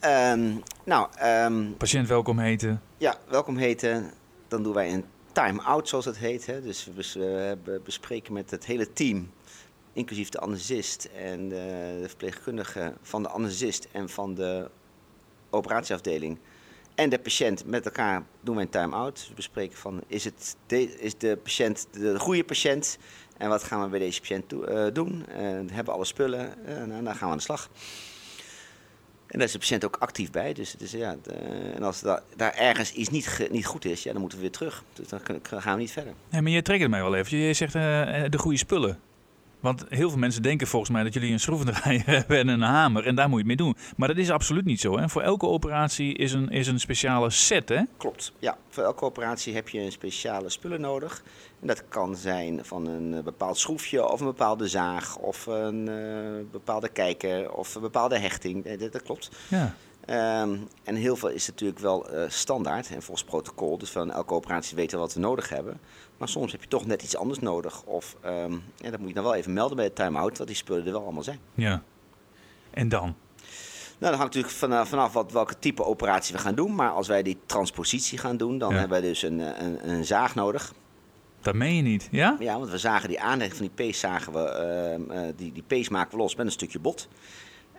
Ehm, 0.01 0.55
nou, 0.85 1.09
ehm, 1.16 1.72
patiënt 1.72 2.09
welkom 2.09 2.38
heten. 2.38 2.83
ja, 2.96 3.18
welkom 3.29 3.57
heten. 3.57 4.11
Dan 4.48 4.62
doen 4.62 4.72
wij 4.75 4.92
een 4.92 5.05
time-out, 5.33 5.88
zoals 5.88 6.05
het 6.05 6.18
heet. 6.18 6.46
Hè. 6.46 6.62
Dus 6.62 6.88
we 6.94 7.57
we 7.64 7.81
bespreken 7.85 8.33
met 8.33 8.51
het 8.51 8.66
hele 8.66 8.92
team, 8.92 9.31
inclusief 9.92 10.29
de 10.29 10.38
anesthesist 10.40 11.05
en 11.05 11.48
de, 11.48 11.98
de 12.03 12.09
verpleegkundige 12.09 12.94
van 13.03 13.22
de 13.22 13.29
anesthesist 13.29 13.88
en 13.92 14.09
van 14.09 14.35
de 14.35 14.70
operatieafdeling. 15.51 16.38
En 16.94 17.09
de 17.09 17.18
patiënt 17.18 17.66
met 17.66 17.85
elkaar 17.85 18.22
doen 18.40 18.55
wij 18.55 18.64
een 18.64 18.70
time-out. 18.70 19.14
Dus 19.14 19.29
we 19.29 19.35
bespreken 19.35 19.79
van, 19.79 20.01
is, 20.07 20.25
het 20.25 20.57
de, 20.66 20.98
is 20.98 21.18
de 21.18 21.37
patiënt 21.42 21.87
de 21.90 22.18
goede 22.18 22.44
patiënt? 22.44 22.98
En 23.37 23.48
wat 23.48 23.62
gaan 23.62 23.83
we 23.83 23.88
bij 23.88 23.98
deze 23.98 24.20
patiënt 24.20 24.53
eh, 24.53 24.87
doen? 24.92 25.27
Eh, 25.29 25.40
hebben 25.42 25.85
we 25.85 25.90
alle 25.90 26.05
spullen? 26.05 26.66
Eh, 26.66 26.85
nou, 26.85 27.03
dan 27.05 27.14
gaan 27.14 27.27
we 27.27 27.33
aan 27.33 27.37
de 27.37 27.42
slag. 27.42 27.70
En 29.33 29.38
daar 29.38 29.47
is 29.47 29.53
de 29.53 29.59
patiënt 29.59 29.85
ook 29.85 29.97
actief 29.99 30.31
bij. 30.31 30.53
Dus 30.53 30.73
het 30.73 30.81
is, 30.81 30.90
ja, 30.92 31.16
de- 31.23 31.33
en 31.77 31.83
als 31.83 32.01
da- 32.01 32.23
daar 32.37 32.55
ergens 32.55 32.92
iets 32.92 33.09
niet, 33.09 33.27
ge- 33.29 33.49
niet 33.51 33.66
goed 33.66 33.85
is, 33.85 34.03
ja, 34.03 34.11
dan 34.12 34.21
moeten 34.21 34.38
we 34.38 34.45
weer 34.45 34.53
terug. 34.53 34.85
Dus 34.92 35.09
dan 35.09 35.21
gaan 35.62 35.75
we 35.75 35.81
niet 35.81 35.90
verder. 35.92 36.12
Nee, 36.31 36.42
maar 36.42 36.51
je 36.51 36.62
triggert 36.62 36.90
mij 36.90 37.03
wel 37.03 37.14
even. 37.14 37.38
Je 37.38 37.53
zegt 37.53 37.75
eh, 37.75 38.25
eh, 38.25 38.31
de 38.31 38.38
goede 38.38 38.59
spullen. 38.59 38.99
Want 39.62 39.85
heel 39.88 40.11
veel 40.11 40.18
mensen 40.18 40.42
denken 40.42 40.66
volgens 40.66 40.90
mij 40.90 41.03
dat 41.03 41.14
jullie 41.14 41.33
een 41.33 41.40
schroevendraaier 41.40 42.07
hebben 42.18 42.38
en 42.38 42.48
een 42.48 42.61
hamer. 42.61 43.07
En 43.07 43.14
daar 43.14 43.29
moet 43.29 43.40
je 43.40 43.48
het 43.48 43.59
mee 43.59 43.66
doen. 43.66 43.77
Maar 43.96 44.09
dat 44.09 44.16
is 44.16 44.31
absoluut 44.31 44.64
niet 44.64 44.81
zo. 44.81 44.98
Hè? 44.98 45.09
Voor 45.09 45.22
elke 45.22 45.46
operatie 45.46 46.14
is 46.14 46.33
een, 46.33 46.48
is 46.48 46.66
een 46.66 46.81
speciale 46.81 47.31
set. 47.31 47.68
Hè? 47.68 47.83
Klopt. 47.96 48.33
Ja, 48.38 48.57
voor 48.68 48.83
elke 48.83 49.05
operatie 49.05 49.55
heb 49.55 49.68
je 49.68 49.81
een 49.81 49.92
speciale 49.92 50.51
spullen 50.51 50.81
nodig. 50.81 51.22
En 51.61 51.66
dat 51.66 51.83
kan 51.88 52.16
zijn 52.16 52.64
van 52.64 52.87
een 52.87 53.14
eh, 53.14 53.22
bepaald 53.22 53.59
schroefje 53.59 54.09
of 54.09 54.20
een 54.20 54.27
bepaalde 54.27 54.68
zaag 54.68 55.16
of 55.16 55.46
een 55.46 55.88
eh, 55.88 56.51
bepaalde 56.53 56.88
kijker 56.88 57.53
of 57.53 57.75
een 57.75 57.81
bepaalde 57.81 58.18
hechting. 58.18 58.64
Eh, 58.64 58.79
Dat, 58.79 58.92
dat 58.92 59.03
klopt. 59.03 59.31
Ja. 59.48 59.75
Ehm, 60.07 60.57
en 60.85 60.94
heel 60.94 61.16
veel 61.16 61.29
is 61.29 61.46
natuurlijk 61.46 61.79
wel 61.79 62.07
standaard 62.29 62.90
en 62.90 63.03
volgens 63.03 63.29
protocol. 63.29 63.79
Dus 63.79 63.90
van 63.90 64.11
elke 64.12 64.35
operatie 64.35 64.77
weten 64.77 64.96
we 64.96 65.05
wat 65.05 65.14
we 65.14 65.20
nodig 65.20 65.48
hebben. 65.48 65.81
Maar 66.23 66.31
soms 66.31 66.53
heb 66.53 66.61
je 66.63 66.69
toch 66.69 66.87
net 66.87 67.03
iets 67.03 67.17
anders 67.17 67.39
nodig. 67.39 67.83
Of 67.85 68.17
ja, 68.77 68.91
dat 68.91 68.99
moet 68.99 69.09
je 69.09 69.15
dan 69.15 69.23
wel 69.25 69.35
even 69.35 69.53
melden 69.53 69.77
bij 69.77 69.85
het 69.85 69.95
time-out, 69.95 70.37
dat 70.37 70.47
die 70.47 70.57
spullen 70.57 70.87
er 70.87 70.93
wel 70.93 71.03
allemaal 71.03 71.23
zijn. 71.23 71.39
ja. 71.55 71.83
En 72.71 72.89
dan? 72.89 73.03
Nou, 73.03 73.15
dat 73.99 74.15
hangt 74.15 74.35
natuurlijk 74.35 74.55
vanaf, 74.55 74.89
vanaf 74.89 75.13
wat, 75.13 75.33
welke 75.33 75.59
type 75.59 75.85
operatie 75.85 76.35
we 76.35 76.41
gaan 76.41 76.55
doen. 76.55 76.75
Maar 76.75 76.91
als 76.91 77.09
wij 77.09 77.23
die 77.23 77.39
transpositie 77.47 78.19
gaan 78.19 78.37
doen, 78.37 78.59
dan 78.59 78.73
Ja. 78.73 78.79
hebben 78.79 79.01
wij 79.01 79.09
dus 79.09 79.23
een, 79.23 79.39
een, 79.65 79.89
een 79.91 80.05
zaag 80.05 80.35
nodig. 80.35 80.73
Dat 81.41 81.55
meen 81.55 81.75
je 81.75 81.83
niet. 81.83 82.09
Ja? 82.11 82.37
Ja, 82.39 82.59
want 82.59 82.71
we 82.71 82.79
zagen 82.79 83.09
die 83.09 83.21
aanleg 83.21 83.51
van 83.51 83.61
die 83.67 83.75
pees, 83.75 83.99
zagen 83.99 84.33
we, 84.33 84.39
ehm, 84.49 85.11
eh, 85.11 85.33
die, 85.37 85.53
die 85.53 85.63
pees 85.67 85.89
maken 85.89 86.11
we 86.11 86.17
los 86.17 86.35
met 86.35 86.47
een 86.47 86.53
stukje 86.53 86.79
bot. 86.79 87.09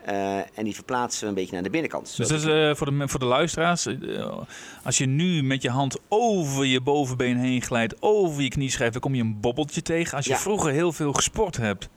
Eh, 0.06 0.38
en 0.38 0.64
die 0.64 0.74
verplaatsen 0.76 1.22
we 1.24 1.28
een 1.28 1.34
beetje 1.34 1.54
naar 1.54 1.64
de 1.64 1.70
binnenkant. 1.70 2.18
Dus 2.18 2.28
dat 2.28 2.40
is 2.40 2.46
eh, 2.46 2.76
voor, 2.76 2.98
de, 2.98 3.08
voor 3.08 3.20
de 3.20 3.26
luisteraars. 3.26 3.86
eh, 3.86 4.38
als 4.84 4.98
je 4.98 5.06
nu 5.06 5.44
met 5.44 5.62
je 5.62 5.70
hand 5.70 5.98
over 6.08 6.66
je 6.66 6.82
bovenbeen 6.82 7.38
heen 7.38 7.62
glijdt, 7.62 7.96
over 8.00 8.42
je 8.42 8.50
knieschijf, 8.50 8.92
dan 8.92 9.02
kom 9.02 9.16
je 9.16 9.22
een 9.22 9.40
bobbeltje 9.40 9.82
tegen. 9.82 10.16
Als 10.18 10.26
je 10.26 10.32
Ja. 10.32 10.38
vroeger 10.38 10.72
heel 10.72 10.92
veel 10.92 11.14
gesport 11.14 11.58
hebt, 11.58 11.90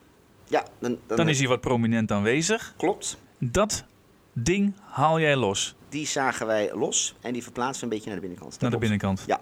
ja, 0.48 0.64
dan, 0.78 0.98
dan, 1.06 1.16
dan 1.16 1.28
is 1.28 1.38
hij 1.38 1.48
wat 1.48 1.60
prominent 1.60 2.10
aanwezig. 2.12 2.74
Klopt. 2.76 3.16
Dat 3.38 3.84
ding 4.32 4.74
haal 4.84 5.20
jij 5.20 5.36
los 5.36 5.74
Die 5.88 6.06
zagen 6.06 6.46
wij 6.46 6.70
los 6.74 7.14
en 7.20 7.32
die 7.32 7.42
verplaatsen 7.42 7.78
we 7.78 7.82
een 7.84 7.88
beetje 7.88 8.06
naar 8.06 8.20
de 8.20 8.26
binnenkant. 8.26 8.60
Naar 8.60 8.70
de 8.70 8.78
binnenkant. 8.78 9.24
Ja. 9.26 9.40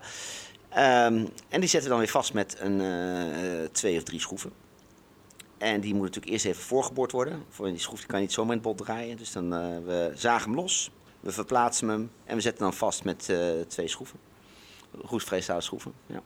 Ehm, 0.69 1.25
en 1.49 1.61
die 1.61 1.69
zetten 1.69 1.83
we 1.83 1.89
dan 1.89 1.99
weer 1.99 2.09
vast 2.09 2.33
met 2.33 2.57
een, 2.61 2.83
twee 3.73 3.97
of 3.97 4.03
drie 4.03 4.21
schroeven. 4.21 4.51
En 5.59 5.81
die 5.81 5.95
moet 5.95 6.03
natuurlijk 6.03 6.33
eerst 6.33 6.45
even 6.45 6.63
voorgeboord 6.63 7.13
worden. 7.13 7.43
Voor 7.51 7.67
die 7.67 7.79
schroef 7.79 7.99
die 7.99 8.07
kan 8.07 8.19
je 8.19 8.25
niet 8.25 8.35
zomaar 8.35 8.57
in 8.57 8.63
het 8.63 8.67
bot 8.77 8.87
draaien. 8.87 9.17
Dus 9.17 9.33
dan 9.33 9.53
eh, 9.55 9.61
we 9.85 10.13
zagen 10.15 10.51
hem 10.51 10.55
los, 10.61 10.91
we 11.21 11.33
verplaatsen 11.33 11.89
hem 11.89 12.11
en 12.25 12.35
we 12.37 12.41
zetten 12.41 12.63
hem 12.63 12.71
dan 12.71 12.79
vast 12.79 13.05
met 13.05 13.29
eh, 13.29 13.39
twee 13.69 13.89
schroeven. 13.89 14.19
Goed 15.05 15.23
vrijstalen 15.25 15.63
schroeven. 15.63 15.93
Ja. 16.07 16.21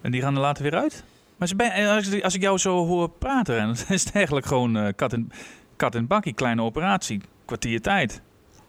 En 0.00 0.10
die 0.10 0.20
gaan 0.20 0.34
er 0.34 0.40
later 0.40 0.62
weer 0.62 0.74
uit? 0.74 1.04
Maar 1.36 1.48
eh, 1.56 1.90
als, 1.94 2.08
ik- 2.08 2.24
als 2.24 2.34
ik 2.34 2.40
jou 2.42 2.58
zo 2.58 2.86
hoor 2.86 3.10
praten, 3.10 3.56
dan 3.58 3.70
is 3.96 4.04
het 4.04 4.12
eigenlijk 4.14 4.46
gewoon 4.46 4.92
kat, 4.96 5.12
en, 5.12 5.30
kat 5.76 5.94
en 5.94 6.06
bakkie, 6.06 6.32
kleine 6.34 6.62
operatie, 6.62 7.20
kwartier 7.44 7.80
tijd. 7.80 8.20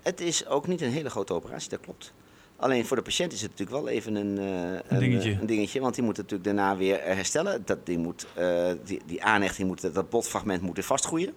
Het 0.02 0.22
is 0.22 0.46
ook 0.48 0.68
niet 0.68 0.82
een 0.82 0.92
hele 0.92 1.10
grote 1.10 1.34
operatie, 1.34 1.70
dat 1.70 1.80
klopt. 1.80 2.14
Alleen 2.58 2.86
voor 2.86 2.98
de 2.98 3.04
patiënt 3.04 3.34
is 3.34 3.42
het 3.42 3.52
natuurlijk 3.52 3.78
wel 3.86 3.88
even 3.94 4.16
een, 4.16 4.38
eh, 4.38 4.80
een, 4.88 5.00
dingetje. 5.00 5.32
eh, 5.32 5.40
een 5.40 5.46
dingetje. 5.46 5.80
Want 5.80 5.96
die 5.96 6.04
moet 6.04 6.18
natuurlijk 6.18 6.44
daarna 6.44 6.78
weer 6.78 7.00
eh, 7.00 7.16
herstellen. 7.16 7.62
Dat, 7.66 7.86
die, 7.86 7.98
moet, 7.98 8.28
eh, 8.34 8.72
die, 8.84 9.02
die 9.06 9.24
aanhechting 9.24 9.68
moet, 9.68 9.94
dat 9.94 10.10
botfragment 10.10 10.62
moet 10.62 10.76
weer 10.76 10.84
vastgroeien. 10.86 11.34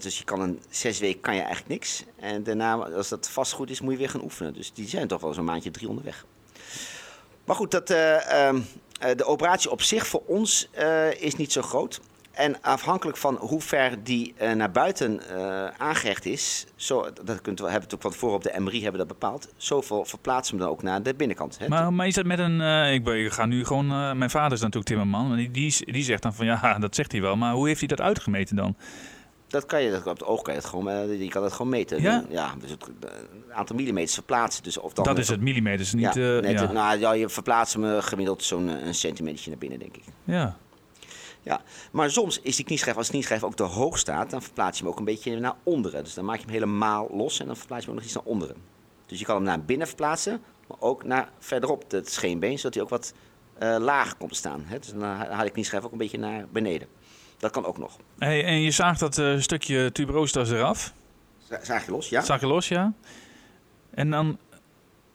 Dus 0.00 0.18
je 0.18 0.24
kan 0.24 0.40
een 0.40 0.60
zes 0.70 0.98
weken 0.98 1.20
kan 1.20 1.34
je 1.34 1.40
eigenlijk 1.40 1.70
niks. 1.70 2.04
En 2.16 2.42
daarna, 2.42 2.74
als 2.74 3.08
dat 3.08 3.28
vastgoed 3.30 3.70
is, 3.70 3.80
moet 3.80 3.92
je 3.92 3.98
weer 3.98 4.08
gaan 4.10 4.22
oefenen. 4.22 4.54
Dus 4.54 4.72
die 4.72 4.88
zijn 4.88 5.08
toch 5.08 5.20
wel 5.20 5.34
zo'n 5.34 5.44
maandje 5.44 5.70
drie 5.70 5.88
onderweg. 5.88 6.24
Maar 7.44 7.56
goed, 7.56 7.70
dat, 7.70 7.90
eh, 7.90 8.46
ehm, 8.46 8.60
eh, 9.00 9.16
de 9.16 9.24
operatie 9.24 9.70
op 9.70 9.82
zich 9.82 10.06
voor 10.06 10.22
ons 10.26 10.68
is 11.18 11.36
niet 11.36 11.52
zo 11.52 11.62
groot. 11.62 12.00
En 12.30 12.62
afhankelijk 12.62 13.16
van 13.16 13.36
hoe 13.36 13.60
ver 13.60 14.04
die 14.04 14.34
eh, 14.36 14.52
naar 14.52 14.70
buiten 14.70 15.28
eh, 15.28 15.66
aangehecht 15.78 16.26
is, 16.26 16.66
zo, 16.76 17.06
dat 17.24 17.40
kunt 17.40 17.60
we, 17.60 17.70
hebben 17.70 17.92
ook 17.94 18.02
van 18.02 18.10
tevoren 18.10 18.34
op 18.36 18.42
de 18.42 18.54
MRI 18.58 18.82
hebben 18.82 18.98
dat 18.98 19.08
bepaald, 19.08 19.48
zoveel 19.56 20.04
verplaatsen 20.04 20.56
we 20.56 20.62
dan 20.62 20.70
ook 20.70 20.82
naar 20.82 21.02
de 21.02 21.14
binnenkant. 21.14 21.58
Hè? 21.58 21.68
Maar, 21.68 21.92
maar 21.92 22.06
is 22.06 22.14
dat 22.14 22.24
met 22.24 22.38
een... 22.38 22.60
eh, 22.60 22.92
ik, 22.92 23.06
ik 23.06 23.32
ga 23.32 23.46
nu 23.46 23.64
gewoon... 23.64 23.86
mijn 24.18 24.30
vader 24.30 24.52
is 24.52 24.60
natuurlijk 24.60 24.86
timmerman. 24.86 25.30
En 25.30 25.36
die, 25.36 25.50
die, 25.50 25.92
die 25.92 26.02
zegt 26.02 26.22
dan 26.22 26.34
van 26.34 26.46
ja, 26.46 26.74
dat 26.78 26.94
zegt 26.94 27.12
hij 27.12 27.20
wel. 27.20 27.36
Maar 27.36 27.54
hoe 27.54 27.66
heeft 27.66 27.78
hij 27.78 27.88
dat 27.88 28.00
uitgemeten 28.00 28.56
dan? 28.56 28.76
Dat 29.46 29.66
kan 29.66 29.82
je, 29.82 29.90
dat, 29.90 30.06
op 30.06 30.18
het 30.18 30.24
oog 30.24 30.42
kan 30.42 30.54
je 30.54 30.60
het 30.60 30.68
gewoon, 30.68 31.18
je 31.18 31.28
kan 31.28 31.42
het 31.42 31.52
gewoon 31.52 31.70
meten. 31.70 32.02
Ja? 32.02 32.24
ja 32.28 32.54
dus 32.60 32.70
het, 32.70 32.88
een 33.00 33.54
aantal 33.54 33.76
millimeters 33.76 34.14
verplaatsen. 34.14 34.62
Dus 34.62 34.78
of 34.78 34.92
dan, 34.92 35.04
dat 35.04 35.18
is 35.18 35.28
het, 35.28 35.40
millimeters. 35.40 35.92
Niet, 35.92 36.14
Ja, 36.14 36.40
net, 36.40 36.60
ja. 36.60 36.72
Nou, 36.72 36.98
ja, 36.98 37.12
je 37.12 37.28
verplaatst 37.28 37.74
hem 37.74 38.00
gemiddeld 38.00 38.42
zo'n 38.42 38.68
een 38.68 38.94
centimeter 38.94 39.48
naar 39.48 39.58
binnen, 39.58 39.78
denk 39.78 39.96
ik. 39.96 40.04
ja. 40.24 40.56
Ja, 41.42 41.60
maar 41.92 42.10
soms 42.10 42.40
is 42.40 42.56
die 42.56 42.64
knieschijf, 42.64 42.96
als 42.96 43.06
de 43.06 43.12
knieschijf 43.12 43.44
ook 43.44 43.54
te 43.54 43.62
hoog 43.62 43.98
staat, 43.98 44.30
dan 44.30 44.42
verplaats 44.42 44.78
je 44.78 44.84
hem 44.84 44.92
ook 44.92 44.98
een 44.98 45.04
beetje 45.04 45.38
naar 45.40 45.54
onderen. 45.62 46.04
Dus 46.04 46.14
dan 46.14 46.24
maak 46.24 46.36
je 46.36 46.42
hem 46.42 46.50
helemaal 46.52 47.08
los 47.12 47.40
en 47.40 47.46
dan 47.46 47.56
verplaats 47.56 47.84
je 47.84 47.90
hem 47.90 47.98
ook 47.98 48.04
nog 48.04 48.12
iets 48.14 48.22
naar 48.24 48.32
onderen. 48.34 48.56
Dus 49.06 49.18
je 49.18 49.24
kan 49.24 49.34
hem 49.34 49.44
naar 49.44 49.60
binnen 49.64 49.86
verplaatsen, 49.86 50.42
maar 50.68 50.76
ook 50.80 51.04
naar 51.04 51.28
verderop 51.38 51.90
het 51.90 52.10
scheenbeen, 52.12 52.58
zodat 52.58 52.74
hij 52.74 52.82
ook 52.82 52.88
wat 52.88 53.12
eh, 53.58 53.76
lager 53.78 54.16
komt 54.16 54.30
te 54.30 54.36
staan. 54.36 54.62
Hè? 54.66 54.78
Dus 54.78 54.88
dan 54.92 55.02
haal 55.02 55.38
je 55.38 55.44
de 55.44 55.50
knieschijf 55.50 55.84
ook 55.84 55.92
een 55.92 55.98
beetje 55.98 56.18
naar 56.18 56.46
beneden. 56.52 56.88
Dat 57.38 57.50
kan 57.50 57.64
ook 57.64 57.78
nog. 57.78 57.96
Hey, 58.18 58.44
en 58.44 58.60
je 58.60 58.70
zaagt 58.70 59.00
dat 59.00 59.18
eh, 59.18 59.38
stukje 59.38 59.92
tuberositas 59.92 60.50
eraf. 60.50 60.92
Za- 61.48 61.64
Zaag 61.64 61.84
je 61.84 61.90
los, 61.90 62.08
ja? 62.08 62.20
Zag 62.22 62.40
je 62.40 62.46
los, 62.46 62.68
ja. 62.68 62.92
En 63.90 64.10
dan 64.10 64.38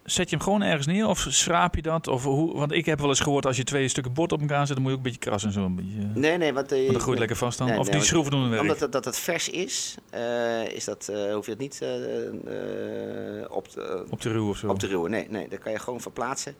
zet 0.05 0.29
je 0.29 0.35
hem 0.35 0.45
gewoon 0.45 0.61
ergens 0.61 0.85
neer 0.87 1.07
of 1.07 1.25
schraap 1.29 1.75
je 1.75 1.81
dat? 1.81 2.07
Of 2.07 2.23
hoe, 2.23 2.57
want 2.57 2.71
ik 2.71 2.85
heb 2.85 2.99
wel 2.99 3.09
eens 3.09 3.19
gehoord 3.19 3.45
als 3.45 3.57
je 3.57 3.63
twee 3.63 3.87
stukken 3.87 4.13
bord 4.13 4.31
op 4.31 4.41
elkaar 4.41 4.67
zet, 4.67 4.75
dan 4.75 4.81
moet 4.83 4.91
je 4.91 4.97
ook 4.97 5.05
een 5.05 5.11
beetje 5.11 5.29
krassen. 5.29 5.51
Zo 5.51 5.65
een 5.65 5.75
beetje, 5.75 5.97
want 6.01 6.15
Nee, 6.15 6.37
nee, 6.37 6.53
want... 6.53 6.71
eh, 6.71 6.91
dan 6.91 6.99
groeit 7.01 7.19
lekker 7.19 7.37
vast 7.37 7.57
dan. 7.57 7.67
Nee, 7.67 7.75
of 7.79 7.81
nee, 7.83 7.91
die 7.91 7.99
want- 7.99 8.11
schroeven 8.11 8.31
doen 8.31 8.49
werk. 8.49 8.61
Omdat 8.61 8.79
het, 8.79 8.91
dat 8.91 9.05
het 9.05 9.17
vers 9.17 9.49
is, 9.49 9.95
eh, 10.09 10.67
is 10.67 10.85
dat, 10.85 11.07
eh, 11.07 11.33
hoef 11.33 11.45
je 11.45 11.51
het 11.51 11.59
niet 11.59 11.81
eh, 11.81 12.25
eh, 12.27 13.51
op, 13.51 13.67
te, 13.67 14.05
op 14.09 14.21
de 14.21 14.29
ruw 14.31 14.49
of 14.49 14.57
zo. 14.57 14.67
op 14.67 14.79
te 14.79 14.87
ruwen. 14.87 15.11
Nee, 15.11 15.27
nee, 15.29 15.47
dat 15.49 15.59
kan 15.59 15.71
je 15.71 15.79
gewoon 15.79 16.01
verplaatsen. 16.01 16.55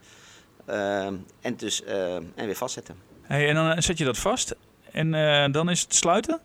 En, 1.41 1.55
dus, 1.57 1.83
eh, 1.83 2.15
en 2.15 2.25
weer 2.45 2.55
vastzetten. 2.55 2.95
Hey, 3.21 3.49
en 3.49 3.55
dan 3.55 3.71
eh, 3.71 3.81
zet 3.81 3.97
je 3.97 4.05
dat 4.05 4.17
vast. 4.17 4.55
En 4.91 5.13
eh, 5.13 5.51
dan 5.51 5.69
is 5.69 5.81
het 5.81 5.95
sluiten? 5.95 6.39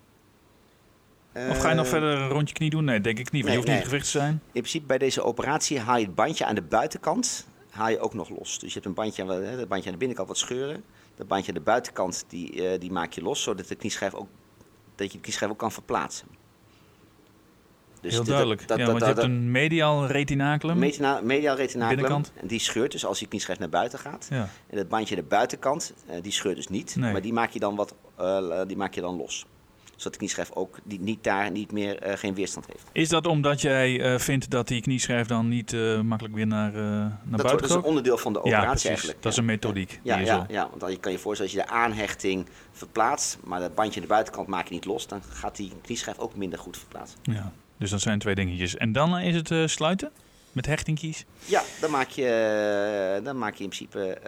Of 1.34 1.58
ga 1.60 1.68
je 1.68 1.74
nog 1.74 1.84
Eh, 1.84 1.90
verder 1.90 2.18
een 2.18 2.28
rondje 2.28 2.54
knie 2.54 2.70
doen? 2.70 2.84
Nee, 2.84 3.00
denk 3.00 3.18
ik 3.18 3.30
niet. 3.30 3.44
Want 3.44 3.44
nee, 3.44 3.52
je 3.52 3.58
hoeft 3.70 3.78
niet 3.78 3.88
gewicht 3.88 4.04
te 4.04 4.18
zijn. 4.18 4.32
In 4.32 4.40
principe 4.52 4.86
bij 4.86 4.98
deze 4.98 5.22
operatie 5.22 5.78
haal 5.80 5.96
je 5.98 6.04
het 6.06 6.14
bandje 6.14 6.44
aan 6.44 6.54
de 6.54 6.62
buitenkant 6.62 7.46
haal 7.70 7.88
je 7.88 7.98
ook 8.00 8.14
nog 8.14 8.28
los. 8.28 8.58
Dus 8.58 8.68
je 8.68 8.74
hebt 8.74 8.86
een 8.86 8.94
bandje, 8.94 9.22
aan- 9.22 9.28
dat 9.56 9.68
bandje 9.68 9.86
aan 9.86 9.92
de 9.92 9.98
binnenkant 9.98 10.28
wat 10.28 10.38
scheuren. 10.38 10.84
Dat 11.16 11.28
bandje 11.28 11.48
aan 11.48 11.54
de 11.58 11.60
buitenkant 11.64 12.24
die, 12.28 12.68
eh, 12.68 12.80
die 12.80 12.90
maak 12.92 13.12
je 13.12 13.22
los, 13.22 13.42
zodat 13.42 13.68
de 13.68 13.74
knieschijf 13.74 14.14
ook, 14.14 14.28
dat 14.94 15.06
je 15.10 15.16
de 15.16 15.22
knieschijf 15.22 15.50
ook 15.50 15.58
kan 15.58 15.72
verplaatsen. 15.72 16.26
Dus 18.00 18.12
Heel 18.12 18.24
duidelijk. 18.24 18.68
dat- 18.68 18.78
ja, 18.78 18.84
dat- 18.84 18.86
want 18.92 19.00
je 19.00 19.06
hebt 19.20 19.22
een 19.32 19.50
medial 19.50 20.06
retinaculum. 20.06 20.78
Metina- 20.78 21.20
medial 21.22 21.56
retinaculum, 21.56 22.00
Binnenkant. 22.02 22.32
en 22.40 22.46
die 22.46 22.58
scheurt 22.58 22.92
dus 22.92 23.04
als 23.06 23.20
je 23.20 23.26
knieschijf 23.26 23.58
naar 23.58 23.68
buiten 23.68 23.98
gaat. 23.98 24.26
ja. 24.30 24.48
En 24.70 24.76
dat 24.76 24.88
bandje 24.88 25.16
aan 25.16 25.22
de 25.22 25.28
buitenkant, 25.28 25.94
eh, 26.06 26.22
die 26.22 26.32
scheurt 26.32 26.56
dus 26.56 26.68
niet. 26.68 26.96
Nee. 26.96 27.12
Maar 27.12 27.20
die 27.22 27.32
maak 27.32 27.50
je 27.50 27.58
dan, 27.58 27.76
wat, 27.76 27.94
die 28.66 28.76
maak 28.76 28.94
je 28.94 29.00
dan 29.00 29.16
los. 29.16 29.46
Zodat 30.00 30.12
de 30.12 30.18
knieschijf 30.18 30.50
ook 30.52 30.78
die, 30.84 31.00
niet 31.00 31.24
daar 31.24 31.50
niet 31.50 31.72
meer 31.72 31.98
eh, 31.98 32.16
geen 32.16 32.34
weerstand 32.34 32.66
heeft. 32.66 32.84
Is 32.92 33.08
dat 33.08 33.26
omdat 33.26 33.60
jij 33.60 34.00
eh, 34.00 34.18
vindt 34.18 34.50
dat 34.50 34.68
die 34.68 34.80
knieschijf 34.82 35.26
dan 35.26 35.48
niet 35.48 35.72
eh, 35.72 36.00
makkelijk 36.00 36.34
weer 36.34 36.46
naar, 36.46 36.72
naar 36.72 37.10
Dat, 37.10 37.20
buiten 37.30 37.40
wordt- 37.48 37.60
dat 37.60 37.70
is 37.70 37.76
een 37.76 37.82
onderdeel 37.82 38.18
van 38.18 38.32
de 38.32 38.40
Ja, 38.44 38.56
operatie 38.58 38.88
eigenlijk. 38.88 39.22
Dat 39.22 39.30
is 39.32 39.36
ja. 39.36 39.42
een 39.42 39.48
methodiek. 39.48 40.00
Ja, 40.02 40.18
je 40.18 40.24
ja, 40.24 40.46
ja, 40.48 40.68
want 40.68 40.80
dan 40.80 41.00
kan 41.00 41.12
je 41.12 41.18
voorstellen 41.18 41.52
als 41.52 41.60
je 41.60 41.66
de 41.66 41.74
aanhechting 41.74 42.46
verplaatst, 42.72 43.38
maar 43.44 43.60
dat 43.60 43.74
bandje 43.74 43.94
aan 44.00 44.06
de 44.06 44.12
buitenkant 44.12 44.46
maak 44.48 44.66
je 44.68 44.74
niet 44.74 44.84
los, 44.84 45.06
dan 45.06 45.22
gaat 45.28 45.56
die 45.56 45.72
knieschijf 45.82 46.18
ook 46.18 46.36
minder 46.36 46.58
goed 46.58 46.76
verplaatsen. 46.78 47.18
ja. 47.22 47.52
Dus 47.78 47.90
dat 47.90 48.00
zijn 48.00 48.18
twee 48.18 48.34
dingetjes. 48.34 48.76
En 48.76 48.92
dan 48.92 49.18
is 49.18 49.34
het 49.48 49.70
sluiten? 49.70 50.10
Met 50.52 50.66
hechtingkies? 50.66 51.24
Ja, 51.44 51.62
dan 51.80 51.90
maak 51.90 52.08
je, 52.08 53.20
dan 53.24 53.38
maak 53.38 53.54
je 53.54 53.62
in 53.64 53.68
principe 53.70 54.18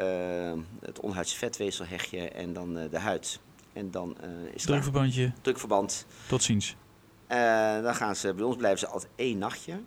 het 0.80 1.00
onhuidse 1.00 1.36
vetweefsel 1.36 1.84
heg 1.88 2.04
je 2.10 2.28
en 2.28 2.52
dan 2.52 2.74
de 2.90 2.98
huid. 2.98 3.40
En 3.72 3.90
dan 3.90 4.16
eh, 4.20 4.28
is. 4.54 4.62
Drukverbandje. 4.62 5.32
drukverband. 5.40 6.06
Tot 6.28 6.42
ziens. 6.42 6.76
Eh, 7.26 7.82
dan 7.82 7.94
gaan 7.94 8.16
ze, 8.16 8.34
bij 8.34 8.44
ons 8.44 8.56
blijven 8.56 8.78
ze 8.78 8.86
altijd 8.86 9.10
één 9.16 9.38
nachtje. 9.38 9.80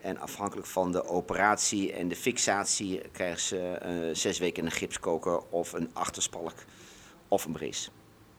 En 0.00 0.18
afhankelijk 0.18 0.66
van 0.66 0.92
de 0.92 1.04
operatie 1.08 1.92
en 1.92 2.08
de 2.08 2.16
fixatie 2.16 3.00
krijgen 3.12 3.40
ze 3.40 3.58
eh, 3.58 3.90
zes 4.12 4.38
weken 4.38 4.64
een 4.64 4.70
gipskoker 4.70 5.40
of 5.50 5.72
een 5.72 5.90
achterspalk 5.92 6.52
of 7.28 7.44
een 7.44 7.52
brace. 7.52 7.90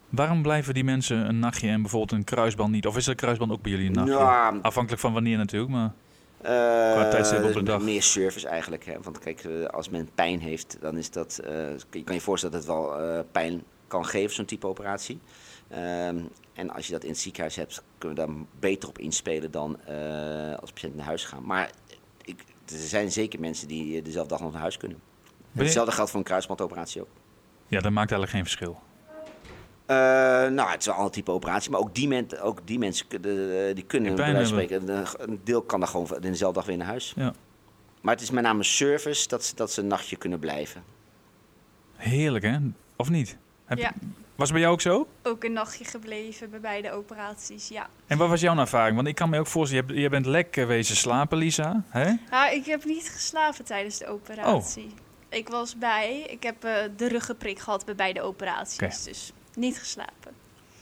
Waarom 0.10 0.42
blijven 0.42 0.74
die 0.74 0.84
mensen 0.84 1.18
een 1.28 1.40
nachtje 1.40 1.68
en 1.68 1.82
bijvoorbeeld 1.82 2.12
een 2.12 2.24
kruisband 2.24 2.72
niet? 2.72 2.88
Of 2.88 2.98
is 2.98 3.06
de 3.06 3.16
kruisband 3.16 3.52
ook 3.52 3.62
bij 3.62 3.72
jullie 3.72 3.88
een 3.88 3.94
nachtje? 3.94 4.14
Nou, 4.14 4.60
Afhankelijk 4.62 5.02
van 5.02 5.14
wanneer 5.14 5.38
natuurlijk, 5.38 5.72
maar... 5.72 5.94
Eh, 6.42 7.10
tijdstip 7.10 7.44
op 7.44 7.54
de 7.54 7.64
dag. 7.64 7.82
Meer 7.82 8.04
service 8.04 8.48
eigenlijk. 8.48 8.86
Hè? 8.86 8.94
Want 9.02 9.20
kijk, 9.20 9.46
als 9.72 9.90
men 9.90 10.10
pijn 10.16 10.40
heeft, 10.40 10.78
dan 10.82 10.98
is 10.98 11.12
dat. 11.12 11.38
eh, 11.38 11.52
je 11.92 12.04
kan 12.04 12.16
je 12.16 12.22
voorstellen 12.22 12.56
dat 12.56 12.66
het 12.68 12.76
wel 12.76 13.24
pijn 13.32 13.64
kan 13.96 14.06
geven, 14.06 14.36
zo'n 14.36 14.46
type 14.46 14.68
operatie. 14.68 15.20
Ehm, 15.68 16.18
en 16.54 16.70
als 16.70 16.86
je 16.86 16.92
dat 16.92 17.04
in 17.04 17.10
het 17.10 17.20
ziekenhuis 17.20 17.56
hebt, 17.56 17.84
kunnen 17.98 18.18
we 18.20 18.26
daar 18.26 18.36
beter 18.60 18.90
op 18.90 18.98
inspelen 19.00 19.52
dan 19.52 19.80
eh, 19.86 20.56
als 20.56 20.72
patiënt 20.72 20.96
naar 20.96 21.06
huis 21.06 21.24
gaan. 21.26 21.46
Maar 21.46 21.70
ik, 22.24 22.40
er 22.66 22.78
zijn 22.78 23.12
zeker 23.12 23.40
mensen 23.40 23.68
die 23.68 23.98
eh, 23.98 24.04
dezelfde 24.04 24.30
dag 24.30 24.40
nog 24.42 24.52
naar 24.52 24.62
huis 24.62 24.78
kunnen. 24.78 25.00
Je- 25.52 25.62
Hetzelfde 25.64 25.92
geldt 25.92 26.10
voor 26.10 26.20
een 26.20 26.26
kruisbandoperatie 26.26 27.02
ook. 27.02 27.08
Ja, 27.68 27.80
dat 27.80 27.92
maakt 27.92 28.12
eigenlijk 28.12 28.32
geen 28.32 28.42
verschil. 28.44 28.82
Eh, 29.86 29.96
nou, 30.52 30.70
het 30.70 30.80
is 30.80 30.86
wel 30.86 30.94
een 30.94 31.00
ander 31.00 31.14
type 31.14 31.32
operatie, 31.32 31.72
maar 31.72 31.80
ook 31.80 31.96
die, 31.96 32.08
men, 32.08 32.42
ook 32.42 32.68
die 32.68 32.80
mensen 32.80 33.08
kunnen, 33.08 33.76
die 33.76 33.84
kunnen 33.86 34.16
bij 34.16 34.46
spreken, 34.46 34.90
een 35.30 35.42
deel 35.44 35.62
kan 35.62 35.80
dan 35.80 35.90
gewoon 35.90 36.08
in 36.16 36.22
dezelfde 36.32 36.60
dag 36.60 36.68
weer 36.68 36.78
naar 36.78 36.88
huis. 36.88 37.14
Ja. 37.16 37.34
Maar 38.02 38.14
het 38.14 38.24
is 38.24 38.30
met 38.32 38.44
name 38.44 38.64
service 38.64 39.28
dat, 39.28 39.44
ze- 39.44 39.56
dat 39.56 39.72
ze 39.72 39.82
een 39.82 39.88
nachtje 39.88 40.16
kunnen 40.16 40.40
blijven. 40.40 40.84
Heerlijk, 41.96 42.44
hè? 42.46 42.58
Of 42.96 43.10
niet? 43.10 43.38
Heb 43.66 43.78
Ja. 43.78 43.92
je- 44.00 44.08
was 44.36 44.50
het 44.50 44.52
bij 44.52 44.60
jou 44.62 44.74
ook 44.74 44.82
zo? 44.82 45.08
Ook 45.24 45.44
een 45.44 45.54
nachtje 45.54 45.86
gebleven 45.86 46.50
bij 46.50 46.60
beide 46.60 46.92
operaties, 46.92 47.68
ja. 47.68 47.88
En 48.08 48.18
wat 48.18 48.30
was 48.30 48.42
jouw 48.42 48.58
ervaring? 48.58 48.96
Want 48.96 49.08
ik 49.08 49.16
kan 49.16 49.30
me 49.30 49.40
ook 49.40 49.48
voorstellen, 49.48 49.96
je, 50.00 50.10
bent 50.10 50.26
lekker 50.26 50.68
wezen 50.68 50.96
slapen, 50.96 51.38
Lisa. 51.38 51.84
Hè? 51.90 52.14
Nou, 52.30 52.54
ik 52.56 52.66
heb 52.66 52.84
niet 52.86 53.10
geslapen 53.10 53.66
tijdens 53.66 53.98
de 53.98 54.08
operatie. 54.08 54.94
Ik 55.30 55.50
was 55.50 55.78
bij, 55.78 56.20
ik 56.30 56.44
heb 56.44 56.64
eh, 56.64 56.74
de 56.98 57.08
ruggenprik 57.08 57.60
gehad 57.60 57.86
bij 57.86 57.96
beide 57.96 58.22
operaties, 58.22 59.04
dus 59.04 59.32
niet 59.54 59.78
geslapen. 59.80 60.34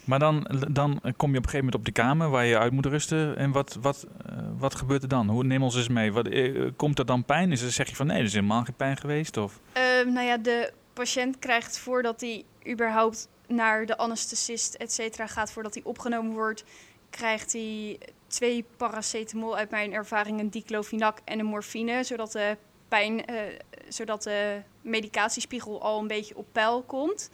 Maar 0.03 0.19
dan, 0.19 0.47
dan 0.71 0.89
kom 1.01 1.01
je 1.31 1.37
op 1.37 1.43
een 1.43 1.49
gegeven 1.49 1.57
moment 1.57 1.75
op 1.75 1.85
de 1.85 1.91
kamer 1.91 2.29
waar 2.29 2.45
je 2.45 2.57
uit 2.57 2.71
moet 2.71 2.85
rusten. 2.85 3.37
En 3.37 3.51
wat, 3.51 3.77
wat, 3.81 4.05
eh, 4.25 4.35
wat 4.57 4.75
gebeurt 4.75 5.03
er 5.03 5.07
dan? 5.09 5.29
Hoe, 5.29 5.43
neem 5.43 5.63
ons 5.63 5.75
eens 5.75 5.87
mee. 5.87 6.13
Wat, 6.13 6.27
eh, 6.27 6.69
komt 6.75 6.99
er 6.99 7.05
dan 7.05 7.23
pijn? 7.25 7.51
Is 7.51 7.61
er, 7.61 7.71
zeg 7.71 7.89
je 7.89 7.95
van 7.95 8.07
nee, 8.07 8.17
er 8.17 8.23
is 8.23 8.33
helemaal 8.33 8.63
geen 8.63 8.75
pijn 8.75 8.97
geweest? 8.97 9.37
Of? 9.37 9.59
Ehm, 9.71 10.13
nou 10.13 10.27
ja, 10.27 10.37
de 10.37 10.71
patiënt 10.93 11.39
krijgt 11.39 11.79
voordat 11.79 12.21
hij 12.21 12.43
überhaupt 12.67 13.27
naar 13.47 13.85
de 13.85 13.97
anesthesist, 13.97 14.73
et 14.73 14.93
cetera, 14.93 15.27
gaat, 15.27 15.51
voordat 15.51 15.73
hij 15.73 15.83
opgenomen 15.83 16.33
wordt, 16.33 16.63
krijgt 17.09 17.53
hij 17.53 17.99
twee 18.27 18.65
paracetamol, 18.77 19.57
uit 19.57 19.69
mijn 19.69 19.93
ervaring 19.93 20.39
een 20.39 20.49
diclofenac 20.49 21.17
en 21.23 21.39
een 21.39 21.45
morfine, 21.45 22.03
zodat 22.03 22.31
de 22.31 22.57
pijn, 22.87 23.25
eh, 23.25 23.41
zodat 23.87 24.23
de 24.23 24.61
medicatiespiegel 24.81 25.81
al 25.81 25.99
een 25.99 26.07
beetje 26.07 26.37
op 26.37 26.45
peil 26.51 26.81
komt. 26.81 27.29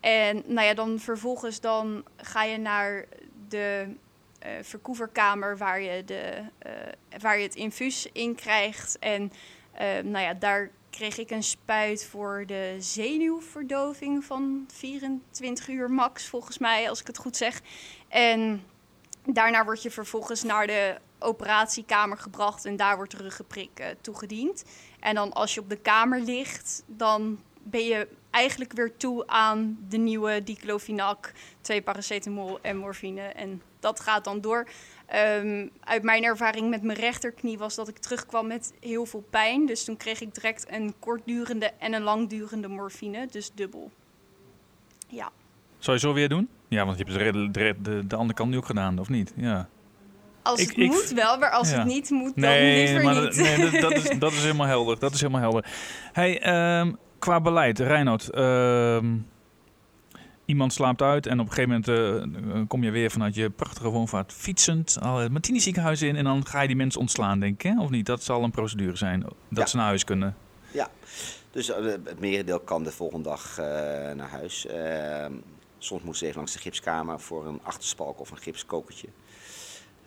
En 0.00 0.42
nou 0.46 0.66
ja, 0.66 0.74
dan 0.74 0.98
vervolgens 0.98 1.60
dan 1.60 2.04
ga 2.16 2.42
je 2.42 2.58
naar 2.58 3.04
de 3.48 3.94
eh, 4.38 4.50
verkoeverkamer 4.62 5.56
waar 5.56 5.80
je, 5.80 6.04
de, 6.04 6.42
eh, 6.58 6.72
waar 7.20 7.38
je 7.38 7.42
het 7.42 7.54
infuus 7.54 8.08
in 8.12 8.34
krijgt. 8.34 8.98
En 8.98 9.32
nou 10.02 10.18
ja, 10.18 10.34
daar 10.34 10.70
kreeg 10.96 11.18
ik 11.18 11.30
een 11.30 11.42
spuit 11.42 12.04
voor 12.04 12.44
de 12.46 12.76
zenuwverdoving 12.78 14.24
van 14.24 14.66
24 14.72 15.68
uur 15.68 15.90
max, 15.90 16.26
volgens 16.26 16.58
mij, 16.58 16.88
als 16.88 17.00
ik 17.00 17.06
het 17.06 17.18
goed 17.18 17.36
zeg. 17.36 17.60
En 18.08 18.64
daarna 19.24 19.64
word 19.64 19.82
je 19.82 19.90
vervolgens 19.90 20.42
naar 20.42 20.66
de 20.66 20.96
operatiekamer 21.18 22.18
gebracht 22.18 22.64
en 22.64 22.76
daar 22.76 22.96
wordt 22.96 23.10
de 23.10 23.22
ruggenprik 23.22 23.70
eh, 23.74 23.86
toegediend. 24.00 24.64
En 25.00 25.14
dan 25.14 25.32
als 25.32 25.54
je 25.54 25.60
op 25.60 25.68
de 25.68 25.76
kamer 25.76 26.20
ligt, 26.20 26.82
dan 26.86 27.40
ben 27.62 27.84
je 27.84 28.08
eigenlijk 28.30 28.72
weer 28.72 28.96
toe 28.96 29.26
aan 29.26 29.78
de 29.88 29.96
nieuwe 29.96 30.42
diclofenac, 30.42 31.32
twee 31.60 31.82
paracetamol 31.82 32.58
en 32.62 32.76
morfine. 32.76 33.22
En 33.22 33.62
dat 33.80 34.00
gaat 34.00 34.24
dan 34.24 34.40
door. 34.40 34.66
Ehm, 35.06 35.66
uit 35.80 36.02
mijn 36.02 36.24
ervaring 36.24 36.70
met 36.70 36.82
mijn 36.82 36.98
rechterknie 36.98 37.58
was 37.58 37.74
dat 37.74 37.88
ik 37.88 37.98
terugkwam 37.98 38.46
met 38.46 38.74
heel 38.80 39.06
veel 39.06 39.24
pijn. 39.30 39.66
Dus 39.66 39.84
toen 39.84 39.96
kreeg 39.96 40.20
ik 40.20 40.34
direct 40.34 40.66
een 40.70 40.94
kortdurende 40.98 41.70
en 41.78 41.92
een 41.92 42.02
langdurende 42.02 42.68
morfine, 42.68 43.26
dus 43.30 43.50
dubbel. 43.54 43.90
Ja. 45.08 45.30
Zou 45.78 45.96
je 45.96 46.02
zo 46.02 46.12
weer 46.12 46.28
doen? 46.28 46.48
Ja, 46.68 46.84
want 46.84 46.98
je 46.98 47.04
hebt 47.04 47.18
de, 47.18 47.32
de, 47.32 47.50
de, 47.50 47.74
de, 47.82 48.06
de 48.06 48.16
andere 48.16 48.34
kant 48.38 48.50
nu 48.50 48.56
ook 48.56 48.66
gedaan, 48.66 48.98
of 48.98 49.08
niet? 49.08 49.32
Ja. 49.36 49.68
Als 50.42 50.60
Ik- 50.60 50.68
het 50.68 50.76
ik- 50.78 50.90
moet 50.90 51.10
wel, 51.14 51.38
maar 51.38 51.50
als 51.50 51.70
ja. 51.70 51.76
het 51.78 51.86
niet 51.86 52.10
moet, 52.10 52.32
dan 52.34 52.50
Nee, 52.50 52.84
liever 52.84 53.04
maar 53.04 53.22
niet. 53.22 53.36
nee, 53.36 53.70
dat, 53.70 53.80
dat 53.80 53.92
is, 53.92 54.08
dat 54.18 54.32
is 54.32 54.42
helemaal 54.42 54.66
helder. 54.66 54.98
Dat 54.98 55.14
is 55.14 55.20
helemaal 55.20 55.40
helder. 55.40 55.64
Hey, 56.12 56.40
ehm, 56.42 56.92
qua 57.18 57.40
beleid, 57.40 57.78
Reinoud. 57.78 58.28
ehm, 58.28 59.14
iemand 60.46 60.72
slaapt 60.72 61.02
uit 61.02 61.26
en 61.26 61.40
op 61.40 61.46
een 61.48 61.52
gegeven 61.52 61.82
moment 61.84 62.54
eh, 62.54 62.60
kom 62.68 62.82
je 62.82 62.90
weer 62.90 63.10
vanuit 63.10 63.34
je 63.34 63.50
prachtige 63.50 63.88
woonvaart 63.88 64.32
fietsend 64.32 64.98
al 65.00 65.18
het 65.18 65.32
Martini 65.32 65.60
ziekenhuis 65.60 66.02
in 66.02 66.16
en 66.16 66.24
dan 66.24 66.46
ga 66.46 66.60
je 66.60 66.66
die 66.66 66.76
mensen 66.76 67.00
ontslaan, 67.00 67.40
denk 67.40 67.62
ik, 67.62 67.70
hè? 67.70 67.80
of 67.80 67.90
niet? 67.90 68.06
Dat 68.06 68.22
zal 68.22 68.42
een 68.42 68.50
procedure 68.50 68.96
zijn, 68.96 69.20
dat 69.20 69.34
Ja. 69.48 69.66
ze 69.66 69.76
naar 69.76 69.86
huis 69.86 70.04
kunnen. 70.04 70.36
Ja, 70.70 70.90
dus 71.50 71.70
eh, 71.70 71.84
het 71.84 72.20
merendeel 72.20 72.60
kan 72.60 72.82
de 72.82 72.90
volgende 72.92 73.28
dag 73.28 73.58
eh, 73.58 73.64
naar 74.14 74.30
huis. 74.30 74.66
Ehm, 74.66 75.32
soms 75.78 76.00
moeten 76.02 76.18
ze 76.20 76.24
even 76.24 76.36
langs 76.36 76.52
de 76.52 76.58
gipskamer 76.58 77.20
voor 77.20 77.46
een 77.46 77.60
achterspalk 77.62 78.20
of 78.20 78.30
een 78.30 78.36
gipskokertje. 78.38 79.08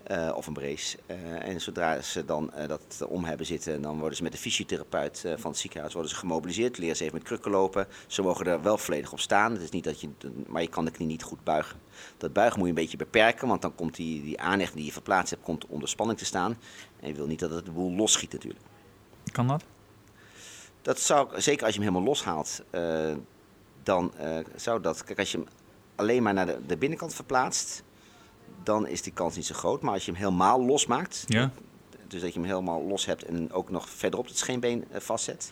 Eh, 0.10 0.32
of 0.36 0.48
een 0.48 0.54
brace. 0.54 0.98
Eh, 1.06 1.48
en 1.48 1.62
zodra 1.62 2.02
ze 2.02 2.26
dan 2.26 2.54
eh, 2.54 2.68
dat 2.68 3.06
om 3.08 3.24
hebben 3.24 3.46
zitten, 3.46 3.82
dan 3.82 4.00
worden 4.00 4.18
ze 4.18 4.24
met 4.24 4.32
de 4.32 4.38
fysiotherapeut 4.38 5.24
van 5.36 5.52
het 5.52 5.60
ziekenhuis 5.60 5.94
worden 5.94 6.12
ze 6.12 6.18
gemobiliseerd. 6.18 6.78
Leren 6.78 6.96
ze 6.96 7.04
even 7.04 7.16
met 7.16 7.26
krukken 7.26 7.52
lopen. 7.52 7.88
Ze 8.08 8.22
mogen 8.22 8.46
er 8.46 8.62
wel 8.62 8.78
volledig 8.78 9.12
op 9.12 9.20
staan. 9.20 9.52
Het 9.52 9.62
is 9.62 9.70
niet 9.70 9.84
dat 9.84 10.02
je, 10.02 10.10
maar 10.48 10.62
je 10.62 10.68
kan 10.68 10.86
de 10.86 10.92
knie 10.92 11.08
niet 11.08 11.24
goed 11.24 11.44
buigen. 11.44 11.80
Dat 12.18 12.34
buigen 12.34 12.58
moet 12.58 12.68
je 12.68 12.74
een 12.74 12.82
beetje 12.82 12.98
beperken, 12.98 13.48
want 13.48 13.62
dan 13.62 13.76
komt 13.76 13.96
die, 13.96 14.24
die 14.24 14.40
aanleg 14.40 14.72
die 14.72 14.86
je 14.86 14.92
verplaatst 14.92 15.30
hebt, 15.30 15.44
komt 15.44 15.66
onder 15.66 15.90
spanning 15.90 16.20
te 16.20 16.26
staan. 16.26 16.58
En 17.00 17.08
je 17.08 17.14
wil 17.14 17.28
niet 17.28 17.40
dat 17.40 17.52
het 17.52 17.66
de 17.66 17.72
boel 17.72 17.92
losschiet 17.92 18.32
natuurlijk. 18.32 18.64
Kan 19.32 19.48
dat? 19.48 19.64
Dat 20.82 21.00
zou, 21.00 21.42
zeker 21.42 21.66
als 21.66 21.76
je 21.76 21.82
hem 21.82 21.90
helemaal 21.90 22.14
loshaalt, 22.14 22.64
dan 23.84 24.14
zou 24.56 24.82
dat. 24.82 25.04
Kijk, 25.04 25.20
als 25.20 25.32
je 25.32 25.38
hem 25.38 25.48
alleen 25.96 26.24
maar 26.24 26.34
naar 26.34 26.46
de, 26.46 26.60
de 26.66 26.78
binnenkant 26.78 27.14
verplaatst, 27.14 27.84
dan 28.64 28.88
is 28.88 29.02
die 29.02 29.14
kans 29.14 29.36
niet 29.36 29.46
zo 29.46 29.56
groot. 29.56 29.82
Maar 29.82 29.94
als 29.94 30.06
je 30.06 30.12
hem 30.12 30.20
helemaal 30.20 30.66
losmaakt, 30.66 31.24
Ja. 31.28 31.52
dus 32.08 32.22
dat 32.22 32.34
je 32.34 32.40
hem 32.40 32.50
helemaal 32.50 32.84
los 32.84 33.06
hebt 33.06 33.24
en 33.24 33.52
ook 33.54 33.70
nog 33.70 33.90
verderop 33.90 34.28
het 34.28 34.38
scheenbeen 34.38 34.86
eh, 34.92 35.00
vastzet, 35.02 35.52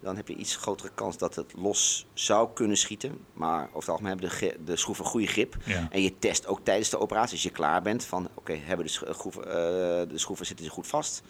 dan 0.00 0.16
heb 0.16 0.28
je 0.28 0.34
iets 0.34 0.56
grotere 0.56 0.90
kans 0.94 1.16
dat 1.18 1.34
het 1.34 1.52
los 1.56 2.06
zou 2.14 2.48
kunnen 2.54 2.76
schieten. 2.76 3.18
Maar 3.32 3.62
over 3.68 3.78
het 3.78 3.88
algemeen 3.88 4.18
hebben 4.18 4.38
de, 4.38 4.56
de 4.64 4.76
schroeven 4.76 5.04
goede 5.04 5.26
grip. 5.26 5.56
Ja. 5.64 5.88
En 5.90 6.02
je 6.02 6.18
test 6.18 6.46
ook 6.46 6.60
tijdens 6.62 6.90
de 6.90 6.98
operatie, 6.98 7.32
als 7.32 7.42
je 7.42 7.50
klaar 7.50 7.82
bent, 7.82 8.04
van 8.04 8.28
oké, 8.34 8.52
hebben 8.54 8.86
de, 8.86 8.92
sch- 8.92 9.02
schroeven, 9.10 9.44
eh, 9.46 9.52
de 10.08 10.18
schroeven 10.18 10.46
zitten 10.46 10.64
ze 10.64 10.70
goed 10.70 10.86
vast? 10.86 11.22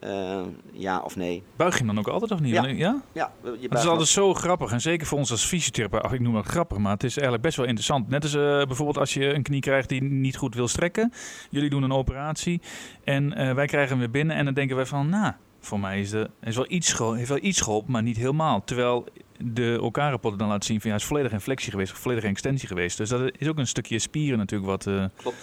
Eh, 0.00 0.40
ja 0.72 1.00
of 1.00 1.16
nee? 1.16 1.42
Buig 1.56 1.72
je 1.72 1.84
hem 1.84 1.86
dan 1.86 1.98
ook 1.98 2.08
altijd 2.08 2.30
of 2.30 2.40
niet? 2.40 2.52
Ja. 2.52 2.66
Ja? 2.66 3.02
Ja, 3.12 3.32
je 3.42 3.68
Het 3.68 3.78
is 3.78 3.86
altijd 3.86 4.08
zo 4.08 4.34
grappig. 4.34 4.72
En 4.72 4.80
zeker 4.80 5.06
voor 5.06 5.18
ons 5.18 5.30
als 5.30 5.44
fysiotherapeut. 5.44 6.12
Ik 6.12 6.20
noem 6.20 6.36
het 6.36 6.46
grappig, 6.46 6.78
maar 6.78 6.92
het 6.92 7.04
is 7.04 7.12
eigenlijk 7.12 7.42
best 7.42 7.56
wel 7.56 7.66
interessant. 7.66 8.08
Net 8.08 8.22
als 8.22 8.34
eh, 8.34 8.40
bijvoorbeeld 8.40 8.98
als 8.98 9.14
je 9.14 9.34
een 9.34 9.42
knie 9.42 9.60
krijgt 9.60 9.88
die 9.88 10.02
niet 10.02 10.36
goed 10.36 10.54
wil 10.54 10.68
strekken. 10.68 11.12
Jullie 11.50 11.70
doen 11.70 11.82
een 11.82 11.92
operatie. 11.92 12.60
En 13.04 13.34
eh, 13.34 13.54
wij 13.54 13.66
krijgen 13.66 13.90
hem 13.90 13.98
weer 13.98 14.10
binnen. 14.10 14.36
En 14.36 14.44
dan 14.44 14.54
denken 14.54 14.76
wij 14.76 14.86
van, 14.86 15.08
nou, 15.08 15.32
voor 15.60 15.80
mij 15.80 16.00
is 16.00 16.10
de, 16.10 16.30
is 16.40 16.56
wel 16.56 16.66
iets, 16.68 16.98
heeft 16.98 17.28
wel 17.28 17.42
iets 17.42 17.60
geholpen, 17.60 17.92
maar 17.92 18.02
niet 18.02 18.16
helemaal. 18.16 18.64
Terwijl 18.64 19.06
de 19.38 19.78
elkaar-rapporten 19.80 20.38
dan 20.38 20.48
laten 20.48 20.66
zien 20.66 20.80
van, 20.80 20.88
ja, 20.90 20.94
het 20.94 21.04
is 21.04 21.10
volledig 21.10 21.32
in 21.32 21.40
flexie 21.40 21.70
geweest. 21.70 21.92
Of 21.92 21.98
volledig 21.98 22.24
extensie 22.24 22.68
geweest. 22.68 22.96
Dus 22.96 23.08
dat 23.08 23.32
is 23.38 23.48
ook 23.48 23.58
een 23.58 23.66
stukje 23.66 23.98
spieren 23.98 24.38
natuurlijk 24.38 24.70
wat... 24.70 25.10
Klopt. 25.16 25.36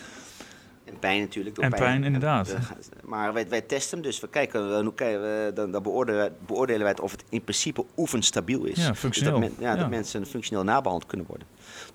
En 0.88 0.99
pijn 0.99 1.19
natuurlijk. 1.21 1.55
door 1.55 1.63
En 1.63 1.71
pijn, 1.71 2.03
inderdaad. 2.03 2.49
Eh, 2.49 2.59
Maar 3.03 3.33
wij, 3.33 3.47
wij 3.49 3.61
testen 3.61 3.97
hem 3.97 4.07
dus. 4.07 4.19
We 4.19 4.29
kijken, 4.29 4.71
eh, 4.75 4.79
hoe 4.79 4.93
kijken 4.93 5.55
dan, 5.55 5.71
dan 5.71 5.83
beoordelen, 5.83 6.19
wij, 6.19 6.31
beoordelen 6.45 6.81
wij 6.81 6.89
het 6.89 6.99
of 6.99 7.11
het 7.11 7.23
in 7.29 7.41
principe 7.43 7.85
oefenstabiel 7.97 8.63
is. 8.65 8.85
Ja, 8.85 8.95
functioneel. 8.95 9.39
Dus 9.39 9.49
dat, 9.49 9.57
men- 9.57 9.65
ja, 9.67 9.73
Ja. 9.75 9.79
dat 9.81 9.89
mensen 9.89 10.25
functioneel 10.25 10.63
nabehandeld 10.63 11.05
kunnen 11.09 11.27
worden. 11.27 11.47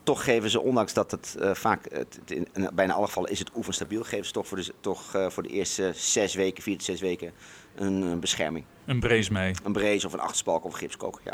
Toch 0.03 0.25
geven 0.25 0.51
ze, 0.51 0.61
ondanks 0.61 0.93
dat 0.93 1.11
het 1.11 1.37
eh, 1.41 1.55
vaak, 1.55 1.85
het, 1.93 2.19
het 2.21 2.31
in, 2.31 2.49
bijna 2.75 2.93
alle 2.93 3.07
gevallen 3.07 3.31
is 3.31 3.39
het 3.39 3.51
oefenstabiel, 3.57 4.03
geven 4.03 4.27
ze 4.27 4.33
toch 4.33 4.47
voor 4.47 4.57
de, 4.57 4.73
toch, 4.81 5.15
eh, 5.15 5.29
voor 5.31 5.43
de 5.43 5.49
eerste 5.49 5.93
zes 5.95 6.35
weken, 6.35 6.63
vier 6.63 6.77
tot 6.77 6.85
zes 6.85 7.01
weken, 7.01 7.33
een, 7.77 8.03
een 8.03 8.21
bescherming. 8.21 8.65
een 8.85 9.01
brace 9.01 9.33
mee. 9.33 9.55
Een 9.65 9.73
brace 9.73 10.07
of 10.07 10.13
een 10.13 10.21
achterspalk 10.21 10.65
of 10.65 10.73
een 10.73 10.79
gipskoker. 10.79 11.21
Ja. 11.25 11.31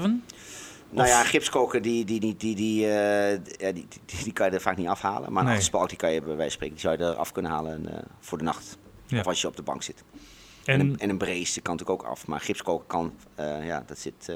24-7? 0.00 0.24
Nou 0.90 1.08
ja, 1.08 1.24
gipskoker 1.24 1.82
die, 1.82 2.04
die, 2.04 2.20
die, 2.20 2.36
die, 2.36 2.54
die, 2.56 2.84
eh, 2.86 3.30
ja, 3.32 3.72
die, 3.72 3.86
die, 4.06 4.22
die 4.24 4.32
kan 4.32 4.46
je 4.46 4.52
er 4.52 4.60
vaak 4.60 4.76
niet 4.76 4.86
afhalen. 4.86 5.20
Maar 5.32 5.38
een 5.42 5.44
Nee. 5.48 5.48
achterspalk 5.56 5.88
die 5.88 5.98
kan 5.98 6.12
je 6.12 6.20
bij 6.22 6.36
wijze 6.36 6.42
van 6.42 6.50
spreken, 6.50 6.74
die 6.74 6.84
zou 6.84 6.98
je 6.98 7.04
eraf 7.14 7.32
kunnen 7.32 7.50
halen 7.50 7.88
eh, 7.96 8.02
voor 8.20 8.38
de 8.38 8.44
nacht. 8.44 8.78
Ja. 9.06 9.18
Of 9.20 9.26
als 9.26 9.40
je 9.40 9.46
op 9.46 9.56
de 9.56 9.62
bank 9.62 9.82
zit. 9.82 10.04
En, 10.64 10.74
En, 10.74 10.80
een, 10.80 10.98
en 10.98 11.08
een 11.10 11.18
brace 11.18 11.52
die 11.52 11.62
kan 11.62 11.76
natuurlijk 11.76 12.02
ook 12.02 12.10
af. 12.10 12.26
Maar 12.26 12.40
gipskoker 12.40 12.86
kan, 12.86 13.12
eh, 13.34 13.66
ja, 13.66 13.82
dat 13.86 13.98
zit, 13.98 14.32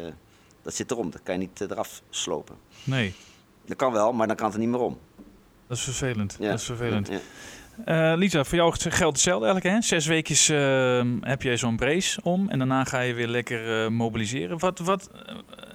dat 0.62 0.74
zit 0.74 0.90
erom. 0.90 1.10
Dat 1.10 1.22
kan 1.22 1.34
je 1.34 1.40
niet 1.40 1.60
eraf 1.60 2.02
slopen. 2.10 2.56
nee, 2.84 3.14
Dat 3.66 3.76
kan 3.76 3.92
wel, 3.92 4.12
maar 4.12 4.26
dan 4.26 4.36
kan 4.36 4.46
het 4.46 4.54
er 4.54 4.60
niet 4.60 4.70
meer 4.70 4.80
om. 4.80 4.98
dat 5.66 5.76
is 5.76 5.82
vervelend. 5.82 6.36
Ja. 6.38 6.50
Dat 6.50 6.58
is 6.58 6.64
vervelend. 6.64 7.08
Ja. 7.08 7.18
Eh, 7.84 8.12
Lisa, 8.16 8.44
voor 8.44 8.58
jou 8.58 8.74
geldt 8.78 9.16
hetzelfde 9.16 9.46
eigenlijk. 9.46 9.74
Hè? 9.74 9.82
Zes 9.82 10.06
weekjes 10.06 10.48
eh, 10.48 11.02
heb 11.20 11.42
jij 11.42 11.56
zo'n 11.56 11.76
brace 11.76 12.20
om 12.22 12.48
en 12.48 12.58
daarna 12.58 12.84
ga 12.84 13.00
je 13.00 13.14
weer 13.14 13.28
lekker 13.28 13.84
eh, 13.84 13.90
mobiliseren. 13.90 14.58
Wat, 14.58 14.78
wat, 14.78 15.10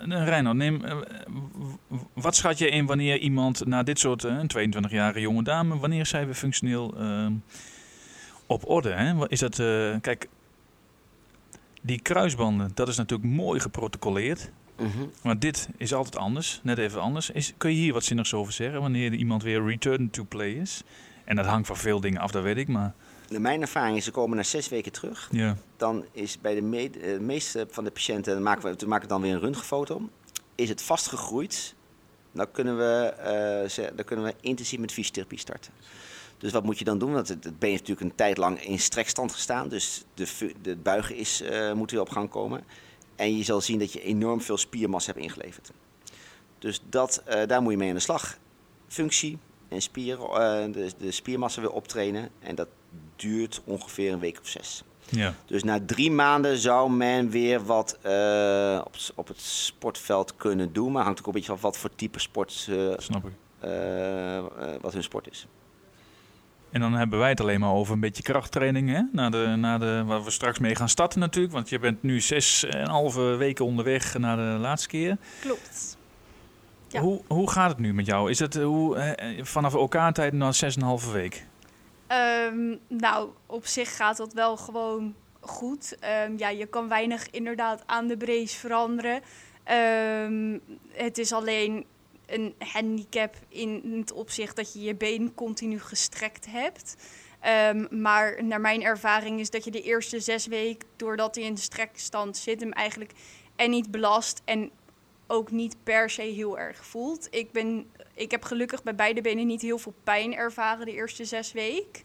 uh, 0.08 0.24
Reino, 0.26 0.54
neem, 0.54 0.86
eh, 0.86 0.98
wat 2.14 2.36
schat 2.36 2.58
je 2.58 2.70
in 2.70 2.86
wanneer 2.86 3.18
iemand 3.18 3.66
na 3.66 3.84
dit 3.84 4.00
soort, 4.00 4.24
eh, 4.24 4.36
een 4.38 4.48
22-jarige 4.48 5.20
jonge 5.20 5.44
dame, 5.44 5.78
wanneer 5.78 6.06
zijn 6.06 6.28
we 6.28 6.34
functioneel 6.34 6.94
eh, 6.98 7.28
op 8.46 8.70
orde? 8.70 8.90
Hè? 8.90 9.30
Is 9.30 9.40
dat, 9.40 9.60
eh, 9.60 9.96
kijk, 10.02 10.28
die 11.82 12.00
kruisbanden, 12.02 12.72
dat 12.74 12.88
is 12.88 12.98
natuurlijk 12.98 13.30
mooi 13.30 13.60
geprotocoleerd. 13.60 14.52
Mhm. 14.78 15.06
Maar 15.24 15.40
dit 15.40 15.70
is 15.78 15.94
altijd 15.94 16.18
anders, 16.18 16.60
net 16.64 16.78
even 16.78 17.02
anders. 17.02 17.30
Is, 17.30 17.54
kun 17.58 17.70
je 17.70 17.78
hier 17.78 17.94
wat 17.94 18.04
zinnigs 18.04 18.34
over 18.34 18.54
zeggen 18.54 18.82
wanneer 18.82 19.14
iemand 19.14 19.44
weer 19.44 19.66
return 19.66 20.10
to 20.10 20.24
play 20.24 20.52
is? 20.52 20.84
En 21.30 21.36
dat 21.36 21.46
hangt 21.46 21.68
van 21.68 21.78
veel 21.78 22.00
dingen 22.02 22.22
af, 22.22 22.32
dat 22.32 22.44
weet 22.44 22.58
ik, 22.58 22.68
maar 22.68 22.94
Mijn 23.40 23.62
ervaring 23.62 23.98
is, 23.98 24.04
ze 24.04 24.12
komen 24.12 24.38
na 24.38 24.44
zes 24.44 24.70
weken 24.70 24.92
terug. 24.92 25.28
ja. 25.32 25.56
Dan 25.78 26.06
is 26.12 26.42
bij 26.42 26.56
de, 26.56 26.62
me- 26.62 26.90
eh, 26.90 27.14
de 27.14 27.20
meeste 27.20 27.68
van 27.72 27.84
de 27.84 27.92
patiënten, 27.92 28.34
dan 28.34 28.44
maken 28.44 28.64
we, 28.72 28.76
we 28.78 28.86
maken 28.88 29.08
dan 29.08 29.22
weer 29.22 29.34
een 29.34 29.40
röntgenfoto. 29.40 30.10
Is 30.56 30.70
het 30.70 30.82
vastgegroeid, 30.82 31.76
dan 32.32 32.52
kunnen 32.52 32.78
we, 32.78 33.06
eh, 33.18 33.70
ze- 33.70 33.92
dan 33.96 34.06
kunnen 34.06 34.26
we 34.26 34.34
intensief 34.42 34.80
met 34.80 34.92
fysiotherapie 34.92 35.40
starten. 35.40 35.72
Dus 36.38 36.52
wat 36.52 36.64
moet 36.64 36.80
je 36.80 36.86
dan 36.86 36.98
doen? 37.00 37.14
Want 37.14 37.28
het, 37.28 37.42
been 37.42 37.70
heeft 37.70 37.88
natuurlijk 37.88 38.02
een 38.10 38.16
tijd 38.16 38.38
lang 38.38 38.64
in 38.64 38.80
strekstand 38.80 39.32
gestaan. 39.32 39.68
Dus 39.68 40.04
de, 40.14 40.52
de 40.62 40.76
buigen 40.76 41.16
is, 41.16 41.42
eh, 41.42 41.74
moet 41.74 41.92
weer 41.92 42.02
op 42.02 42.10
gang 42.10 42.30
komen. 42.30 42.64
En 43.16 43.38
je 43.38 43.44
zal 43.44 43.62
zien 43.62 43.80
dat 43.80 43.94
je 43.94 44.02
enorm 44.02 44.42
veel 44.42 44.58
spiermassa 44.58 45.12
hebt 45.12 45.24
ingeleverd. 45.24 45.72
Dus 46.60 46.82
dat, 46.90 47.24
daar 47.48 47.62
moet 47.62 47.72
je 47.72 47.78
mee 47.78 47.90
aan 47.90 47.96
de 47.96 48.02
slag. 48.02 48.38
Functie 48.88 49.38
en 49.70 49.82
spieren, 49.82 50.20
eh, 50.26 50.74
de, 50.74 50.92
de 50.98 51.12
spiermassa 51.12 51.62
weer 51.62 51.72
optrainen. 51.72 52.30
En 52.40 52.56
dat 52.56 52.68
duurt 53.16 53.62
ongeveer 53.66 54.14
een 54.14 54.20
week 54.20 54.40
of 54.42 54.48
zes. 54.48 54.84
ja. 55.10 55.34
Dus 55.46 55.64
na 55.64 55.80
drie 55.86 56.12
maanden 56.12 56.58
zou 56.58 56.92
men 56.92 57.30
weer 57.30 57.66
wat 57.66 57.98
eh, 58.02 58.82
op, 58.86 58.96
op 59.16 59.28
het 59.28 59.40
sportveld 59.42 60.36
kunnen 60.38 60.74
doen. 60.74 60.92
Maar 60.92 61.04
hangt 61.04 61.20
ook 61.20 61.28
een 61.28 61.34
beetje 61.34 61.48
van 61.52 61.60
wat 61.62 61.78
voor 61.78 61.90
type 61.96 62.20
sport 62.20 62.68
eh, 62.70 62.94
snap 62.98 63.26
ik. 63.26 63.32
eh, 63.60 64.40
wat 64.82 64.94
hun 64.94 65.04
sport 65.04 65.30
is. 65.32 65.48
En 66.72 66.82
dan 66.82 66.94
hebben 66.94 67.20
wij 67.20 67.30
het 67.30 67.42
alleen 67.42 67.60
maar 67.60 67.72
over 67.74 67.94
een 67.94 68.00
beetje 68.00 68.24
krachttraining, 68.24 68.90
hè? 68.90 69.02
Naar 69.12 69.32
de, 69.32 69.54
naar 69.58 69.80
de, 69.80 70.04
waar 70.06 70.24
we 70.24 70.32
straks 70.32 70.60
mee 70.60 70.76
gaan 70.76 70.90
starten 70.90 71.20
natuurlijk. 71.20 71.54
Want 71.54 71.70
je 71.70 71.80
bent 71.80 72.04
nu 72.04 72.22
zes 72.22 72.64
en 72.64 72.82
een 72.82 72.88
halve 72.90 73.22
weken 73.22 73.66
onderweg 73.66 74.18
naar 74.18 74.36
de 74.38 74.58
laatste 74.60 74.88
keer. 74.88 75.18
Klopt. 75.42 75.98
Ja. 76.92 77.02
Hoe, 77.02 77.22
hoe 77.28 77.50
gaat 77.50 77.70
het 77.70 77.80
nu 77.80 77.94
met 77.94 78.06
jou? 78.06 78.30
Is 78.30 78.40
het 78.40 78.56
eh, 78.56 78.64
hoe, 78.64 78.96
eh, 78.96 79.44
vanaf 79.44 79.74
elkaar 79.74 80.14
tijd 80.14 80.34
naar 80.34 80.54
zes 80.54 80.76
en 80.76 80.82
een 80.82 80.88
halve 80.88 81.12
week? 81.12 81.46
Ehm, 82.08 82.76
nou, 82.88 83.30
op 83.46 83.66
zich 83.66 83.96
gaat 83.96 84.18
dat 84.18 84.34
wel 84.34 84.58
gewoon 84.58 85.16
goed. 85.40 85.96
Ehm, 86.00 86.34
ja, 86.38 86.50
je 86.50 86.66
kan 86.66 86.88
weinig 86.88 87.30
inderdaad 87.30 87.84
aan 87.86 88.08
de 88.08 88.18
brace 88.18 88.58
veranderen. 88.58 89.22
Ehm, 89.64 90.58
het 90.92 91.18
is 91.18 91.34
alleen 91.34 91.86
een 92.26 92.56
handicap 92.58 93.36
in 93.48 93.96
het 94.00 94.12
opzicht 94.12 94.56
dat 94.56 94.74
je 94.74 94.82
je 94.82 94.96
been 94.96 95.34
continu 95.36 95.80
gestrekt 95.80 96.46
hebt. 96.50 96.96
Maar 97.90 98.44
naar 98.44 98.62
mijn 98.62 98.84
ervaring 98.84 99.40
is 99.40 99.50
dat 99.50 99.64
je 99.64 99.72
de 99.72 99.82
eerste 99.82 100.20
zes 100.20 100.48
weken, 100.48 100.88
doordat 100.96 101.36
hij 101.36 101.44
in 101.44 101.54
de 101.54 101.62
strekstand 101.62 102.38
zit, 102.38 102.60
hem 102.60 102.72
eigenlijk 102.72 103.12
en 103.56 103.70
niet 103.70 103.92
belast 103.92 104.42
en 104.46 104.72
ook 105.32 105.52
niet 105.52 105.76
per 105.84 106.10
se 106.10 106.22
heel 106.22 106.60
erg 106.60 106.86
voelt. 106.86 107.28
Ik, 107.32 107.52
ben, 107.52 107.92
ik 108.14 108.32
heb 108.32 108.44
gelukkig 108.44 108.84
bij 108.84 108.96
beide 108.96 109.22
benen 109.22 109.48
niet 109.48 109.62
heel 109.62 109.78
veel 109.78 109.94
pijn 110.04 110.36
ervaren 110.36 110.86
de 110.86 110.94
eerste 110.94 111.26
zes 111.26 111.52
weken. 111.52 112.04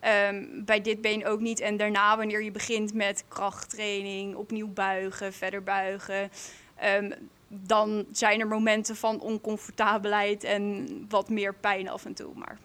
Ehm, 0.00 0.44
bij 0.64 0.80
dit 0.80 1.00
been 1.00 1.26
ook 1.26 1.40
niet. 1.40 1.60
En 1.60 1.76
daarna, 1.76 2.16
wanneer 2.16 2.42
je 2.42 2.50
begint 2.50 2.94
met 2.94 3.24
krachttraining, 3.28 4.34
opnieuw 4.34 4.68
buigen, 4.68 5.32
verder 5.32 5.62
buigen. 5.62 6.30
ehm, 6.76 7.10
dan 7.48 8.06
zijn 8.12 8.40
er 8.40 8.46
momenten 8.46 8.96
van 8.96 9.20
oncomfortabelheid 9.20 10.44
en 10.44 10.86
wat 11.08 11.28
meer 11.28 11.54
pijn 11.54 11.88
af 11.88 12.04
en 12.04 12.14
toe. 12.14 12.34
Maar 12.34 12.58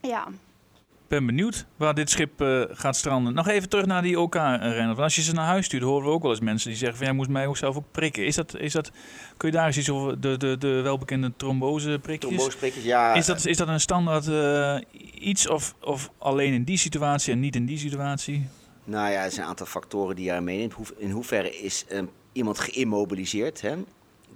ja, 0.00 0.28
ben 1.08 1.26
benieuwd 1.26 1.66
waar 1.76 1.94
dit 1.94 2.10
schip 2.10 2.40
eh, 2.40 2.62
gaat 2.68 2.96
stranden. 2.96 3.34
Nog 3.34 3.48
even 3.48 3.68
terug 3.68 3.86
naar 3.86 4.02
die 4.02 4.20
OK-rennen. 4.20 4.86
Want 4.86 4.98
als 4.98 5.16
je 5.16 5.22
ze 5.22 5.32
naar 5.32 5.46
huis 5.46 5.64
stuurt, 5.64 5.82
horen 5.82 6.06
we 6.06 6.12
ook 6.12 6.22
wel 6.22 6.30
eens 6.30 6.40
mensen 6.40 6.68
die 6.68 6.78
zeggen... 6.78 6.96
van 6.96 7.06
jij 7.06 7.14
moet 7.14 7.28
mij 7.28 7.46
ook 7.46 7.56
zelf 7.56 7.76
ook 7.76 7.90
prikken. 7.90 8.26
Is 8.26 8.34
dat, 8.34 8.56
is 8.58 8.72
dat, 8.72 8.90
kun 9.36 9.48
je 9.48 9.54
daar 9.56 9.66
eens 9.66 9.76
iets 9.76 9.90
over 9.90 10.20
de, 10.20 10.36
de, 10.36 10.58
de 10.58 10.80
welbekende 10.80 11.32
tromboseprikjes... 11.36 12.34
Trombosprikkers, 12.34 12.84
ja. 12.84 13.14
Is 13.14 13.26
dat, 13.26 13.46
is 13.46 13.56
dat 13.56 13.68
een 13.68 13.80
standaard 13.80 14.28
eh, 14.28 14.76
iets 15.14 15.48
of, 15.48 15.74
of 15.80 16.10
alleen 16.18 16.52
in 16.52 16.64
die 16.64 16.78
situatie 16.78 17.32
en 17.32 17.40
niet 17.40 17.56
in 17.56 17.66
die 17.66 17.78
situatie? 17.78 18.48
Nou 18.84 19.10
ja, 19.10 19.24
er 19.24 19.30
zijn 19.30 19.42
een 19.42 19.50
aantal 19.50 19.66
factoren 19.66 20.16
die 20.16 20.24
je 20.24 20.30
daar 20.30 20.42
meeneemt. 20.42 20.74
In 20.96 21.10
hoeverre 21.10 21.58
is 21.58 21.84
eh, 21.88 22.02
iemand 22.32 22.58
geïmmobiliseerd? 22.58 23.60
Hè? 23.60 23.74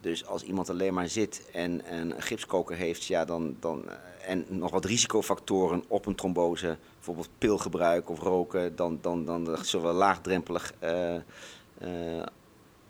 Dus 0.01 0.27
als 0.27 0.43
iemand 0.43 0.71
alleen 0.71 0.95
maar 0.95 1.09
zit 1.09 1.51
en 1.53 1.83
een 1.95 2.15
gipskoker 2.19 2.77
heeft, 2.77 3.05
ja, 3.05 3.25
dan, 3.25 3.57
dan, 3.61 3.89
eh, 3.89 3.95
en 4.27 4.45
nog 4.49 4.71
wat 4.71 4.85
risicofactoren 4.85 5.85
op 5.89 6.07
een 6.07 6.15
trombose, 6.15 6.79
bijvoorbeeld 6.95 7.29
pilgebruik 7.39 8.11
of 8.11 8.21
roken, 8.21 8.77
dan, 8.77 8.99
dan, 9.01 9.25
dan, 9.25 9.59
zullen 9.63 9.87
we 9.87 9.93
laagdrempelig 9.93 10.73
eh, 10.79 11.15
eh, 11.15 11.23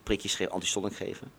prikjes 0.02 0.34
geven, 0.34 0.52
antistolling 0.52 0.96
geven. 0.96 1.32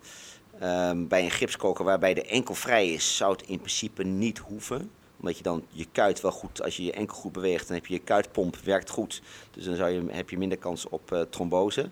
Ehm, 0.59 1.07
bij 1.07 1.23
een 1.23 1.31
gipskoker 1.31 1.85
waarbij 1.85 2.13
de 2.13 2.25
enkel 2.25 2.55
vrij 2.55 2.89
is, 2.89 3.17
zou 3.17 3.31
het 3.31 3.41
in 3.41 3.57
principe 3.57 4.03
niet 4.03 4.37
hoeven. 4.37 4.91
Omdat 5.19 5.37
je 5.37 5.43
dan 5.43 5.65
je 5.69 5.87
kuit 5.91 6.21
wel 6.21 6.31
goed, 6.31 6.63
als 6.63 6.77
je 6.77 6.83
je 6.83 6.91
enkel 6.91 7.15
goed 7.17 7.31
beweegt, 7.31 7.67
dan 7.67 7.75
heb 7.75 7.85
je 7.85 7.93
je 7.93 7.99
kuitpomp, 7.99 8.55
werkt 8.55 8.89
goed. 8.89 9.21
Dus 9.51 9.65
dan 9.65 9.75
zou 9.75 9.89
je, 9.89 10.03
heb 10.07 10.29
je 10.29 10.37
minder 10.37 10.57
kans 10.57 10.89
op 10.89 11.11
eh, 11.11 11.21
trombose. 11.21 11.89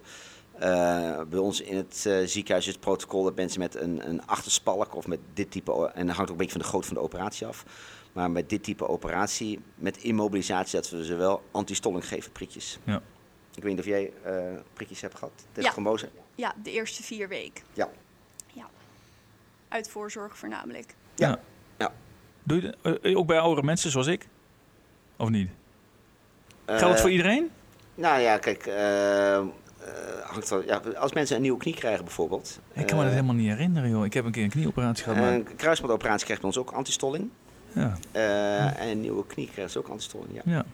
Eh, 0.61 1.21
bij 1.29 1.39
ons 1.39 1.61
in 1.61 1.77
het 1.77 2.05
eh, 2.05 2.17
ziekenhuis 2.25 2.67
is 2.67 2.71
het 2.73 2.81
protocol 2.81 3.23
dat 3.23 3.35
mensen 3.35 3.59
met 3.59 3.75
een, 3.75 4.09
een 4.09 4.25
achterspalk 4.25 4.95
of 4.95 5.07
met 5.07 5.19
dit 5.33 5.51
type, 5.51 5.91
en 5.93 6.07
dat 6.07 6.15
hangt 6.15 6.21
ook 6.21 6.29
een 6.29 6.45
beetje 6.45 6.51
van 6.51 6.61
de 6.61 6.67
grootte 6.67 6.87
van 6.87 6.97
de 6.97 7.03
operatie 7.03 7.47
af. 7.47 7.65
Maar 8.13 8.31
met 8.31 8.49
dit 8.49 8.63
type 8.63 8.87
operatie, 8.87 9.59
met 9.75 9.97
immobilisatie, 9.97 10.79
dat 10.79 10.89
we 10.89 11.05
ze 11.05 11.15
wel 11.15 11.43
antistolling 11.51 12.07
geven, 12.07 12.31
prikjes. 12.31 12.79
Ja. 12.83 13.01
Ik 13.55 13.63
weet 13.63 13.71
niet 13.71 13.79
of 13.79 13.85
jij 13.85 14.11
eh, 14.23 14.33
prikjes 14.73 15.01
hebt 15.01 15.15
gehad 15.15 15.31
tegen 15.51 15.63
Ja. 15.63 15.71
trombose. 15.71 16.09
Ja, 16.35 16.53
de 16.63 16.71
eerste 16.71 17.03
vier 17.03 17.27
weken. 17.27 17.63
Ja. 17.73 17.89
Ja. 18.53 18.69
Uit 19.67 19.89
voorzorg 19.89 20.37
voornamelijk. 20.37 20.95
Ja. 21.15 21.27
Ja. 21.27 21.39
Ja. 21.77 21.93
Doe 22.43 22.61
je 22.61 22.75
dat, 22.81 23.15
ook 23.15 23.27
bij 23.27 23.39
oudere 23.39 23.65
mensen 23.65 23.91
zoals 23.91 24.07
ik? 24.07 24.27
Of 25.17 25.29
niet? 25.29 25.49
Geldt 26.65 26.83
het 26.83 27.01
voor 27.01 27.11
iedereen? 27.11 27.49
Nou 27.95 28.19
ja, 28.21 28.37
kijk, 28.37 28.65
hangt 30.23 30.49
wel, 30.49 30.63
ja, 30.65 30.81
als 30.97 31.13
mensen 31.13 31.35
een 31.35 31.41
nieuwe 31.41 31.57
knie 31.59 31.73
krijgen 31.75 32.03
bijvoorbeeld. 32.03 32.59
Ik 32.73 32.85
kan 32.85 32.97
me 32.97 33.03
dat 33.03 33.11
eh, 33.11 33.19
helemaal 33.19 33.35
niet 33.41 33.47
herinneren, 33.49 33.89
joh. 33.89 34.05
Ik 34.05 34.13
heb 34.13 34.25
een 34.25 34.31
keer 34.31 34.43
een 34.43 34.49
knieoperatie 34.49 35.03
gehad. 35.03 35.19
maar- 35.19 35.33
Een 35.33 35.47
kruisbandoperatie 35.55 36.23
krijgt 36.23 36.41
bij 36.41 36.51
ons 36.51 36.59
ook 36.59 36.71
antistolling. 36.71 37.29
ja, 37.73 37.97
Eh, 38.11 38.81
En 38.81 38.87
een 38.87 39.01
nieuwe 39.01 39.25
knie 39.27 39.49
krijgt 39.53 39.71
ze 39.71 39.77
ook 39.79 39.87
antistolling, 39.87 40.33
ja. 40.33 40.41
ja. 40.45 40.57
En 40.57 40.65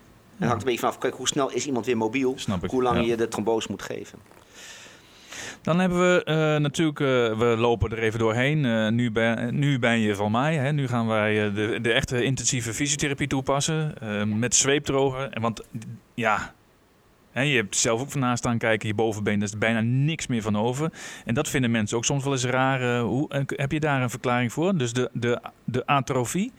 het 0.43 0.47
hangt 0.47 0.57
een 0.61 0.65
beetje 0.69 0.79
vanaf, 0.79 0.97
kijk, 0.97 1.13
hoe 1.13 1.27
snel 1.27 1.51
is 1.51 1.65
iemand 1.67 1.85
weer 1.85 1.97
mobiel? 1.97 2.33
Snap 2.37 2.63
ik, 2.63 2.69
Hoe 2.69 2.83
lang 2.83 2.97
ja. 2.99 3.03
je 3.05 3.17
de 3.17 3.27
trombose 3.27 3.67
moet 3.69 3.81
geven. 3.81 4.19
Dan 5.61 5.79
hebben 5.79 5.99
we 6.13 6.23
eh, 6.23 6.35
natuurlijk, 6.61 6.99
eh, 6.99 7.05
we 7.37 7.55
lopen 7.57 7.91
er 7.91 7.99
even 7.99 8.19
doorheen. 8.19 8.65
Eh, 8.65 8.87
nu, 8.87 9.11
ben, 9.11 9.59
nu 9.59 9.79
ben 9.79 9.99
je 9.99 10.15
van 10.15 10.31
mij. 10.31 10.55
Hè. 10.55 10.71
Nu 10.71 10.87
gaan 10.87 11.07
wij 11.07 11.47
eh, 11.47 11.55
de, 11.55 11.79
de 11.81 11.91
echte 11.93 12.23
intensieve 12.23 12.73
fysiotherapie 12.73 13.27
toepassen. 13.27 13.93
eh, 13.99 14.23
met 14.23 14.55
zweepdrogen. 14.55 15.31
En 15.33 15.41
Want 15.41 15.63
ja, 16.13 16.53
je 17.41 17.55
hebt 17.55 17.75
zelf 17.75 18.01
ook 18.01 18.11
van 18.11 18.19
naast 18.21 18.37
staan 18.37 18.57
kijken. 18.57 18.87
Je 18.87 18.93
bovenbeen, 18.93 19.39
daar 19.39 19.47
is 19.47 19.57
bijna 19.57 19.81
niks 19.81 20.27
meer 20.27 20.41
van 20.41 20.57
over. 20.57 20.91
En 21.25 21.33
dat 21.33 21.47
vinden 21.49 21.71
mensen 21.71 21.97
ook 21.97 22.05
soms 22.05 22.23
wel 22.23 22.33
eens 22.33 22.43
raar. 22.45 22.81
eh, 22.97 23.01
hoe, 23.03 23.29
eh, 23.29 23.41
heb 23.45 23.71
je 23.71 23.79
daar 23.79 24.01
een 24.01 24.09
verklaring 24.09 24.53
voor? 24.53 24.77
Dus 24.77 24.93
de, 24.93 25.09
de, 25.13 25.41
de 25.63 25.85
atrofie. 25.85 26.51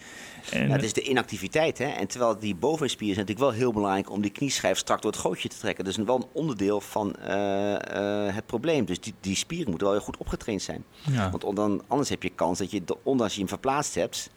En, 0.53 0.66
Ja, 0.68 0.72
het 0.72 0.83
is 0.83 0.93
de 0.93 1.03
inactiviteit, 1.03 1.79
hè. 1.79 1.85
En 1.85 2.07
terwijl 2.07 2.39
die 2.39 2.55
bovenspier 2.55 3.11
is 3.11 3.16
natuurlijk 3.16 3.47
wel 3.51 3.59
heel 3.59 3.72
belangrijk 3.72 4.11
om 4.11 4.20
die 4.20 4.31
knieschijf 4.31 4.79
strak 4.79 5.03
door 5.03 5.11
het 5.11 5.20
gootje 5.20 5.49
te 5.49 5.59
trekken. 5.59 5.85
Dat 5.85 5.99
is 5.99 6.05
wel 6.05 6.16
een 6.16 6.26
onderdeel 6.33 6.81
van 6.81 7.14
eh, 7.16 8.35
het 8.35 8.47
probleem. 8.47 8.85
Dus 8.85 9.01
die, 9.01 9.14
die 9.20 9.37
spieren 9.37 9.68
moeten 9.68 9.87
wel 9.87 9.97
heel 9.97 10.05
goed 10.07 10.16
opgetraind 10.16 10.62
zijn. 10.62 10.85
ja. 11.11 11.31
Want 11.31 11.57
dan, 11.57 11.83
anders 11.87 12.09
heb 12.09 12.22
je 12.22 12.31
kans 12.31 12.59
dat 12.59 12.70
je, 12.70 12.85
de- 12.85 12.97
ondanks 13.03 13.33
je 13.33 13.39
hem 13.41 13.49
verplaatst 13.49 13.95
hebt, 13.95 14.31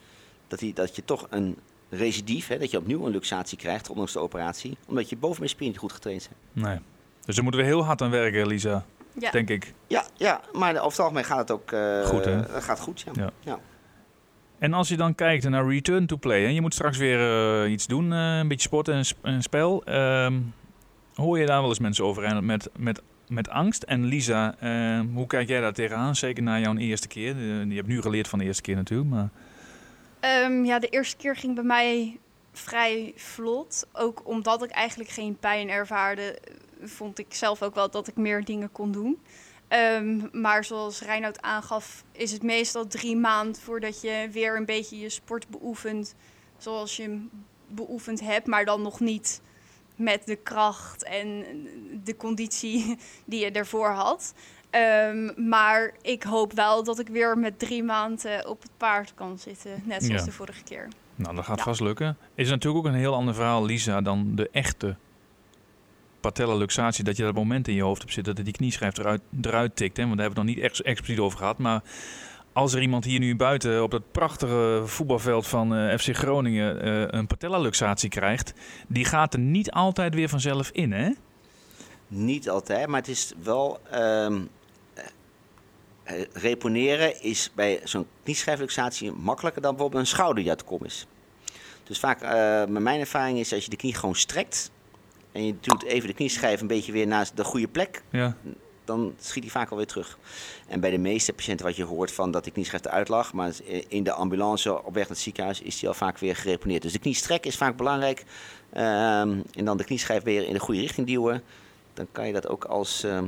dat, 0.48 0.58
die, 0.58 0.74
dat 0.74 0.96
je 0.96 1.04
toch 1.04 1.26
een 1.30 1.56
recidief, 1.94 2.48
hè, 2.48 2.58
dat 2.58 2.70
je 2.70 2.78
opnieuw 2.78 3.06
een 3.06 3.12
luxatie 3.12 3.58
krijgt, 3.58 3.90
ondanks 3.90 4.12
de 4.12 4.18
operatie, 4.18 4.76
omdat 4.86 5.08
je 5.08 5.16
bovenspieren 5.16 5.68
niet 5.68 5.78
goed 5.78 5.92
getraind 5.92 6.22
zijn. 6.22 6.34
Nee. 6.52 6.78
Dus 7.24 7.34
daar 7.34 7.44
moeten 7.44 7.60
we 7.62 7.66
heel 7.66 7.84
hard 7.84 8.02
aan 8.02 8.10
werken, 8.10 8.46
Lisa. 8.46 8.84
Ja. 9.18 9.30
Denk 9.30 9.48
ik. 9.50 9.74
Ja, 9.86 10.04
ja 10.16 10.40
maar 10.52 10.70
over 10.76 10.84
het 10.90 10.98
algemeen 10.98 11.24
gaat 11.24 11.38
het 11.38 11.50
ook 11.50 11.72
eh, 11.72 12.00
Goed, 12.04 12.24
hè? 12.24 12.40
eh, 12.46 12.62
gaat 12.62 12.80
goed. 12.80 13.00
Ja. 13.00 13.12
Ja. 13.14 13.30
Ja. 13.40 13.58
En 14.58 14.72
als 14.72 14.88
je 14.88 14.96
dan 14.96 15.14
kijkt 15.14 15.48
naar 15.48 15.68
return 15.68 16.06
to 16.06 16.16
play, 16.16 16.44
en 16.46 16.54
je 16.54 16.60
moet 16.60 16.74
straks 16.74 16.98
weer 16.98 17.18
eh, 17.64 17.70
iets 17.72 17.86
doen, 17.86 18.12
eh, 18.12 18.36
een 18.38 18.48
beetje 18.48 18.68
sporten 18.68 18.94
en, 18.94 19.04
sp- 19.04 19.24
en 19.24 19.42
spel. 19.42 19.84
ehm, 19.84 20.40
hoor 21.14 21.38
je 21.38 21.46
daar 21.46 21.60
wel 21.60 21.68
eens 21.68 21.78
mensen 21.78 22.04
over 22.04 22.24
en 22.24 22.46
met, 22.46 22.68
met, 22.76 23.02
met 23.28 23.48
angst? 23.48 23.82
En 23.82 24.04
Lisa, 24.04 24.54
eh, 24.58 25.00
hoe 25.14 25.26
kijk 25.26 25.48
jij 25.48 25.60
daar 25.60 25.72
tegenaan? 25.72 26.16
Zeker 26.16 26.42
na 26.42 26.58
jouw 26.58 26.76
eerste 26.76 27.08
keer. 27.08 27.36
Je 27.68 27.74
hebt 27.74 27.86
nu 27.88 28.00
geleerd 28.02 28.28
van 28.28 28.38
de 28.38 28.44
eerste 28.44 28.62
keer 28.62 28.76
natuurlijk. 28.76 29.10
Maar 29.10 29.28
Ehm, 30.22 30.64
ja, 30.64 30.78
de 30.78 30.88
eerste 30.88 31.16
keer 31.16 31.36
ging 31.36 31.54
bij 31.54 31.64
mij 31.64 32.18
vrij 32.52 33.12
vlot. 33.16 33.86
Ook 33.92 34.22
omdat 34.24 34.62
ik 34.62 34.70
eigenlijk 34.70 35.10
geen 35.10 35.36
pijn 35.38 35.70
ervaarde, 35.70 36.38
vond 36.82 37.18
ik 37.18 37.34
zelf 37.34 37.62
ook 37.62 37.74
wel 37.74 37.90
dat 37.90 38.08
ik 38.08 38.16
meer 38.16 38.44
dingen 38.44 38.72
kon 38.72 38.92
doen. 38.92 39.22
Ehm, 39.68 40.28
maar 40.32 40.64
zoals 40.64 41.00
Reinoud 41.00 41.42
aangaf, 41.42 42.04
is 42.12 42.32
het 42.32 42.42
meestal 42.42 42.86
drie 42.86 43.16
maanden 43.16 43.62
voordat 43.62 44.00
je 44.00 44.28
weer 44.32 44.56
een 44.56 44.64
beetje 44.64 44.98
je 44.98 45.08
sport 45.08 45.48
beoefent 45.48 46.14
zoals 46.58 46.96
je 46.96 47.02
hem 47.02 47.30
beoefend 47.66 48.20
hebt, 48.20 48.46
maar 48.46 48.64
dan 48.64 48.82
nog 48.82 49.00
niet 49.00 49.40
met 49.96 50.26
de 50.26 50.36
kracht 50.36 51.02
en 51.02 51.44
de 52.04 52.16
conditie 52.16 52.98
die 53.24 53.40
je 53.40 53.50
ervoor 53.50 53.90
had. 53.90 54.34
Ehm, 54.72 55.48
maar 55.48 55.92
ik 56.02 56.22
hoop 56.22 56.52
wel 56.52 56.84
dat 56.84 56.98
ik 56.98 57.08
weer 57.08 57.38
met 57.38 57.58
drie 57.58 57.82
maanden 57.82 58.48
op 58.48 58.62
het 58.62 58.70
paard 58.76 59.14
kan 59.14 59.38
zitten, 59.38 59.70
net 59.84 60.04
zoals 60.04 60.20
Ja. 60.20 60.26
de 60.26 60.32
vorige 60.32 60.62
keer. 60.62 60.88
nou, 61.16 61.34
dat 61.34 61.44
gaat 61.44 61.58
Ja. 61.58 61.64
vast 61.64 61.80
lukken. 61.80 62.16
Is 62.34 62.48
natuurlijk 62.50 62.86
ook 62.86 62.92
een 62.92 62.98
heel 62.98 63.14
ander 63.14 63.34
verhaal, 63.34 63.64
Lisa, 63.64 64.00
dan 64.00 64.34
de 64.34 64.48
echte 64.52 64.96
patella 66.20 66.54
luxatie. 66.54 67.04
Dat 67.04 67.16
je 67.16 67.22
dat 67.22 67.34
moment 67.34 67.68
in 67.68 67.74
je 67.74 67.82
hoofd 67.82 68.00
hebt 68.00 68.12
zitten 68.12 68.34
dat 68.34 68.44
die 68.44 68.54
knieschijf 68.54 68.98
eruit, 68.98 69.20
eruit 69.42 69.76
tikt. 69.76 69.96
Hè? 69.96 70.02
Want 70.06 70.16
daar 70.16 70.26
hebben 70.26 70.44
we 70.44 70.50
het 70.50 70.56
nog 70.60 70.64
niet 70.64 70.72
ex- 70.72 70.82
expliciet 70.82 71.18
over 71.18 71.38
gehad. 71.38 71.58
Maar 71.58 71.82
als 72.52 72.72
er 72.74 72.82
iemand 72.82 73.04
hier 73.04 73.18
nu 73.18 73.36
buiten 73.36 73.82
op 73.82 73.90
dat 73.90 74.12
prachtige 74.12 74.82
voetbalveld 74.84 75.46
van 75.46 75.74
eh, 75.74 75.98
FC 75.98 76.16
Groningen 76.16 76.82
eh, 76.82 77.18
een 77.18 77.26
patella 77.26 77.58
luxatie 77.58 78.08
krijgt, 78.08 78.52
die 78.88 79.04
gaat 79.04 79.32
er 79.34 79.40
niet 79.40 79.70
altijd 79.70 80.14
weer 80.14 80.28
vanzelf 80.28 80.70
in, 80.70 80.92
hè? 80.92 81.10
Niet 82.08 82.48
altijd, 82.50 82.86
maar 82.88 83.00
het 83.00 83.08
is 83.08 83.32
wel. 83.42 83.80
ehm, 83.90 84.34
eh, 84.34 84.40
reponeren 86.32 87.22
is 87.22 87.50
bij 87.54 87.80
zo'n 87.84 88.06
knieschijfluxatie 88.22 89.12
makkelijker 89.12 89.62
dan 89.62 89.70
bijvoorbeeld 89.70 90.02
een 90.02 90.08
schouder 90.08 90.42
die 90.42 90.50
uit 90.50 90.58
de 90.58 90.64
kom 90.64 90.84
is. 90.84 91.06
Dus 91.84 91.98
vaak, 91.98 92.20
eh, 92.22 92.58
met 92.72 92.82
mijn 92.82 93.00
ervaring 93.00 93.38
is 93.38 93.52
als 93.52 93.64
je 93.64 93.70
de 93.70 93.76
knie 93.76 93.94
gewoon 93.94 94.14
strekt 94.14 94.70
en 95.32 95.46
je 95.46 95.54
doet 95.60 95.82
even 95.84 96.08
de 96.08 96.14
knieschijf 96.14 96.60
een 96.60 96.66
beetje 96.66 96.92
weer 96.92 97.06
naast 97.06 97.36
de 97.36 97.44
goede 97.44 97.68
plek, 97.68 98.02
Ja. 98.10 98.36
dan 98.84 99.14
schiet 99.20 99.42
hij 99.42 99.52
vaak 99.52 99.70
alweer 99.70 99.86
terug. 99.86 100.18
En 100.68 100.80
bij 100.80 100.90
de 100.90 100.98
meeste 100.98 101.32
patiënten 101.32 101.66
wat 101.66 101.76
je 101.76 101.84
hoort 101.84 102.12
van 102.12 102.30
dat 102.30 102.44
de 102.44 102.50
knieschijf 102.50 102.84
eruit 102.84 103.08
lag, 103.08 103.32
maar 103.32 103.52
in 103.88 104.02
de 104.02 104.12
ambulance 104.12 104.78
op 104.84 104.94
weg 104.94 105.02
naar 105.02 105.06
het 105.08 105.18
ziekenhuis 105.18 105.60
is 105.60 105.78
die 105.78 105.88
al 105.88 105.94
vaak 105.94 106.18
weer 106.18 106.36
gereponeerd. 106.36 106.82
Dus 106.82 106.92
de 106.92 106.98
kniestrek 106.98 107.46
is 107.46 107.56
vaak 107.56 107.76
belangrijk. 107.76 108.24
Ehm, 108.72 109.40
en 109.54 109.64
dan 109.64 109.76
de 109.76 109.84
knieschijf 109.84 110.22
weer 110.22 110.46
in 110.46 110.52
de 110.52 110.58
goede 110.60 110.80
richting 110.80 111.06
duwen. 111.06 111.42
Dan 111.94 112.08
kan 112.12 112.26
je 112.26 112.32
dat 112.32 112.48
ook 112.48 112.64
als 112.64 113.02
ehm 113.04 113.26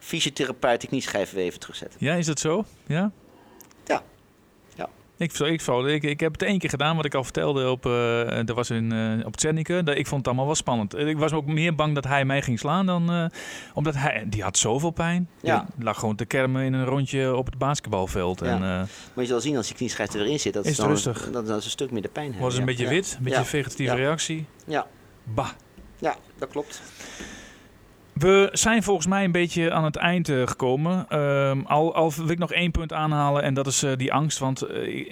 fysiotherapeut 0.00 0.80
de 0.80 0.86
knieschijf 0.86 1.32
weer 1.32 1.44
even 1.44 1.60
terugzetten. 1.60 1.98
ja, 2.04 2.14
is 2.14 2.26
dat 2.26 2.38
zo? 2.40 2.64
Ja? 2.86 3.10
Ja. 3.84 4.02
Ja. 4.74 4.88
Ik, 5.16 5.32
ik, 5.32 5.62
ik, 5.62 5.86
ik, 5.86 6.02
ik 6.02 6.20
heb 6.20 6.32
het 6.32 6.42
één 6.42 6.58
keer 6.58 6.70
gedaan, 6.70 6.96
wat 6.96 7.04
ik 7.04 7.14
al 7.14 7.24
vertelde 7.24 7.70
op, 7.70 7.82
dat 8.46 8.56
was 8.56 8.70
in, 8.70 8.92
eh 8.92 9.26
op 9.26 9.40
Ik 9.40 10.06
vond 10.06 10.20
het 10.20 10.26
allemaal 10.26 10.46
wel 10.46 10.54
spannend. 10.54 10.96
Ik 10.96 11.18
was 11.18 11.32
ook 11.32 11.46
meer 11.46 11.74
bang 11.74 11.94
dat 11.94 12.04
hij 12.04 12.24
mij 12.24 12.42
ging 12.42 12.58
slaan 12.58 12.86
dan... 12.86 13.10
eh, 13.10 13.24
omdat 13.74 13.94
hij... 13.94 14.24
Die 14.28 14.42
had 14.42 14.58
zoveel 14.58 14.90
pijn. 14.90 15.28
Ja. 15.42 15.66
Die 15.74 15.84
lag 15.84 15.98
gewoon 15.98 16.16
te 16.16 16.24
kermen 16.24 16.64
in 16.64 16.72
een 16.72 16.84
rondje 16.84 17.36
op 17.36 17.46
het 17.46 17.58
basketbalveld. 17.58 18.40
Ja. 18.40 18.46
En 18.46 18.60
Maar 18.60 18.88
je 19.14 19.26
zal 19.26 19.40
zien 19.40 19.56
als 19.56 19.66
die 19.66 19.76
knieschijf 19.76 20.12
er 20.12 20.18
weer 20.18 20.28
in 20.30 20.40
zit, 20.40 20.52
dat 20.52 20.64
Is 20.64 20.70
is, 20.70 20.76
dan, 20.76 20.88
rustig? 20.88 21.30
Dat, 21.30 21.46
dat 21.46 21.58
is 21.58 21.64
een 21.64 21.70
stuk 21.70 21.90
minder 21.90 22.10
pijn 22.10 22.32
hebben. 22.32 22.52
ze 22.52 22.60
een 22.60 22.66
ja. 22.66 22.70
beetje 22.70 22.88
wit, 22.88 23.14
een 23.18 23.24
beetje 23.24 23.44
vegetatieve 23.44 23.94
reactie. 23.94 24.46
Ja. 24.66 24.86
Bah. 25.24 25.48
ja, 25.98 26.16
dat 26.38 26.48
klopt. 26.48 26.82
We 28.20 28.48
zijn 28.52 28.82
volgens 28.82 29.06
mij 29.06 29.24
een 29.24 29.32
beetje 29.32 29.72
aan 29.72 29.84
het 29.84 29.96
eind 29.96 30.28
eh, 30.28 30.46
gekomen. 30.46 31.06
Ehm, 31.08 31.60
al, 31.60 32.12
wil 32.16 32.28
ik 32.28 32.38
nog 32.38 32.52
één 32.52 32.70
punt 32.70 32.92
aanhalen 32.92 33.42
en 33.42 33.54
dat 33.54 33.66
is 33.66 33.82
eh, 33.82 33.96
die 33.96 34.12
angst. 34.12 34.38
Want 34.38 34.62
eh, 34.62 35.10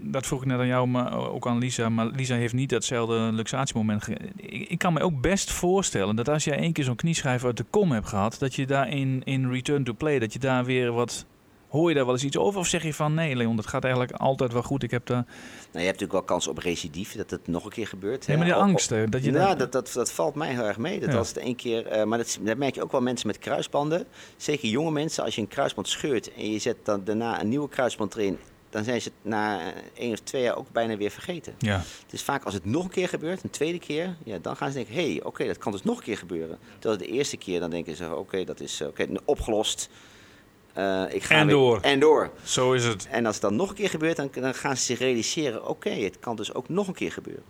dat 0.00 0.26
vroeg 0.26 0.40
ik 0.40 0.46
net 0.46 0.58
aan 0.58 0.66
jou, 0.66 0.86
maar 0.86 1.30
ook 1.32 1.46
aan 1.46 1.58
Lisa. 1.58 1.88
Maar 1.88 2.06
Lisa 2.06 2.34
heeft 2.34 2.54
niet 2.54 2.68
datzelfde 2.68 3.14
luxatiemoment. 3.32 4.08
Ik, 4.36 4.68
ik 4.68 4.78
kan 4.78 4.92
me 4.92 5.00
ook 5.00 5.20
best 5.20 5.50
voorstellen 5.50 6.16
dat 6.16 6.28
als 6.28 6.44
jij 6.44 6.56
één 6.56 6.72
keer 6.72 6.84
zo'n 6.84 6.96
knieschijf 6.96 7.44
uit 7.44 7.56
de 7.56 7.64
kom 7.70 7.92
hebt 7.92 8.08
gehad, 8.08 8.36
dat 8.38 8.54
je 8.54 8.66
daar 8.66 8.88
in, 8.88 9.22
in 9.24 9.50
return 9.50 9.84
to 9.84 9.92
play, 9.92 10.18
dat 10.18 10.32
je 10.32 10.38
daar 10.38 10.64
weer 10.64 10.92
wat... 10.92 11.26
Hoor 11.70 11.88
je 11.88 11.94
daar 11.94 12.04
wel 12.04 12.14
eens 12.14 12.24
iets 12.24 12.36
over 12.36 12.60
of 12.60 12.66
zeg 12.66 12.82
je 12.82 12.94
van 12.94 13.14
nee 13.14 13.36
Leon, 13.36 13.56
dat 13.56 13.66
gaat 13.66 13.82
eigenlijk 13.84 14.12
altijd 14.14 14.52
wel 14.52 14.62
goed. 14.62 14.82
Ik 14.82 14.90
heb 14.90 15.06
daar... 15.06 15.16
Nou, 15.16 15.28
je 15.72 15.78
hebt 15.78 15.84
natuurlijk 15.84 16.12
wel 16.12 16.22
kans 16.22 16.46
op 16.48 16.58
recidief, 16.58 17.12
dat 17.16 17.30
het 17.30 17.46
nog 17.46 17.64
een 17.64 17.70
keer 17.70 17.86
gebeurt. 17.86 18.26
Nee, 18.26 18.36
maar 18.36 18.46
die 18.46 18.54
Op- 18.54 18.60
op- 18.62 18.66
angst, 18.68 18.90
hè, 18.90 19.08
dat 19.08 19.24
je 19.24 19.32
ja, 19.32 19.38
daar... 19.38 19.58
dat, 19.58 19.72
dat, 19.72 19.90
dat 19.94 20.12
valt 20.12 20.34
mij 20.34 20.48
heel 20.54 20.64
erg 20.64 20.78
mee. 20.78 21.00
Dat 21.00 21.10
Ja. 21.12 21.18
als 21.18 21.28
het 21.28 21.36
één 21.36 21.56
keer, 21.56 21.86
eh, 21.86 22.04
maar 22.04 22.18
dat, 22.18 22.38
dat 22.40 22.56
merk 22.56 22.74
je 22.74 22.82
ook 22.82 22.92
wel 22.92 23.00
mensen 23.00 23.26
met 23.26 23.38
kruisbanden. 23.38 24.06
Zeker 24.36 24.68
jonge 24.68 24.90
mensen, 24.90 25.24
als 25.24 25.34
je 25.34 25.40
een 25.40 25.48
kruisband 25.48 25.88
scheurt 25.88 26.34
en 26.34 26.50
je 26.52 26.58
zet 26.58 26.76
dan 26.84 27.04
daarna 27.04 27.40
een 27.40 27.48
nieuwe 27.48 27.68
kruisband 27.68 28.14
erin, 28.14 28.38
dan 28.70 28.84
zijn 28.84 29.00
ze 29.00 29.08
het 29.20 29.30
na 29.30 29.60
eh, 29.60 29.66
één 29.94 30.12
of 30.12 30.18
twee 30.20 30.42
jaar 30.42 30.56
ook 30.56 30.70
bijna 30.72 30.96
weer 30.96 31.10
vergeten. 31.10 31.54
Ja, 31.58 31.82
Dus 32.06 32.22
vaak 32.22 32.44
als 32.44 32.54
het 32.54 32.64
nog 32.64 32.84
een 32.84 32.90
keer 32.90 33.08
gebeurt, 33.08 33.42
een 33.42 33.50
tweede 33.50 33.78
keer, 33.78 34.16
ja, 34.24 34.38
dan 34.42 34.56
gaan 34.56 34.68
ze 34.70 34.74
denken, 34.74 34.94
hé, 34.94 35.10
hey, 35.12 35.22
oké, 35.22 35.46
dat 35.46 35.58
kan 35.58 35.72
dus 35.72 35.82
nog 35.82 35.96
een 35.96 36.02
keer 36.04 36.18
gebeuren. 36.18 36.58
Terwijl 36.78 37.00
de 37.00 37.06
eerste 37.06 37.36
keer, 37.36 37.60
dan 37.60 37.70
denken 37.70 37.96
ze, 37.96 38.16
oké, 38.16 38.44
dat 38.44 38.60
is 38.60 38.80
eh, 38.80 38.86
oké, 38.88 39.06
opgelost. 39.24 39.88
Eh, 40.80 41.14
ik 41.14 41.22
ga 41.22 41.34
En 41.34 41.46
weer- 41.46 41.54
door. 41.54 41.80
En 41.80 42.00
door. 42.00 42.30
Zo 42.42 42.72
is 42.72 42.84
het. 42.84 43.08
En 43.10 43.26
als 43.26 43.34
het 43.34 43.44
dan 43.44 43.56
nog 43.56 43.68
een 43.68 43.74
keer 43.74 43.88
gebeurt, 43.90 44.16
dan, 44.16 44.28
dan 44.32 44.54
gaan 44.54 44.76
ze 44.76 44.82
zich 44.84 44.98
realiseren... 44.98 45.68
oké, 45.68 45.90
het 45.90 46.18
kan 46.18 46.36
dus 46.36 46.54
ook 46.54 46.68
nog 46.68 46.88
een 46.88 46.94
keer 46.94 47.12
gebeuren. 47.12 47.44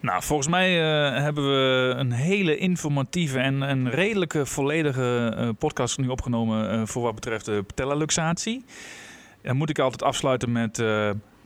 Nou, 0.00 0.22
volgens 0.22 0.48
mij 0.48 0.68
eh, 0.80 1.22
hebben 1.22 1.44
we 1.44 1.94
een 1.96 2.12
hele 2.12 2.56
informatieve 2.56 3.38
en 3.38 3.60
een 3.60 3.90
redelijke 3.90 4.46
volledige 4.46 5.34
eh, 5.36 5.48
podcast 5.58 5.98
nu 5.98 6.08
opgenomen 6.08 6.88
voor 6.88 7.02
wat 7.02 7.14
betreft 7.14 7.44
de 7.44 7.62
patellaluxatie. 7.66 8.64
Dan 9.42 9.56
moet 9.56 9.70
ik 9.70 9.78
altijd 9.78 10.02
afsluiten 10.02 10.52
met 10.52 10.74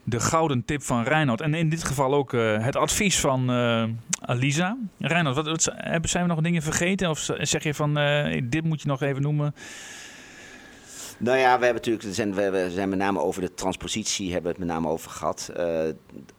de 0.03 0.19
gouden 0.19 0.65
tip 0.65 0.81
van 0.81 1.03
Reinoud. 1.03 1.41
En 1.41 1.53
in 1.53 1.69
dit 1.69 1.83
geval 1.83 2.13
ook 2.13 2.31
het 2.61 2.75
advies 2.75 3.19
van 3.19 3.49
eh 3.49 3.83
Lisa. 4.35 4.77
Reinoud, 4.99 5.35
wat, 5.35 5.73
zijn 6.01 6.23
we 6.23 6.29
nog 6.33 6.41
dingen 6.41 6.61
vergeten? 6.61 7.09
Of 7.09 7.29
zeg 7.37 7.63
je 7.63 7.73
van, 7.73 7.93
dit 8.43 8.63
moet 8.63 8.81
je 8.81 8.87
nog 8.87 9.01
even 9.01 9.21
noemen? 9.21 9.55
Nou 11.23 11.37
ja, 11.37 11.59
we 11.59 11.65
hebben 11.65 11.83
natuurlijk, 11.83 12.15
zijn, 12.15 12.33
we 12.33 12.71
zijn 12.71 12.89
met 12.89 12.97
name 12.97 13.19
over 13.19 13.41
de 13.41 13.53
transpositie 13.53 14.31
hebben 14.31 14.51
we 14.51 14.57
het 14.57 14.67
met 14.67 14.75
name 14.75 14.89
over 14.89 15.11
gehad. 15.11 15.51
eh, 15.55 15.81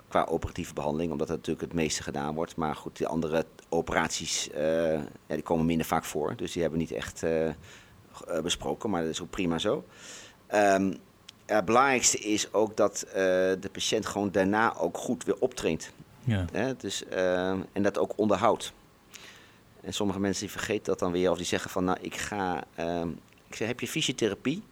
qua 0.08 0.24
operatieve 0.24 0.74
behandeling, 0.74 1.12
omdat 1.12 1.28
dat 1.28 1.36
natuurlijk 1.36 1.66
het 1.66 1.74
meeste 1.74 2.02
gedaan 2.02 2.34
wordt. 2.34 2.56
Maar 2.56 2.76
goed, 2.76 2.96
die 2.96 3.06
andere 3.06 3.44
operaties, 3.68 4.50
eh, 4.50 4.92
ja, 4.94 5.34
die 5.34 5.42
komen 5.42 5.66
minder 5.66 5.86
vaak 5.86 6.04
voor. 6.04 6.36
Dus 6.36 6.52
die 6.52 6.62
hebben 6.62 6.80
we 6.80 6.84
niet 6.84 6.94
echt 6.94 7.22
eh, 7.22 7.50
besproken, 8.42 8.90
maar 8.90 9.02
dat 9.02 9.10
is 9.10 9.20
ook 9.20 9.30
prima 9.30 9.58
zo. 9.58 9.84
Ehm, 10.46 10.92
het 11.46 11.64
belangrijkste 11.64 12.18
is 12.18 12.52
ook 12.52 12.76
dat 12.76 13.06
de 13.12 13.68
patiënt 13.72 14.06
gewoon 14.06 14.30
daarna 14.30 14.76
ook 14.76 14.98
goed 14.98 15.24
weer 15.24 15.36
optraint. 15.38 15.92
Ja. 16.24 16.44
Hè? 16.52 16.76
Dus, 16.76 17.04
en 17.72 17.82
dat 17.82 17.98
ook 17.98 18.12
onderhoudt. 18.16 18.72
En 19.80 19.92
sommige 19.94 20.20
mensen 20.20 20.42
die 20.42 20.52
vergeten 20.52 20.84
dat 20.84 20.98
dan 20.98 21.12
weer, 21.12 21.30
of 21.30 21.36
die 21.36 21.46
zeggen 21.46 21.70
van, 21.70 21.84
nou, 21.84 21.98
ik 22.00 22.16
ga, 22.16 22.64
ehm, 22.74 23.08
ik 23.48 23.54
zeg, 23.54 23.68
heb 23.68 23.80
je 23.80 23.88
fysiotherapie? 23.88 24.62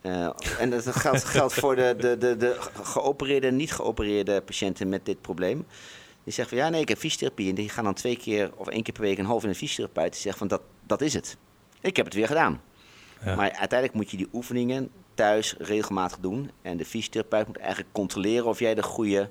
Eh, 0.00 0.28
en 0.58 0.70
dat 0.70 0.86
geldt, 0.86 1.24
geldt 1.24 1.54
voor 1.54 1.76
de, 1.76 1.94
de, 1.98 2.18
de, 2.18 2.36
de 2.36 2.56
ge- 2.58 2.84
geopereerde 2.84 3.46
en 3.46 3.56
niet 3.56 3.72
geopereerde 3.72 4.40
patiënten 4.40 4.88
met 4.88 5.04
dit 5.06 5.20
probleem. 5.20 5.66
Die 6.24 6.32
zeggen 6.32 6.56
van, 6.56 6.66
ja, 6.66 6.72
nee, 6.72 6.80
ik 6.80 6.88
heb 6.88 6.98
fysiotherapie. 6.98 7.48
En 7.48 7.54
die 7.54 7.68
gaan 7.68 7.84
dan 7.84 7.94
twee 7.94 8.16
keer 8.16 8.50
of 8.54 8.68
één 8.68 8.82
keer 8.82 8.92
per 8.94 9.02
week 9.02 9.18
een 9.18 9.24
half 9.24 9.42
in 9.42 9.48
een 9.48 9.54
fysiotherapeut. 9.54 10.12
Die 10.12 10.20
zegt 10.20 10.38
van, 10.38 10.48
dat, 10.48 10.60
dat 10.86 11.00
is 11.00 11.14
het. 11.14 11.36
Ik 11.80 11.96
heb 11.96 12.04
het 12.04 12.14
weer 12.14 12.26
gedaan. 12.26 12.60
Ja. 13.24 13.34
Maar 13.34 13.50
uiteindelijk 13.52 13.92
moet 13.94 14.10
je 14.10 14.16
die 14.16 14.28
oefeningen 14.32 14.90
thuis 15.14 15.54
regelmatig 15.58 16.18
doen. 16.20 16.50
En 16.62 16.76
de 16.76 16.84
fysiotherapeut 16.84 17.46
moet 17.46 17.56
eigenlijk 17.56 17.88
controleren 17.92 18.46
of 18.46 18.58
jij 18.58 18.74
de 18.74 18.82
goede 18.82 19.30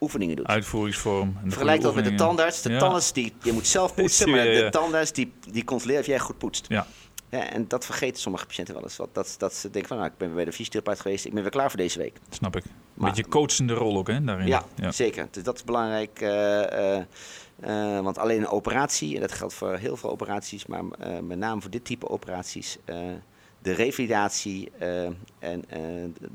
oefeningen 0.00 0.36
doet. 0.36 0.46
Uitvoeringsvorm. 0.46 1.36
en 1.36 1.44
de 1.44 1.50
Vergelijk 1.50 1.80
dat 1.82 1.94
met 1.94 2.04
de 2.04 2.14
tandarts. 2.14 2.62
De 2.62 2.70
Ja. 2.70 2.78
tandarts, 2.78 3.12
die, 3.12 3.32
je 3.42 3.52
moet 3.52 3.66
zelf 3.66 3.94
poetsen, 3.94 4.30
maar 4.30 4.44
de 4.60 4.68
tandarts 4.70 5.12
die, 5.12 5.32
die 5.50 5.64
controleert 5.64 6.00
of 6.00 6.06
jij 6.06 6.18
goed 6.18 6.38
poetst. 6.38 6.66
Ja. 6.68 6.86
Ja, 7.30 7.50
en 7.50 7.68
dat 7.68 7.84
vergeten 7.84 8.20
sommige 8.20 8.46
patiënten 8.46 8.74
wel 8.74 8.82
eens. 8.82 8.96
wat- 8.96 9.14
Dat, 9.14 9.34
dat 9.38 9.54
ze 9.54 9.70
denken 9.70 9.88
van, 9.88 9.98
nou, 9.98 10.10
ik 10.10 10.16
ben 10.18 10.34
bij 10.34 10.44
de 10.44 10.52
fysiotherapeut 10.52 11.00
geweest, 11.00 11.24
ik 11.24 11.32
ben 11.32 11.42
weer 11.42 11.50
klaar 11.50 11.68
voor 11.70 11.78
deze 11.78 11.98
week. 11.98 12.16
Snap 12.30 12.56
ik. 12.56 12.64
Een 12.64 12.70
beetje 13.06 13.28
coachende 13.28 13.74
rol 13.74 13.96
ook, 13.96 14.06
hè, 14.08 14.24
daarin. 14.24 14.46
Ja, 14.46 14.64
zeker. 14.92 15.28
Dus 15.30 15.42
dat 15.42 15.54
is 15.56 15.64
belangrijk. 15.64 16.20
eh, 16.20 16.96
eh, 16.96 17.04
eh, 17.60 18.02
want 18.04 18.18
alleen 18.18 18.40
een 18.40 18.48
operatie, 18.48 19.14
en 19.14 19.20
dat 19.20 19.32
geldt 19.32 19.54
voor 19.54 19.76
heel 19.76 19.96
veel 19.96 20.10
operaties, 20.10 20.66
maar 20.66 20.84
met 21.22 21.38
name 21.38 21.60
voor 21.60 21.70
dit 21.70 21.84
type 21.84 22.08
operaties, 22.08 22.78
de 23.62 23.72
revalidatie 23.72 24.70
en 25.38 25.64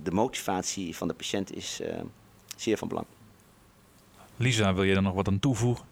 de 0.03 0.11
motivatie 0.11 0.95
van 0.95 1.07
de 1.07 1.13
patiënt 1.13 1.55
is 1.55 1.81
zeer 2.57 2.77
van 2.77 2.87
belang. 2.87 3.05
Lisa, 4.37 4.73
wil 4.73 4.83
je 4.83 4.93
daar 4.93 5.01
nog 5.03 5.13
wat 5.13 5.27
aan 5.27 5.39
toevoegen? 5.39 5.85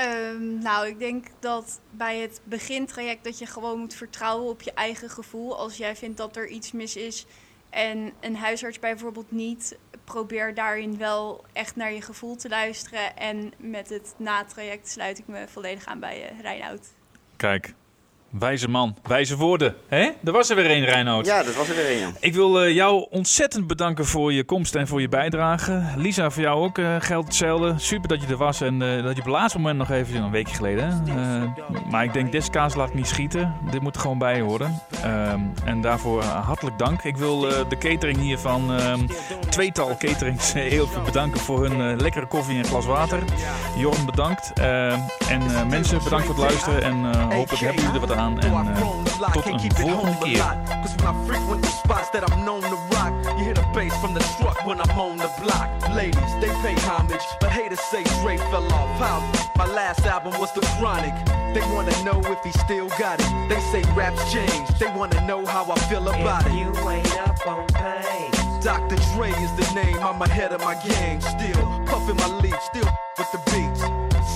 Ehm, 0.00 0.58
nou, 0.58 0.86
ik 0.86 0.98
denk 0.98 1.26
dat 1.38 1.80
bij 1.90 2.18
het 2.18 2.40
begintraject 2.44 3.24
dat 3.24 3.38
je 3.38 3.46
gewoon 3.46 3.78
moet 3.78 3.94
vertrouwen 3.94 4.50
op 4.50 4.62
je 4.62 4.72
eigen 4.72 5.10
gevoel. 5.10 5.58
Als 5.58 5.76
jij 5.76 5.96
vindt 5.96 6.16
dat 6.16 6.36
er 6.36 6.48
iets 6.48 6.72
mis 6.72 6.96
is 6.96 7.26
en 7.70 8.12
een 8.20 8.36
huisarts 8.36 8.78
bijvoorbeeld 8.78 9.30
niet, 9.30 9.78
probeer 10.04 10.54
daarin 10.54 10.98
wel 10.98 11.44
echt 11.52 11.76
naar 11.76 11.92
je 11.92 12.02
gevoel 12.02 12.36
te 12.36 12.48
luisteren. 12.48 13.16
En 13.16 13.52
met 13.56 13.88
het 13.88 14.14
natraject 14.16 14.88
sluit 14.88 15.18
ik 15.18 15.26
me 15.26 15.48
volledig 15.48 15.86
aan 15.86 16.00
bij 16.00 16.32
uh, 16.32 16.40
Reinoud. 16.40 16.92
Kijk, 17.36 17.74
wijze 18.30 18.68
man, 18.68 18.96
wijze 19.02 19.36
woorden. 19.36 19.74
Hè? 19.88 20.10
Er 20.24 20.32
was 20.32 20.50
er 20.50 20.56
weer 20.56 20.70
een, 20.70 20.84
Reinoud. 20.84 21.26
Ja, 21.26 21.42
dat 21.42 21.54
was 21.54 21.68
er 21.68 21.74
weer 21.74 22.02
een. 22.02 22.14
Ik 22.20 22.34
wil 22.34 22.62
eh, 22.62 22.74
jou 22.74 23.06
ontzettend 23.10 23.66
bedanken 23.66 24.06
voor 24.06 24.32
je 24.32 24.44
komst 24.44 24.74
en 24.74 24.86
voor 24.86 25.00
je 25.00 25.08
bijdrage. 25.08 25.82
Lisa, 25.96 26.30
voor 26.30 26.42
jou 26.42 26.64
ook 26.64 26.78
eh, 26.78 26.96
geldt 26.98 27.26
hetzelfde. 27.26 27.74
Super 27.76 28.08
dat 28.08 28.22
je 28.22 28.26
er 28.26 28.36
was 28.36 28.60
en 28.60 28.82
eh, 28.82 29.02
dat 29.02 29.02
je 29.02 29.20
op 29.20 29.26
het 29.26 29.34
laatste 29.34 29.58
moment 29.58 29.78
nog 29.78 29.90
even, 29.90 30.22
een 30.22 30.30
weekje 30.30 30.54
geleden. 30.54 31.04
maar 31.90 32.04
ik 32.04 32.12
denk, 32.12 32.32
deze 32.32 32.50
kaas 32.50 32.74
laat 32.74 32.88
ik 32.88 32.94
niet 32.94 33.06
schieten. 33.06 33.54
Dit 33.70 33.80
moet 33.80 33.94
er 33.94 34.00
gewoon 34.00 34.18
bij 34.18 34.40
horen. 34.40 34.82
Ehm, 35.02 35.40
en 35.64 35.80
daarvoor 35.80 36.22
hartelijk 36.22 36.78
dank. 36.78 37.02
Ik 37.02 37.16
wil 37.16 37.40
de 37.40 37.78
catering 37.78 38.18
hier 38.18 38.38
van 38.38 38.72
ehm, 38.72 39.06
tweetal 39.48 39.96
caterings 39.98 40.52
heel 40.52 40.86
veel 40.86 41.02
bedanken 41.02 41.40
voor 41.40 41.62
hun 41.62 42.00
lekkere 42.00 42.26
koffie 42.26 42.58
en 42.58 42.64
glas 42.64 42.86
water. 42.86 43.18
Jorn 43.76 44.06
bedankt. 44.06 44.52
Ehm, 44.54 44.98
en 45.28 45.68
mensen 45.68 46.02
bedankt 46.04 46.26
voor 46.26 46.34
het 46.34 46.44
luisteren. 46.44 46.82
En 46.82 47.14
hopelijk 47.14 47.62
hebben 47.62 47.82
jullie 47.82 48.00
er 48.00 48.06
wat 48.06 48.16
aan. 48.16 48.19
En 48.20 48.38
eh, 48.38 49.32
tot 49.32 49.46
een 49.46 49.72
volgende 49.74 50.18
keer. 50.18 50.58
Cause 50.82 50.94
when 50.96 51.14
I 51.14 51.26
frequent 51.26 51.62
the 51.62 51.68
spots 51.68 52.10
that 52.10 52.22
I'm 52.30 52.44
known 52.44 52.60
to 52.60 52.76
rock, 52.90 53.12
you 53.24 53.44
hear 53.44 53.54
the 53.54 53.66
bass 53.72 53.94
from 54.00 54.14
the 54.14 54.20
truck 54.36 54.66
when 54.66 54.78
I'm 54.80 54.98
on 54.98 55.16
the 55.16 55.30
block. 55.42 55.68
Ladies, 55.94 56.32
they 56.40 56.52
pay 56.62 56.74
homage, 56.88 57.26
but 57.40 57.50
haters 57.50 57.80
say 57.80 58.02
Dre 58.20 58.36
fell 58.36 58.72
off. 58.72 58.90
How? 58.98 59.20
My 59.56 59.66
last 59.66 60.06
album 60.06 60.38
was 60.38 60.52
The 60.52 60.60
Chronic. 60.76 61.14
They 61.54 61.62
wanna 61.72 61.96
know 62.04 62.20
if 62.32 62.44
he 62.44 62.52
still 62.52 62.88
got 62.98 63.20
it. 63.20 63.30
They 63.48 63.60
say 63.72 63.82
raps 63.94 64.32
change. 64.32 64.68
They 64.78 64.90
wanna 64.98 65.20
know 65.26 65.46
how 65.46 65.64
I 65.70 65.78
feel 65.88 66.06
about 66.08 66.46
it. 66.46 66.52
You 66.52 66.70
ain't 66.88 67.18
up 67.26 67.46
on 67.46 67.66
pain. 67.68 68.30
Dr. 68.60 68.96
Dre 69.14 69.30
is 69.30 69.52
the 69.60 69.68
name, 69.74 69.98
I'm 70.02 70.20
ahead 70.20 70.52
of 70.52 70.60
my 70.60 70.74
game. 70.74 71.20
Still 71.22 71.64
puffin' 71.86 72.16
my 72.16 72.28
leaf, 72.42 72.60
still 72.70 72.90
with 73.16 73.30
the 73.32 73.40
beats. 73.50 73.80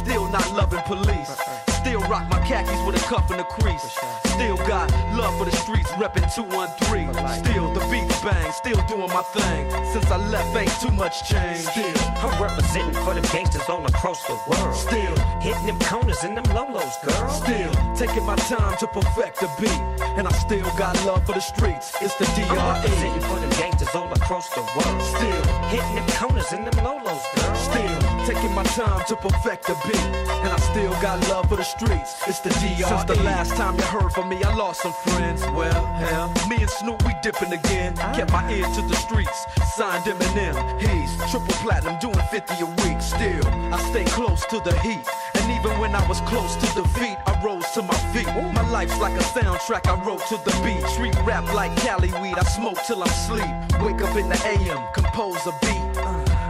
Still 0.00 0.26
not 0.30 0.50
loving 0.54 0.82
police. 0.86 1.73
Rock 2.08 2.28
my 2.28 2.38
khakis 2.46 2.82
with 2.84 2.96
a 2.96 3.06
cuff 3.08 3.30
and 3.30 3.40
a 3.40 3.44
crease. 3.44 4.23
Still 4.34 4.56
got 4.66 4.90
love 5.14 5.38
for 5.38 5.44
the 5.44 5.54
streets, 5.56 5.90
reppin' 5.92 6.26
213. 6.34 7.14
Still 7.44 7.72
the 7.72 7.80
beats 7.86 8.20
bang, 8.20 8.50
still 8.52 8.82
doing 8.88 9.08
my 9.14 9.22
thing. 9.30 9.70
Since 9.92 10.10
I 10.10 10.16
left, 10.16 10.56
ain't 10.56 10.74
too 10.80 10.90
much 10.90 11.28
change. 11.28 11.60
Still, 11.60 11.94
I'm 12.18 12.42
representing 12.42 12.94
for 13.04 13.14
them 13.14 13.22
gangsters 13.30 13.68
all 13.68 13.86
across 13.86 14.26
the 14.26 14.34
world. 14.48 14.74
still, 14.74 15.14
Hitting 15.40 15.66
them 15.66 15.78
corners 15.80 16.24
and 16.24 16.36
them 16.36 16.44
lolos, 16.56 16.96
girl. 17.06 17.28
still 17.30 17.70
taking 17.94 18.26
my 18.26 18.34
time 18.36 18.76
to 18.78 18.86
perfect 18.88 19.38
the 19.38 19.48
beat. 19.60 19.80
And 20.18 20.26
I 20.26 20.32
still 20.32 20.66
got 20.76 20.94
love 21.06 21.24
for 21.26 21.34
the 21.34 21.40
streets. 21.40 21.94
It's 22.00 22.16
the 22.16 22.26
I'm 22.50 22.58
representing 22.58 23.20
for 23.22 23.38
them 23.38 23.50
gangsters 23.50 23.94
all 23.94 24.12
across 24.12 24.48
the 24.50 24.62
world. 24.76 25.02
Still, 25.14 25.42
Hitting 25.70 25.94
them 25.94 26.08
corners 26.18 26.52
and 26.52 26.66
them 26.66 26.84
lolos, 26.84 27.22
girl. 27.36 27.54
Still 27.54 28.04
taking 28.26 28.54
my 28.54 28.64
time 28.64 29.04
to 29.06 29.16
perfect 29.16 29.66
the 29.66 29.74
beat, 29.86 30.06
and 30.42 30.48
I 30.48 30.56
still 30.56 30.92
got 31.02 31.20
love 31.28 31.48
for 31.48 31.56
the 31.56 31.64
streets. 31.64 32.16
It's 32.26 32.40
the 32.40 32.50
DR. 32.50 32.88
Since 32.88 33.04
the 33.04 33.22
last 33.22 33.54
time 33.56 33.76
you 33.76 33.84
heard 33.84 34.12
from 34.12 34.23
me, 34.28 34.42
I 34.42 34.54
lost 34.54 34.82
some 34.82 34.92
friends. 34.92 35.42
Well, 35.54 35.84
hell, 35.84 36.32
me 36.48 36.56
and 36.56 36.70
Snoop 36.70 37.04
we 37.04 37.14
dipping 37.22 37.52
again. 37.52 37.96
Kept 38.14 38.32
my 38.32 38.50
ear 38.52 38.64
to 38.64 38.82
the 38.82 38.96
streets. 38.96 39.46
Signed 39.76 40.04
Eminem. 40.04 40.54
He's 40.80 41.16
triple 41.30 41.54
platinum, 41.62 41.98
doing 42.00 42.18
50 42.30 42.54
a 42.62 42.66
week. 42.66 43.00
Still, 43.00 43.46
I 43.72 43.78
stay 43.90 44.04
close 44.04 44.44
to 44.46 44.60
the 44.60 44.78
heat. 44.80 45.04
And 45.34 45.52
even 45.52 45.78
when 45.78 45.94
I 45.94 46.06
was 46.08 46.20
close 46.22 46.54
to 46.56 46.66
defeat, 46.80 47.16
I 47.26 47.40
rose 47.44 47.68
to 47.72 47.82
my 47.82 47.94
feet. 48.12 48.26
My 48.54 48.68
life's 48.70 48.98
like 48.98 49.14
a 49.14 49.24
soundtrack 49.24 49.86
I 49.86 50.02
wrote 50.04 50.24
to 50.28 50.36
the 50.36 50.52
beat. 50.64 50.86
Street 50.90 51.16
rap 51.24 51.44
like 51.54 51.74
Cali 51.76 52.12
weed. 52.22 52.38
I 52.38 52.44
smoke 52.44 52.78
till 52.86 53.02
I'm 53.02 53.08
sleep. 53.08 53.54
Wake 53.80 54.00
up 54.02 54.16
in 54.16 54.28
the 54.28 54.40
AM, 54.46 54.82
compose 54.94 55.46
a 55.46 55.52
beat. 55.62 55.98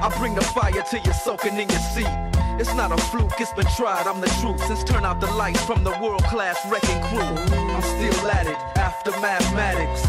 I 0.04 0.14
bring 0.18 0.34
the 0.34 0.42
fire 0.42 0.82
till 0.90 1.00
you're 1.00 1.14
soaking 1.14 1.58
in 1.58 1.68
your 1.68 1.84
seat. 1.94 2.34
It's 2.58 2.74
not 2.74 2.92
a 2.92 2.96
fluke, 2.96 3.40
it's 3.40 3.52
been 3.52 3.66
tried, 3.66 4.06
I'm 4.06 4.20
the 4.20 4.28
truth. 4.40 4.62
Since 4.66 4.84
turn 4.84 5.04
out 5.04 5.20
the 5.20 5.30
lights 5.32 5.64
from 5.64 5.82
the 5.82 5.90
world 6.00 6.22
class 6.24 6.58
wrecking 6.70 7.00
crew, 7.02 7.20
I'm 7.20 7.82
still 7.82 8.30
at 8.30 8.46
it 8.46 8.56
after 8.78 9.10
mathematics. 9.20 10.02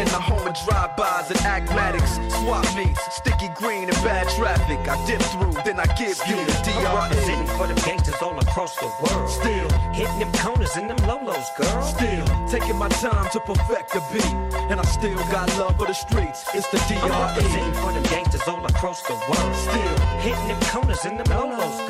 In 0.00 0.06
the 0.06 0.20
home 0.20 0.46
of 0.46 0.54
drive-bys 0.64 1.30
and 1.30 1.40
acmatics, 1.40 2.16
swap 2.40 2.64
meets, 2.74 3.00
sticky 3.14 3.48
green 3.54 3.84
and 3.84 3.98
bad 4.02 4.26
traffic. 4.30 4.78
I 4.88 4.96
dip 5.06 5.20
through, 5.20 5.52
then 5.64 5.78
I 5.78 5.86
give 6.00 6.16
you 6.26 6.36
the 6.36 6.54
I'm 6.64 6.80
DRE. 6.80 6.96
representing 6.96 7.46
for 7.56 7.66
them 7.66 7.76
gangsters 7.84 8.20
all 8.22 8.38
across 8.38 8.74
the 8.76 8.86
world. 9.02 9.28
Still, 9.28 9.68
Hitting 9.92 10.18
them 10.18 10.32
corners 10.32 10.76
and 10.76 10.88
them 10.88 10.96
lolos, 11.04 11.44
girl. 11.58 11.82
still 11.82 12.24
taking 12.48 12.76
my 12.78 12.88
time 12.88 13.28
to 13.32 13.40
perfect 13.40 13.92
the 13.92 14.02
beat, 14.12 14.32
and 14.70 14.80
I 14.80 14.84
still 14.84 15.16
got 15.30 15.48
love 15.58 15.76
for 15.76 15.86
the 15.86 15.92
streets. 15.92 16.44
It's 16.54 16.68
the 16.68 16.78
I'm 16.78 17.08
DRE. 17.08 17.18
representing 17.20 17.74
for 17.74 17.92
them 17.92 18.02
gangsters 18.04 18.48
all 18.48 18.64
across 18.64 19.02
the 19.02 19.14
world. 19.28 19.54
Still. 19.56 19.96
Hitting 20.24 20.48
them 20.48 20.60
corners 20.72 21.04
and 21.04 21.20
them 21.20 21.26
lolos. 21.36 21.74
Still 21.74 21.81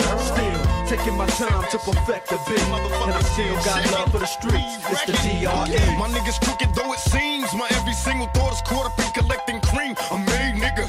taking 0.96 1.16
my 1.16 1.26
time 1.26 1.64
to 1.70 1.78
perfect 1.78 2.28
the 2.28 2.36
beat, 2.46 2.60
and 2.60 3.14
I 3.16 3.22
still 3.32 3.56
got 3.64 3.80
love 3.92 4.12
for 4.12 4.18
the 4.18 4.26
streets. 4.26 4.76
It's 4.92 5.04
the 5.08 5.12
DRE. 5.12 5.80
My 5.96 6.08
niggas 6.12 6.38
crooked 6.44 6.74
though 6.74 6.92
it 6.92 6.98
seems. 6.98 7.48
My 7.54 7.66
every 7.72 7.94
single 7.94 8.28
thought 8.34 8.52
is 8.52 8.60
caught 8.60 8.86
up 8.86 8.98
in 9.00 9.08
collecting 9.16 9.60
cream. 9.62 9.96
A 10.12 10.18
made 10.18 10.60
nigga, 10.60 10.84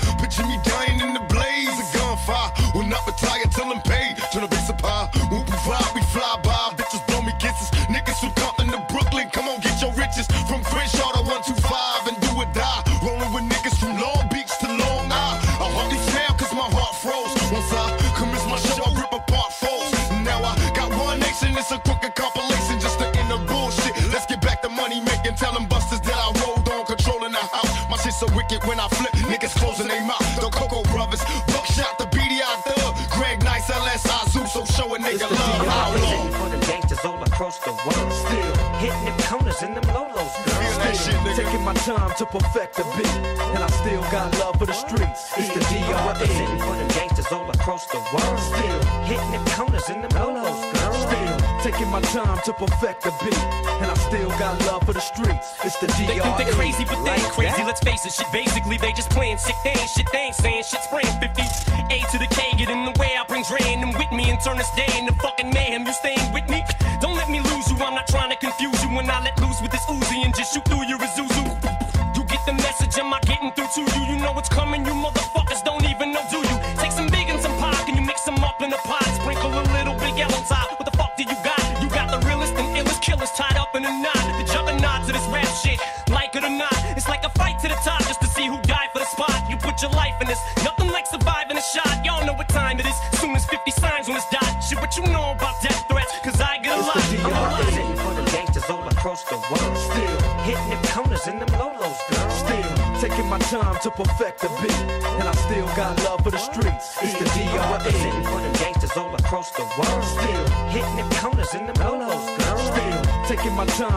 to 52.44 52.52
perfect 52.52 53.04
the 53.04 53.12
beat, 53.24 53.39
and 53.80 53.88
I 53.88 53.96
still 53.96 54.28
got 54.36 54.60
love 54.68 54.84
for 54.84 54.91
the 54.91 55.00
streets. 55.00 55.56
It's 55.64 55.78
the 55.80 55.88
DRE. 55.88 56.12
They 56.12 56.20
think 56.20 56.36
they're 56.38 56.52
crazy, 56.60 56.84
but 56.84 57.00
they 57.06 57.16
ain't 57.16 57.32
crazy. 57.32 57.64
Let's 57.64 57.80
face 57.80 58.06
it, 58.06 58.12
shit. 58.12 58.28
Basically, 58.34 58.76
they 58.76 58.91
just 58.91 59.10
playing 59.12 59.38
sick. 59.38 59.56
They 59.64 59.72
ain't 59.72 59.88
shit. 59.88 60.08
They 60.12 60.28
ain't 60.28 60.36
saying 60.36 60.64
shit. 60.68 60.82
Spraying 60.84 61.16
50. 61.24 61.39
A 61.88 62.04
to 62.12 62.18
the 62.20 62.28
K, 62.36 62.52
get 62.60 62.68
in 62.68 62.84
the 62.84 62.91
way. 63.00 63.16
I 63.16 63.24
bring 63.24 63.44
Dre 63.48 63.64
and 63.64 63.80
them 63.84 63.94
with 63.96 64.12
me 64.12 64.28
and 64.28 64.39
turn 64.44 64.58
this 64.58 64.70
day 64.76 64.91
into 65.00 65.16
fucking 65.24 65.56
mayhem. 65.56 65.88
You 65.88 65.94
staying 65.94 66.34
with 66.34 66.44
me? 66.50 66.64
Don't 67.00 67.16
let 67.16 67.30
me 67.30 67.39
lose 67.39 67.72
you. 67.72 67.80
I'm 67.80 67.96
not 67.96 68.08
trying 68.08 68.30
to 68.32 68.36
confuse 68.36 68.76
you 68.84 68.91
when 68.91 69.10
I 69.10 69.24
let 69.24 69.39
loose 69.39 69.62
with 69.62 69.72
this 69.72 69.86
Uzi 69.88 70.28
and 70.28 70.36
just 70.36 70.54
shoot 70.54 70.66
through 70.68 70.84
your 70.88 71.00
Isuzu. 71.00 71.12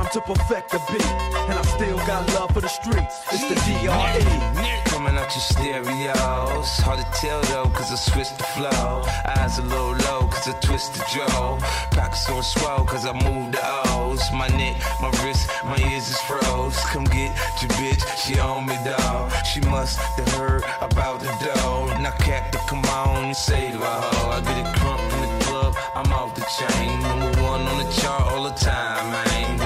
Time 0.07 0.23
to 0.23 0.35
perfect 0.35 0.71
the 0.71 0.79
beat, 0.91 1.05
and 1.49 1.59
I 1.59 1.63
still 1.63 1.97
got 1.99 2.29
love 2.35 2.51
for 2.53 2.61
the 2.61 2.69
streets. 2.69 3.23
It's 3.33 3.49
the 3.49 3.55
DRE. 3.55 4.91
Coming 4.91 5.17
out 5.17 5.35
your 5.35 5.43
stereos. 5.43 6.69
Hard 6.81 6.99
to 6.99 7.21
tell 7.21 7.41
though, 7.43 7.71
cause 7.71 7.93
I 7.93 7.97
switched 7.97 8.39
the 8.39 8.45
flow. 8.45 9.05
Eyes 9.37 9.59
a 9.59 9.63
little 9.63 9.95
low, 10.07 10.29
cause 10.29 10.49
I 10.49 10.53
twist 10.61 10.95
the 10.95 11.05
jaw. 11.13 11.59
Pockets 11.93 12.29
on 12.31 12.43
swell, 12.43 12.85
cause 12.85 13.07
I 13.07 13.13
moved 13.13 13.55
the 13.55 13.63
O's. 13.93 14.23
My 14.33 14.49
neck, 14.49 14.77
my 15.01 15.11
wrist, 15.23 15.49
my 15.65 15.79
ears 15.91 16.09
is 16.09 16.21
froze. 16.23 16.79
Come 16.93 17.05
get 17.05 17.31
your 17.61 17.71
bitch, 17.79 18.03
she 18.19 18.39
on 18.39 18.67
me, 18.67 18.77
dog. 18.85 19.33
She 19.45 19.61
must 19.61 19.99
have 19.99 20.29
heard 20.35 20.65
about 20.81 21.21
the 21.21 21.33
dough. 21.45 21.87
Now, 22.01 22.13
to 22.13 22.59
come 22.69 22.85
on 22.85 23.25
and 23.27 23.37
save 23.37 23.81
a 23.81 23.85
hoe. 23.85 24.31
I 24.31 24.41
get 24.41 24.59
it 24.59 24.75
crump 24.77 25.01
in 25.01 25.21
the 25.23 25.45
club, 25.45 25.75
I'm 25.95 26.13
off 26.13 26.35
the 26.35 26.45
chain. 26.59 27.01
Number 27.03 27.43
one 27.43 27.63
on 27.63 27.85
the 27.85 27.91
chart 27.93 28.23
all 28.33 28.45
the 28.45 28.51
time, 28.51 29.11
man. 29.11 29.66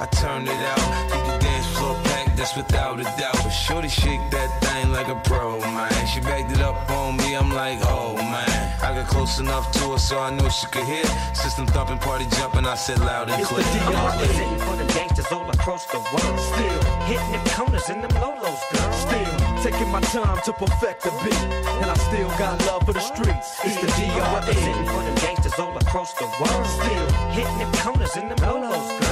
I 0.00 0.06
turned 0.06 0.48
it 0.48 0.56
out. 0.56 0.80
Keep 1.12 1.24
the 1.28 1.38
dance 1.44 1.66
floor 1.76 1.94
packed, 2.04 2.34
that's 2.38 2.56
without 2.56 3.00
a 3.00 3.04
doubt. 3.20 3.36
But 3.44 3.50
shorty 3.50 3.88
shake 3.88 4.30
that 4.30 4.48
thing 4.64 4.92
like 4.92 5.08
a 5.08 5.14
pro, 5.28 5.60
man. 5.60 6.06
She 6.06 6.20
backed 6.20 6.50
it 6.52 6.62
up 6.62 6.90
on 6.90 7.18
me, 7.18 7.36
I'm 7.36 7.52
like, 7.52 7.80
oh 7.82 8.16
man. 8.16 8.80
I 8.82 8.94
got 8.94 9.08
close 9.08 9.40
enough 9.40 9.70
to 9.72 9.92
her 9.92 9.98
so 9.98 10.18
I 10.18 10.30
knew 10.30 10.48
she 10.48 10.66
could 10.68 10.84
hear. 10.84 11.04
System 11.34 11.66
thumping, 11.66 11.98
party 11.98 12.24
jumping, 12.38 12.64
I 12.64 12.76
said 12.76 12.98
loud 13.00 13.28
and 13.28 13.44
clear. 13.44 13.60
It's 13.60 13.72
the 13.74 13.92
Representing 13.92 14.58
for 14.60 14.76
them 14.76 14.86
gangsters 14.88 15.30
all 15.32 15.50
across 15.50 15.84
the 15.84 15.98
world. 15.98 16.40
Still 16.48 16.80
hitting 17.04 17.32
them 17.32 17.44
corners 17.52 17.90
in 17.90 18.00
them 18.00 18.14
lolos, 18.24 18.62
girl. 18.72 18.92
Still 19.04 19.32
taking 19.60 19.90
my 19.92 20.00
time 20.00 20.40
to 20.46 20.52
perfect 20.54 21.02
the 21.02 21.10
beat, 21.22 21.44
and 21.84 21.90
I 21.90 21.94
still 22.08 22.30
got 22.40 22.56
love 22.64 22.86
for 22.86 22.94
the 22.94 23.00
streets. 23.00 23.60
It's 23.64 23.76
the 23.76 23.86
Representing 24.32 24.86
for 24.86 25.02
them 25.04 25.14
gangsters 25.16 25.58
all 25.58 25.76
across 25.76 26.14
the 26.14 26.24
world. 26.40 26.66
Still 26.66 27.06
hitting 27.36 27.58
them 27.58 27.72
corners 27.84 28.16
in 28.16 28.30
them 28.30 28.38
lolos, 28.38 28.88
girl. 29.00 29.09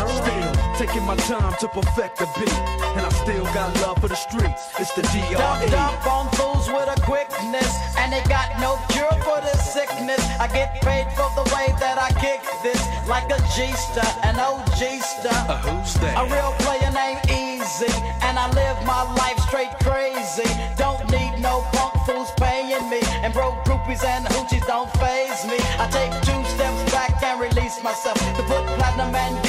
Taking 0.78 1.02
my 1.06 1.16
time 1.16 1.52
to 1.58 1.66
perfect 1.66 2.18
the 2.18 2.26
beat, 2.38 2.54
and 2.94 3.02
I 3.02 3.08
still 3.10 3.42
got 3.50 3.74
love 3.82 3.98
for 3.98 4.06
the 4.06 4.14
streets. 4.14 4.62
It's 4.78 4.94
the 4.94 5.02
DRE. 5.10 5.34
up 5.74 6.06
on 6.06 6.30
fools 6.38 6.70
with 6.70 6.86
a 6.86 6.94
quickness, 7.02 7.74
and 7.98 8.12
they 8.12 8.22
got 8.30 8.54
no 8.62 8.78
cure 8.94 9.10
for 9.26 9.42
this 9.42 9.58
sickness. 9.74 10.22
I 10.38 10.46
get 10.46 10.80
paid 10.80 11.10
for 11.18 11.26
the 11.34 11.42
way 11.50 11.74
that 11.82 11.98
I 11.98 12.14
kick 12.22 12.46
this, 12.62 12.78
like 13.08 13.26
a 13.26 13.42
G-star, 13.58 14.06
an 14.22 14.38
OG 14.38 15.02
star. 15.02 15.50
Uh, 15.50 15.58
who's 15.66 15.94
that? 15.98 16.14
A 16.14 16.22
real 16.30 16.54
player 16.62 16.94
named 16.94 17.26
Easy, 17.26 17.90
and 18.22 18.38
I 18.38 18.46
live 18.54 18.78
my 18.86 19.02
life 19.18 19.38
straight 19.50 19.74
crazy. 19.82 20.46
Don't 20.78 21.02
need 21.10 21.42
no 21.42 21.66
punk 21.74 21.98
fools 22.06 22.30
paying 22.38 22.86
me, 22.86 23.02
and 23.26 23.34
broke 23.34 23.58
groupies 23.66 24.06
and 24.06 24.24
hoochies 24.30 24.64
don't 24.70 24.86
phase 25.02 25.42
me. 25.42 25.58
I 25.82 25.90
take 25.90 26.14
two 26.22 26.38
steps 26.54 26.86
back 26.94 27.18
and 27.18 27.40
release 27.42 27.82
myself 27.82 28.14
to 28.38 28.42
put 28.46 28.62
platinum 28.78 29.10
and 29.10 29.47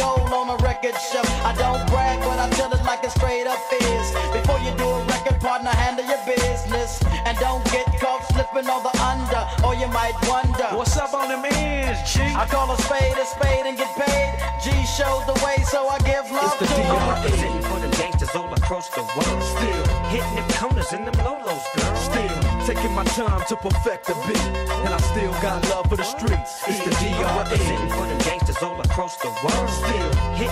gold 0.50 0.62
on 0.62 0.66
a 0.66 0.68
record 0.68 0.96
shelf. 1.00 1.28
I 1.46 1.54
don't 1.56 1.86
brag, 1.90 2.20
but 2.20 2.40
I 2.40 2.50
tell 2.52 2.72
it 2.74 2.84
like 2.84 3.04
it 3.04 3.12
straight 3.12 3.48
up 3.48 3.60
is. 3.72 4.12
Before 4.34 4.60
you 4.60 4.72
do 4.78 4.88
a 4.88 5.04
record, 5.06 5.40
partner, 5.42 5.70
handle 5.70 6.06
your 6.06 6.20
business, 6.26 7.02
and 7.26 7.38
don't 7.38 7.64
get 7.72 7.86
caught 8.00 8.26
slipping 8.34 8.70
on 8.70 8.84
the 8.84 8.94
under, 9.02 9.44
or 9.66 9.76
you 9.76 9.88
might 9.88 10.16
wonder. 10.28 10.70
What's 10.76 10.98
up 10.98 11.14
on 11.14 11.30
them 11.30 11.46
ends, 11.46 12.14
G? 12.14 12.22
I 12.22 12.46
call 12.48 12.72
a 12.72 12.78
spade 12.82 13.18
a 13.18 13.26
spade 13.26 13.66
and 13.66 13.78
get 13.78 13.92
paid. 13.96 14.30
G 14.64 14.70
shows 14.86 15.26
the 15.26 15.38
way, 15.46 15.58
so 15.64 15.88
I 15.88 15.98
give 16.00 16.32
love 16.32 16.56
it's 16.60 16.60
the 16.60 16.66
to 16.68 16.74
DRE. 16.74 16.84
him. 16.84 17.10
Representing 17.10 17.64
for 17.64 17.80
them 17.80 17.92
gangsters 17.92 18.36
all 18.36 18.54
across 18.54 18.90
the 18.90 19.02
world. 19.02 19.44
Still 19.44 19.84
hitting 20.10 20.36
the 20.36 20.54
corners 20.58 20.94
in 20.94 21.06
them 21.06 21.18
lolos, 21.26 21.64
girl. 21.76 21.96
Still 21.96 22.49
taking 22.74 22.94
my 22.94 23.04
time 23.04 23.42
to 23.48 23.56
perfect 23.56 24.06
the 24.06 24.14
beat, 24.28 24.46
and 24.86 24.94
I 24.94 25.00
still 25.12 25.32
got 25.42 25.68
love 25.70 25.90
for 25.90 25.96
the 25.96 26.04
streets. 26.04 26.62
It's 26.68 26.80
the 26.86 26.92
DRE. 27.02 27.90
for 27.96 28.06
the 28.06 28.24
gangsters 28.24 28.62
all 28.62 28.80
across 28.80 29.18
the 29.18 29.30
world. 29.44 29.70
Still 29.70 30.12
hitting 30.38 30.49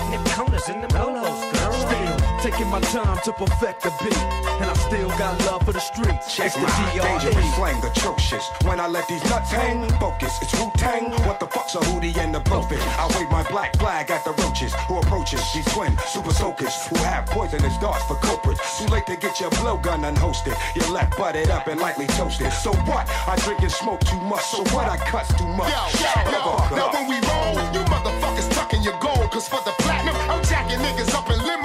taking 2.58 2.70
my 2.72 2.80
time 2.80 3.18
to 3.24 3.32
perfect 3.32 3.82
the 3.82 3.90
beat, 4.02 4.16
and 4.60 4.70
I 4.70 4.74
still 4.74 5.08
got 5.10 5.38
love 5.46 5.62
for 5.64 5.72
the 5.72 5.80
streets. 5.80 6.34
Check 6.34 6.46
It's 6.46 6.54
the 6.56 6.62
my 6.62 6.98
dangerous 7.02 7.34
DRE. 7.34 7.54
slang, 7.54 7.84
atrocious. 7.84 8.50
When 8.64 8.80
I 8.80 8.86
let 8.88 9.06
these 9.06 9.22
nuts 9.30 9.50
hang, 9.50 9.88
focus, 10.00 10.32
it's 10.42 10.52
Wu 10.58 10.70
Tang. 10.76 11.10
What 11.26 11.38
the 11.38 11.46
fuck's 11.46 11.74
a 11.76 11.84
hoodie 11.84 12.14
and 12.18 12.34
the 12.34 12.40
blowfish? 12.40 12.82
I 12.98 13.06
wave 13.16 13.30
my 13.30 13.44
black 13.44 13.76
flag 13.76 14.10
at 14.10 14.24
the 14.24 14.32
roaches 14.42 14.74
who 14.88 14.98
approaches 14.98 15.40
these 15.54 15.66
twin 15.72 15.96
super 16.08 16.32
soakers 16.32 16.74
who 16.88 16.96
have 16.98 17.26
poisonous 17.26 17.76
darts 17.78 18.04
for 18.04 18.16
culprits. 18.16 18.78
Too 18.78 18.86
late 18.86 19.06
to 19.06 19.16
get 19.16 19.38
your 19.40 19.50
blowgun 19.50 20.02
unhosted. 20.08 20.54
You're 20.74 20.90
left 20.90 21.16
butted 21.16 21.50
up 21.50 21.68
and 21.68 21.80
lightly 21.80 22.06
toasted. 22.18 22.52
So 22.52 22.72
what? 22.90 23.08
I 23.28 23.36
drink 23.44 23.60
and 23.62 23.72
smoke 23.72 24.00
too 24.00 24.20
much. 24.22 24.42
So 24.42 24.64
what? 24.74 24.88
I 24.88 24.96
cuss 24.96 25.28
too 25.38 25.46
much. 25.46 25.70
Yo, 25.70 25.98
Shut 25.98 26.24
the 26.26 26.32
yo, 26.32 26.56
fuck 26.56 26.70
now 26.72 26.92
when 26.92 27.06
we 27.08 27.16
roll, 27.28 27.54
you 27.74 27.82
motherfuckers 27.86 28.50
tucking 28.50 28.82
your 28.82 28.98
gold. 28.98 29.30
Cause 29.30 29.48
for 29.48 29.62
the 29.64 29.74
platinum, 29.78 30.16
I'm 30.30 30.42
jacking 30.42 30.78
niggas 30.80 31.14
up 31.14 31.28
and 31.30 31.40
limos. 31.42 31.57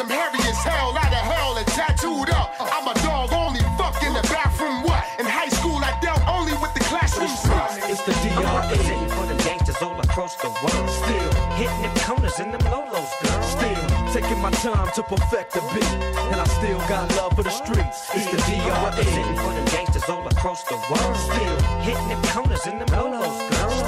I'm 0.00 0.08
hairy 0.08 0.40
as 0.48 0.56
hell, 0.64 0.96
out 0.96 1.12
of 1.12 1.24
hell 1.28 1.58
and 1.58 1.66
tattooed 1.66 2.30
up. 2.30 2.56
I'm 2.58 2.88
a 2.88 2.94
dog 3.04 3.34
only, 3.34 3.60
fuck 3.76 4.02
in 4.02 4.14
the 4.14 4.22
bathroom. 4.32 4.82
What? 4.82 5.04
In 5.20 5.26
high 5.26 5.52
school, 5.52 5.76
I 5.76 5.92
dealt 6.00 6.26
only 6.26 6.56
with 6.56 6.72
the 6.72 6.80
classroom 6.88 7.28
sluts. 7.28 7.76
It's 7.84 8.00
the 8.08 8.16
DRE. 8.24 8.40
Representing 8.40 9.10
for 9.10 9.26
them 9.26 9.36
gangsters 9.44 9.76
all 9.82 10.00
across 10.00 10.36
the 10.36 10.48
world. 10.48 10.88
Still 10.88 11.30
Hitting 11.60 11.82
them 11.82 11.94
corners 12.08 12.40
in 12.40 12.50
them 12.50 12.64
lolos, 12.72 13.12
girl. 13.20 13.42
Still 13.44 13.84
taking 14.16 14.40
my 14.40 14.50
time 14.64 14.88
to 14.96 15.02
perfect 15.02 15.52
the 15.52 15.60
beat, 15.76 15.92
and 16.32 16.40
I 16.40 16.44
still 16.44 16.78
got 16.88 17.14
love 17.16 17.36
for 17.36 17.42
the 17.42 17.50
streets. 17.50 18.08
It's 18.16 18.24
the 18.32 18.40
DRE. 18.40 19.36
for 19.36 19.52
them 19.52 19.66
gangsters 19.66 20.08
all 20.08 20.26
across 20.26 20.64
the 20.64 20.80
world. 20.88 21.16
Still 21.28 21.56
hitting 21.84 22.08
them 22.08 22.22
corners 22.32 22.66
in 22.66 22.78
them 22.78 22.88
lolos, 22.88 23.36
girl. 23.52 23.79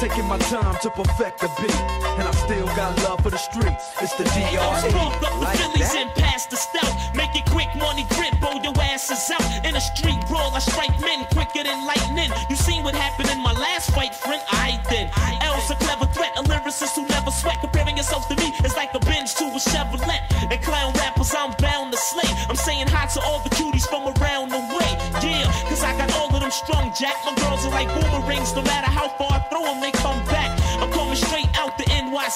Taking 0.00 0.24
my 0.28 0.38
time 0.38 0.76
to 0.80 0.88
perfect 0.88 1.40
the 1.40 1.48
beat. 1.60 1.76
And 2.16 2.24
I 2.26 2.32
still 2.32 2.64
got 2.72 2.96
love 3.04 3.20
for 3.22 3.28
the 3.28 3.36
streets. 3.36 3.92
It's 4.00 4.14
the 4.16 4.24
DRE. 4.24 4.56
pump 4.96 5.12
up 5.12 5.20
the 5.20 5.28
Like 5.44 5.58
Phillies 5.58 5.92
that? 5.92 6.00
and 6.00 6.10
pass 6.16 6.46
the 6.46 6.56
stout. 6.56 6.88
Make 7.14 7.36
it 7.36 7.44
quick, 7.52 7.68
money 7.76 8.06
grip, 8.16 8.32
blow 8.40 8.56
your 8.64 8.72
asses 8.80 9.20
out. 9.28 9.44
In 9.66 9.76
a 9.76 9.80
street 9.92 10.16
brawl, 10.26 10.56
I 10.56 10.60
strike 10.60 10.98
men 11.04 11.26
quicker 11.36 11.64
than 11.68 11.84
lightning. 11.84 12.32
You 12.48 12.56
seen 12.56 12.82
what 12.82 12.94
happened 12.94 13.28
in 13.28 13.42
my 13.42 13.52
last 13.52 13.92
fight, 13.92 14.14
friend? 14.14 14.40
I 14.48 14.80
then. 14.88 15.12
L's 15.44 15.68
a 15.70 15.76
clever 15.76 16.06
threat, 16.16 16.32
a 16.38 16.42
lyricist 16.48 16.96
who 16.96 17.04
never 17.08 17.30
sweat. 17.30 17.60
Comparing 17.60 17.98
yourself 17.98 18.26
to 18.28 18.36
me 18.36 18.56
is 18.64 18.74
like 18.76 18.94
a 18.94 19.00
binge 19.04 19.34
to 19.36 19.44
a 19.52 19.60
Chevrolet. 19.60 20.20
And 20.50 20.62
clown 20.62 20.94
rappers, 20.96 21.34
I'm 21.36 21.52
bound 21.60 21.92
to 21.92 21.98
slay. 21.98 22.30
I'm 22.48 22.56
saying 22.56 22.88
hi 22.88 23.04
to 23.12 23.20
all 23.20 23.44
the 23.44 23.50
cuties 23.52 23.84
from 23.84 24.08
around 24.16 24.48
the 24.48 24.64
way. 24.64 24.90
Yeah, 25.20 25.44
cause 25.68 25.84
I 25.84 25.92
got 26.00 26.08
all 26.16 26.32
of 26.34 26.40
them 26.40 26.50
strong, 26.50 26.88
Jack. 26.96 27.16
My 27.28 27.34
girls 27.36 27.66
are 27.66 27.70
like 27.76 27.88
boomerangs, 27.92 28.56
no 28.56 28.62
matter 28.62 28.88
how 28.88 29.08
far 29.20 29.44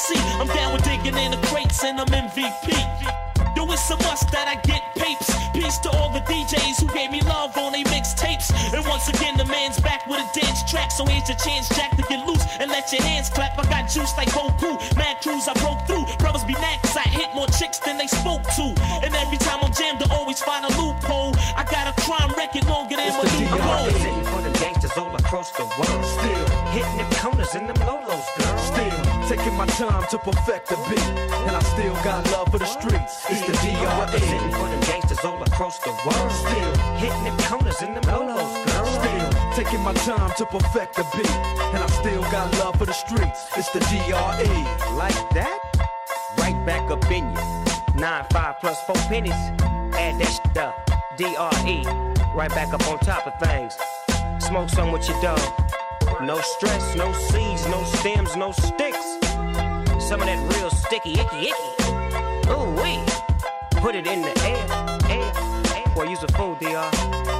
NYC. 0.04 0.40
I'm 0.40 0.46
down 0.48 0.72
with 0.72 0.84
digging 0.84 1.16
in 1.16 1.30
the 1.30 1.46
crates 1.48 1.82
and 1.84 2.00
I'm 2.00 2.06
MVP. 2.06 2.72
Yo, 3.56 3.64
it's 3.70 3.90
a 3.90 3.96
must 3.98 4.30
that 4.32 4.48
I 4.48 4.56
get 4.66 4.82
papes. 4.96 5.30
Peace 5.54 5.78
to 5.78 5.90
all 5.90 6.12
the 6.12 6.20
DJs 6.20 6.80
who 6.80 6.92
gave 6.92 7.10
me 7.10 7.20
love 7.22 7.56
on 7.56 7.72
they 7.72 7.84
mixtapes. 7.84 8.50
And 8.74 8.84
once 8.86 9.08
again, 9.08 9.36
the 9.36 9.44
man's 9.44 9.80
back 9.80 10.06
with 10.06 10.20
a 10.20 10.40
dance 10.40 10.68
track. 10.68 10.90
So 10.90 11.04
here's 11.04 11.28
your 11.28 11.38
chance, 11.38 11.68
Jack, 11.68 11.96
to 11.96 12.02
get 12.02 12.26
loose 12.26 12.44
and 12.58 12.70
let 12.70 12.92
your 12.92 13.02
hands 13.02 13.30
clap. 13.30 13.58
I 13.58 13.64
got 13.64 13.88
juice 13.88 14.16
like 14.16 14.28
Goku. 14.28 14.76
Mad 14.96 15.22
crews 15.22 15.48
I 15.48 15.54
broke 15.54 15.86
through. 15.86 16.04
Brothers 16.18 16.44
be 16.44 16.54
cause 16.54 16.96
I 16.96 17.08
hit 17.08 17.28
more 17.34 17.46
chicks 17.46 17.78
than 17.78 17.96
they 17.96 18.08
spoke 18.08 18.42
to. 18.58 18.74
And 19.04 19.14
every 19.14 19.38
across 25.34 25.50
the 25.50 25.64
world. 25.64 26.04
Still 26.04 26.46
Hitting 26.70 26.98
the 26.98 27.16
corners 27.16 27.54
in 27.56 27.66
them 27.66 27.76
lolos, 27.88 28.26
girl. 28.38 28.58
Still 28.58 29.26
taking 29.28 29.54
my 29.54 29.66
time 29.66 30.04
to 30.10 30.18
perfect 30.18 30.68
the 30.68 30.76
beat. 30.88 31.08
And 31.46 31.56
I 31.56 31.60
still 31.74 31.94
got 32.04 32.24
love 32.30 32.52
for 32.52 32.58
the 32.58 32.66
streets. 32.66 33.26
It's 33.28 33.42
the 33.42 33.52
Representing 33.98 34.50
DRE. 34.50 34.58
for 34.58 34.68
the 34.68 34.86
gangsters 34.86 35.24
all 35.24 35.42
across 35.42 35.78
the 35.80 35.90
world. 36.06 36.30
Still 36.30 36.72
Hitting 37.02 37.24
the 37.24 37.42
corners 37.48 37.82
in 37.82 37.94
them 37.94 38.04
lolos, 38.04 38.54
girl. 38.66 38.86
Still 38.86 39.30
taking 39.58 39.82
my 39.82 39.94
time 39.94 40.30
to 40.38 40.46
perfect 40.46 40.94
the 40.94 41.04
beat. 41.16 41.36
And 41.74 41.82
I 41.82 41.88
still 41.88 42.22
got 42.30 42.52
love 42.60 42.76
for 42.78 42.86
the 42.86 42.94
streets. 42.94 43.40
It's 43.56 43.70
the 43.70 43.80
DRE. 43.90 44.54
Like 44.94 45.18
that? 45.34 45.58
Right 46.38 46.58
back 46.64 46.88
up 46.92 47.10
in 47.10 47.24
you. 47.34 48.00
Nine, 48.00 48.24
five 48.30 48.60
plus 48.60 48.80
four 48.86 48.96
pennies. 49.10 49.40
Add 49.98 50.20
that 50.20 50.56
up. 50.58 50.90
D-R-E. 51.16 51.84
Right 52.34 52.50
back 52.50 52.72
up 52.74 52.86
on 52.88 52.98
top 52.98 53.26
of 53.26 53.34
things. 53.40 53.76
Smoke 54.46 54.68
some 54.68 54.92
with 54.92 55.08
your 55.08 55.20
dog. 55.22 55.40
No 56.20 56.38
stress, 56.40 56.94
no 56.94 57.12
seeds, 57.12 57.66
no 57.66 57.82
stems, 57.84 58.36
no 58.36 58.52
sticks. 58.52 59.18
Some 60.06 60.20
of 60.20 60.26
that 60.26 60.54
real 60.54 60.68
sticky, 60.68 61.18
icky, 61.18 61.48
icky. 61.48 62.50
Ooh, 62.50 62.70
wee. 62.82 63.00
Put 63.80 63.94
it 63.96 64.06
in 64.06 64.20
the 64.20 64.38
air, 64.44 64.66
air, 65.08 65.32
air. 65.76 65.94
Boy, 65.94 66.04
use 66.10 66.22
a 66.22 66.28
fool, 66.32 66.56
DR. 66.56 67.33